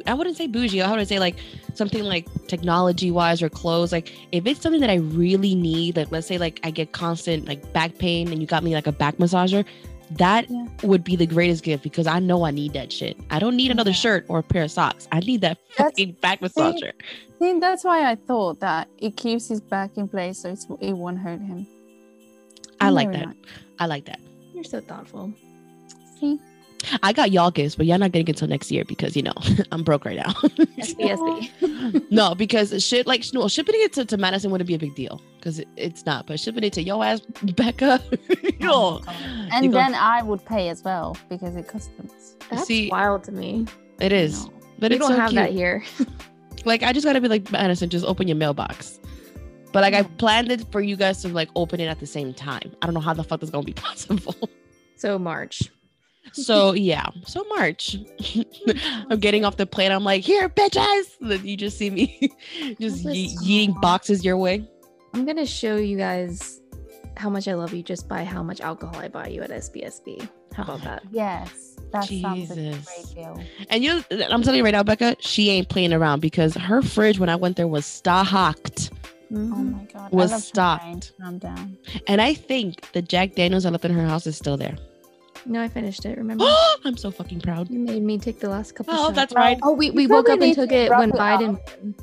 I 0.06 0.14
wouldn't 0.14 0.38
say 0.38 0.48
bougie, 0.48 0.82
I 0.82 0.96
would 0.96 1.08
say 1.08 1.20
like 1.20 1.36
something 1.76 2.04
like 2.04 2.28
technology 2.48 3.12
wise 3.12 3.42
or 3.42 3.50
clothes. 3.50 3.92
Like 3.92 4.14
if 4.32 4.46
it's 4.46 4.62
something 4.62 4.82
that 4.82 4.90
I 4.90 4.96
really 4.96 5.56
need, 5.56 5.98
like 5.98 6.12
let's 6.12 6.28
say 6.28 6.38
like 6.38 6.60
I 6.64 6.72
get 6.72 6.92
constant 6.94 7.48
like 7.48 7.72
back 7.74 7.98
pain 7.98 8.32
and 8.32 8.42
you 8.42 8.48
got 8.48 8.64
me 8.64 8.74
like 8.74 8.88
a 8.88 8.92
back 8.92 9.18
massager, 9.18 9.66
that 10.12 10.50
Yeah. 10.50 10.66
would 10.84 11.04
be 11.04 11.16
the 11.16 11.26
greatest 11.28 11.64
gift 11.64 11.84
because 11.84 12.08
I 12.08 12.20
know 12.20 12.46
I 12.46 12.52
need 12.52 12.74
that 12.74 12.92
shit. 12.92 13.18
I 13.30 13.40
don't 13.40 13.56
need 13.56 13.72
another 13.72 13.90
Yeah. 13.92 13.96
shirt 13.96 14.26
or 14.30 14.40
a 14.40 14.44
pair 14.44 14.64
of 14.64 14.72
socks. 14.72 15.08
I 15.12 15.20
need 15.20 15.42
that 15.42 15.58
That's- 15.78 15.92
fucking 15.92 16.18
back 16.22 16.40
massager. 16.42 16.94
See, 17.40 17.60
that's 17.60 17.84
why 17.84 18.10
I 18.10 18.16
thought 18.16 18.60
that 18.62 18.88
it 18.98 19.16
keeps 19.18 19.48
his 19.50 19.62
back 19.62 19.92
in 19.98 20.08
place, 20.08 20.40
so 20.40 20.50
it's, 20.50 20.66
it 20.80 20.94
won't 20.94 21.20
hurt 21.20 21.40
him. 21.42 21.68
I 22.80 22.90
like 22.90 23.12
that. 23.12 23.26
nice. 23.28 23.36
I 23.80 23.86
like 23.86 24.06
that. 24.06 24.20
You're 24.54 24.64
so 24.64 24.80
thoughtful. 24.82 25.34
See, 26.20 26.40
I 27.04 27.12
got 27.12 27.32
y'all 27.32 27.52
gifts, 27.52 27.76
but 27.76 27.86
y'all 27.86 27.98
not 27.98 28.12
getting 28.12 28.28
it 28.28 28.30
until 28.32 28.48
next 28.48 28.72
year 28.72 28.86
because 28.86 29.16
you 29.16 29.24
know 29.24 29.34
I'm 29.72 29.84
broke 29.84 30.06
right 30.06 30.16
now. 30.18 30.32
SBSB. 30.34 32.04
no, 32.12 32.36
because 32.36 32.84
shit 32.84 33.08
like 33.08 33.24
no 33.34 33.48
shipping 33.48 33.76
it 33.78 33.94
to, 33.94 34.06
to 34.06 34.18
Madison 34.18 34.52
wouldn't 34.52 34.68
be 34.68 34.76
a 34.76 34.80
big 34.80 34.96
deal 34.96 35.22
because 35.38 35.60
it, 35.60 35.68
it's 35.76 36.06
not. 36.06 36.28
But 36.28 36.40
shipping 36.40 36.64
it 36.64 36.74
to 36.74 36.84
yo 36.84 37.02
ass 37.02 37.22
Becca, 37.56 38.02
yo, 38.60 38.70
Oh 38.72 39.02
my 39.06 39.06
God. 39.06 39.16
you 39.18 39.50
and 39.52 39.74
then 39.74 39.96
I 39.96 40.22
would 40.24 40.46
pay 40.46 40.70
as 40.70 40.84
well 40.84 41.18
because 41.30 41.56
it 41.56 41.68
customs. 41.68 42.36
That's 42.50 42.68
See, 42.68 42.90
wild 42.90 43.24
to 43.26 43.32
me. 43.32 43.66
it 44.00 44.12
is. 44.12 44.48
But 44.80 44.92
we 44.92 44.98
it's 44.98 45.06
don't 45.08 45.16
so 45.16 45.20
have 45.20 45.30
cute. 45.32 45.42
that 45.44 45.52
here. 45.52 45.84
Like 46.66 46.84
I 46.84 46.92
just 46.92 47.06
gotta 47.06 47.22
be 47.22 47.30
like 47.30 47.50
Madison, 47.50 47.90
just 47.90 48.06
open 48.06 48.28
your 48.28 48.36
mailbox. 48.36 49.00
But 49.72 49.82
like 49.84 49.94
I 49.94 50.04
Mm. 50.04 50.18
planned 50.18 50.52
it 50.52 50.70
for 50.72 50.82
you 50.82 50.96
guys 50.98 51.22
to 51.22 51.30
like 51.30 51.50
open 51.56 51.80
it 51.80 51.86
at 51.86 52.00
the 52.02 52.06
same 52.08 52.34
time. 52.34 52.76
I 52.82 52.86
don't 52.88 52.94
know 52.94 53.00
how 53.00 53.14
the 53.14 53.24
fuck 53.24 53.40
that's 53.40 53.52
gonna 53.52 53.64
be 53.64 53.74
possible. 53.74 54.36
So 54.98 55.18
March. 55.18 55.72
So 56.34 56.74
yeah, 56.74 57.08
so 57.26 57.44
March, 57.56 57.98
I'm 59.10 59.20
getting 59.20 59.46
off 59.46 59.58
the 59.58 59.66
plane. 59.66 59.92
I'm 59.92 60.04
like, 60.04 60.24
here, 60.24 60.50
bitches. 60.50 61.20
And 61.22 61.32
then 61.32 61.46
you 61.46 61.58
just 61.58 61.78
see 61.78 61.90
me 61.90 62.32
just 62.80 63.04
That 63.04 63.16
ye- 63.16 63.34
was- 63.36 63.44
yeeting 63.48 63.82
boxes 63.82 64.24
your 64.26 64.38
way. 64.38 64.68
I'm 65.14 65.26
gonna 65.26 65.46
show 65.46 65.78
you 65.78 65.98
guys 65.98 66.62
how 67.16 67.30
much 67.30 67.48
I 67.48 67.54
love 67.56 67.74
you 67.74 67.82
just 67.82 68.08
by 68.08 68.24
how 68.24 68.44
much 68.44 68.62
alcohol 68.62 68.98
I 69.00 69.08
buy 69.08 69.28
you 69.28 69.42
at 69.42 69.50
SBSB. 69.50 70.28
How 70.54 70.64
about 70.64 70.82
that? 70.84 71.04
Yes, 71.12 71.76
that 71.92 72.06
sounds 72.06 72.50
like 72.50 72.60
a 72.60 72.62
Jesus. 72.62 72.86
great 72.86 73.16
deal. 73.16 73.44
And 73.70 73.84
you, 73.84 74.04
I'm 74.30 74.42
telling 74.44 74.58
you 74.60 74.64
right 74.64 74.72
now, 74.74 74.84
Becca, 74.84 75.16
she 75.20 75.50
ain't 75.50 75.70
playing 75.70 75.94
around 75.94 76.20
because 76.20 76.54
her 76.56 76.82
fridge 76.82 77.20
when 77.20 77.30
I 77.30 77.36
went 77.36 77.58
there 77.58 77.68
was 77.68 77.86
stocked, 77.86 78.92
Oh 79.32 79.36
Mhm. 79.36 79.72
my 79.74 79.84
god, 79.92 80.12
Was 80.12 80.32
I 80.32 80.36
love 80.36 80.44
stocked. 80.44 81.14
Calm 81.22 81.38
down. 81.40 81.78
and 82.08 82.22
I 82.22 82.34
think 82.34 82.92
the 82.94 83.02
Jack 83.02 83.36
Daniels 83.36 83.66
I 83.66 83.70
left 83.70 83.86
in 83.86 83.92
her 83.92 84.06
house 84.06 84.26
is 84.28 84.38
still 84.38 84.56
there. 84.58 84.78
No, 85.48 85.62
I 85.62 85.68
finished 85.70 86.06
it. 86.06 86.18
Remember? 86.18 86.46
I'm 86.86 86.98
so 86.98 87.10
fucking 87.12 87.42
proud. 87.42 87.70
you 87.70 87.80
made 87.80 88.04
me 88.04 88.18
take 88.20 88.40
the 88.40 88.50
last 88.50 88.76
couple. 88.76 88.94
Oh, 88.94 89.06
shots. 89.06 89.16
that's 89.16 89.34
right. 89.34 89.58
Oh, 89.64 89.74
we, 89.74 89.92
we 89.92 90.04
You 90.04 90.10
woke 90.10 90.30
up 90.30 90.42
and 90.42 90.54
took 90.54 90.70
to 90.70 90.76
it 90.76 90.90
when 90.92 91.10
it. 91.10 91.16
Biden. 91.16 91.60
won. 91.82 91.96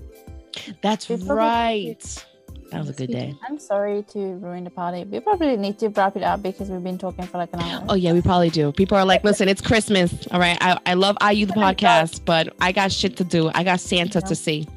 That's 0.83 1.09
We 1.09 1.17
right. 1.17 2.25
That 2.71 2.81
was 2.81 2.89
a 2.89 2.93
good 2.95 3.11
day. 3.11 3.35
I'm 3.47 3.59
sorry 3.59 4.03
to 4.13 4.19
ruin 4.19 4.65
the 4.65 4.71
party. 4.71 5.05
We 5.05 5.21
probably 5.21 5.57
need 5.57 5.79
to 5.81 5.89
wrap 5.91 6.17
it 6.17 6.23
up 6.25 6.43
because 6.43 6.71
we've 6.71 6.83
been 6.83 6.99
talking 6.99 7.25
for 7.27 7.39
like 7.39 7.51
an 7.53 7.61
hour. 7.61 7.85
Oh 7.89 7.95
yeah, 7.95 8.13
we 8.13 8.21
probably 8.23 8.51
do. 8.51 8.73
People 8.73 8.97
are 8.97 9.05
like, 9.05 9.23
listen, 9.23 9.49
it's 9.49 9.61
Christmas. 9.61 10.13
All 10.33 10.41
right. 10.41 10.59
I, 10.61 10.79
I 10.87 10.95
love 10.95 11.17
IU 11.23 11.47
the 11.47 11.55
my 11.55 11.75
God. 11.75 12.07
podcast, 12.07 12.25
but 12.25 12.53
I 12.61 12.73
got 12.73 12.91
shit 12.91 13.17
to 13.19 13.25
do. 13.25 13.51
I 13.55 13.63
got 13.63 13.79
Santa 13.81 14.19
Yeah. 14.21 14.27
to 14.27 14.35
see. 14.35 14.69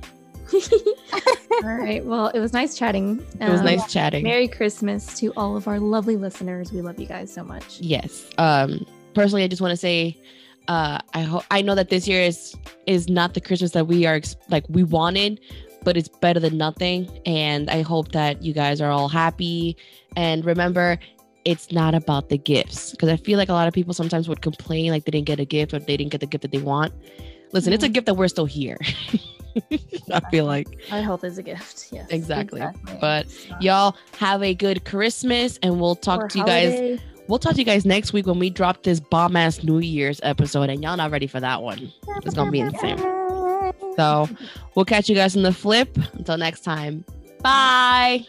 All 1.63 1.69
right. 1.75 2.03
Well, 2.05 2.27
it 2.27 2.39
was 2.39 2.53
nice 2.53 2.77
chatting. 2.77 3.19
It 3.41 3.49
was 3.49 3.59
Um, 3.61 3.65
nice 3.65 3.91
chatting. 3.91 4.23
Merry 4.23 4.47
Christmas 4.47 5.17
to 5.19 5.33
all 5.35 5.57
of 5.57 5.67
our 5.67 5.79
lovely 5.79 6.15
listeners. 6.15 6.71
We 6.71 6.81
love 6.81 6.99
you 6.99 7.07
guys 7.07 7.31
so 7.33 7.43
much. 7.43 7.79
Yes. 7.79 8.25
Um 8.37 8.85
personally 9.13 9.43
I 9.43 9.47
just 9.47 9.61
want 9.61 9.71
to 9.71 9.77
say 9.77 10.17
uh 10.67 10.99
I 11.13 11.21
hope 11.21 11.43
I 11.49 11.61
know 11.61 11.75
that 11.75 11.89
this 11.89 12.07
year 12.07 12.21
is 12.21 12.55
is 12.85 13.09
not 13.09 13.33
the 13.33 13.41
Christmas 13.41 13.71
that 13.71 13.87
we 13.87 14.05
are 14.05 14.15
ex- 14.15 14.35
like 14.49 14.65
we 14.69 14.83
wanted, 14.83 15.39
but 15.83 15.97
it's 15.97 16.09
better 16.09 16.39
than 16.39 16.57
nothing 16.57 17.09
and 17.25 17.69
I 17.69 17.81
hope 17.81 18.11
that 18.11 18.43
you 18.43 18.53
guys 18.53 18.79
are 18.81 18.91
all 18.91 19.07
happy 19.09 19.75
and 20.15 20.45
remember 20.45 20.99
it's 21.45 21.71
not 21.71 21.95
about 21.95 22.27
the 22.29 22.37
gifts 22.37 22.91
because 22.91 23.07
I 23.09 23.15
feel 23.15 23.37
like 23.37 23.47
a 23.49 23.53
lot 23.53 23.67
of 23.69 23.73
people 23.73 23.93
sometimes 23.93 24.27
would 24.27 24.41
complain 24.41 24.91
like 24.91 25.05
they 25.05 25.11
didn't 25.11 25.27
get 25.27 25.39
a 25.39 25.45
gift 25.45 25.73
or 25.73 25.79
they 25.79 25.95
didn't 25.97 26.11
get 26.11 26.19
the 26.19 26.27
gift 26.27 26.41
that 26.41 26.51
they 26.51 26.59
want. 26.59 26.93
Listen, 27.53 27.71
it's 27.71 27.85
a 27.85 27.89
gift 27.89 28.05
that 28.07 28.15
we're 28.15 28.27
still 28.27 28.45
here. 28.45 28.77
I 30.11 30.19
feel 30.31 30.45
like 30.45 30.67
Our 30.91 31.01
health 31.01 31.23
is 31.23 31.37
a 31.37 31.43
gift. 31.43 31.89
Yes. 31.91 32.07
exactly. 32.09 32.61
Exactly. 32.61 32.97
But 32.99 33.27
y'all 33.61 33.95
have 34.17 34.43
a 34.43 34.53
good 34.53 34.83
Christmas, 34.85 35.57
and 35.63 35.79
we'll 35.79 35.95
talk 35.95 36.23
Or 36.23 36.27
to 36.27 36.37
you 36.39 36.45
guys. 36.45 36.99
We'll 37.27 37.39
talk 37.39 37.53
to 37.53 37.59
you 37.59 37.65
guys 37.65 37.85
next 37.85 38.13
week 38.13 38.25
when 38.25 38.39
we 38.39 38.49
drop 38.49 38.83
this 38.83 38.99
bomb 38.99 39.35
ass 39.35 39.63
New 39.63 39.79
Year's 39.79 40.19
episode, 40.23 40.69
and 40.69 40.81
y'all 40.81 40.95
not 40.97 41.11
ready 41.11 41.27
for 41.27 41.39
that 41.39 41.61
one. 41.61 41.91
It's 42.23 42.35
gonna 42.35 42.51
be 42.51 42.59
insane. 42.61 42.97
So 43.95 44.29
we'll 44.75 44.85
catch 44.85 45.09
you 45.09 45.15
guys 45.15 45.35
in 45.35 45.43
the 45.43 45.53
flip. 45.53 45.97
Until 46.13 46.37
next 46.37 46.61
time, 46.61 47.03
bye. 47.41 48.25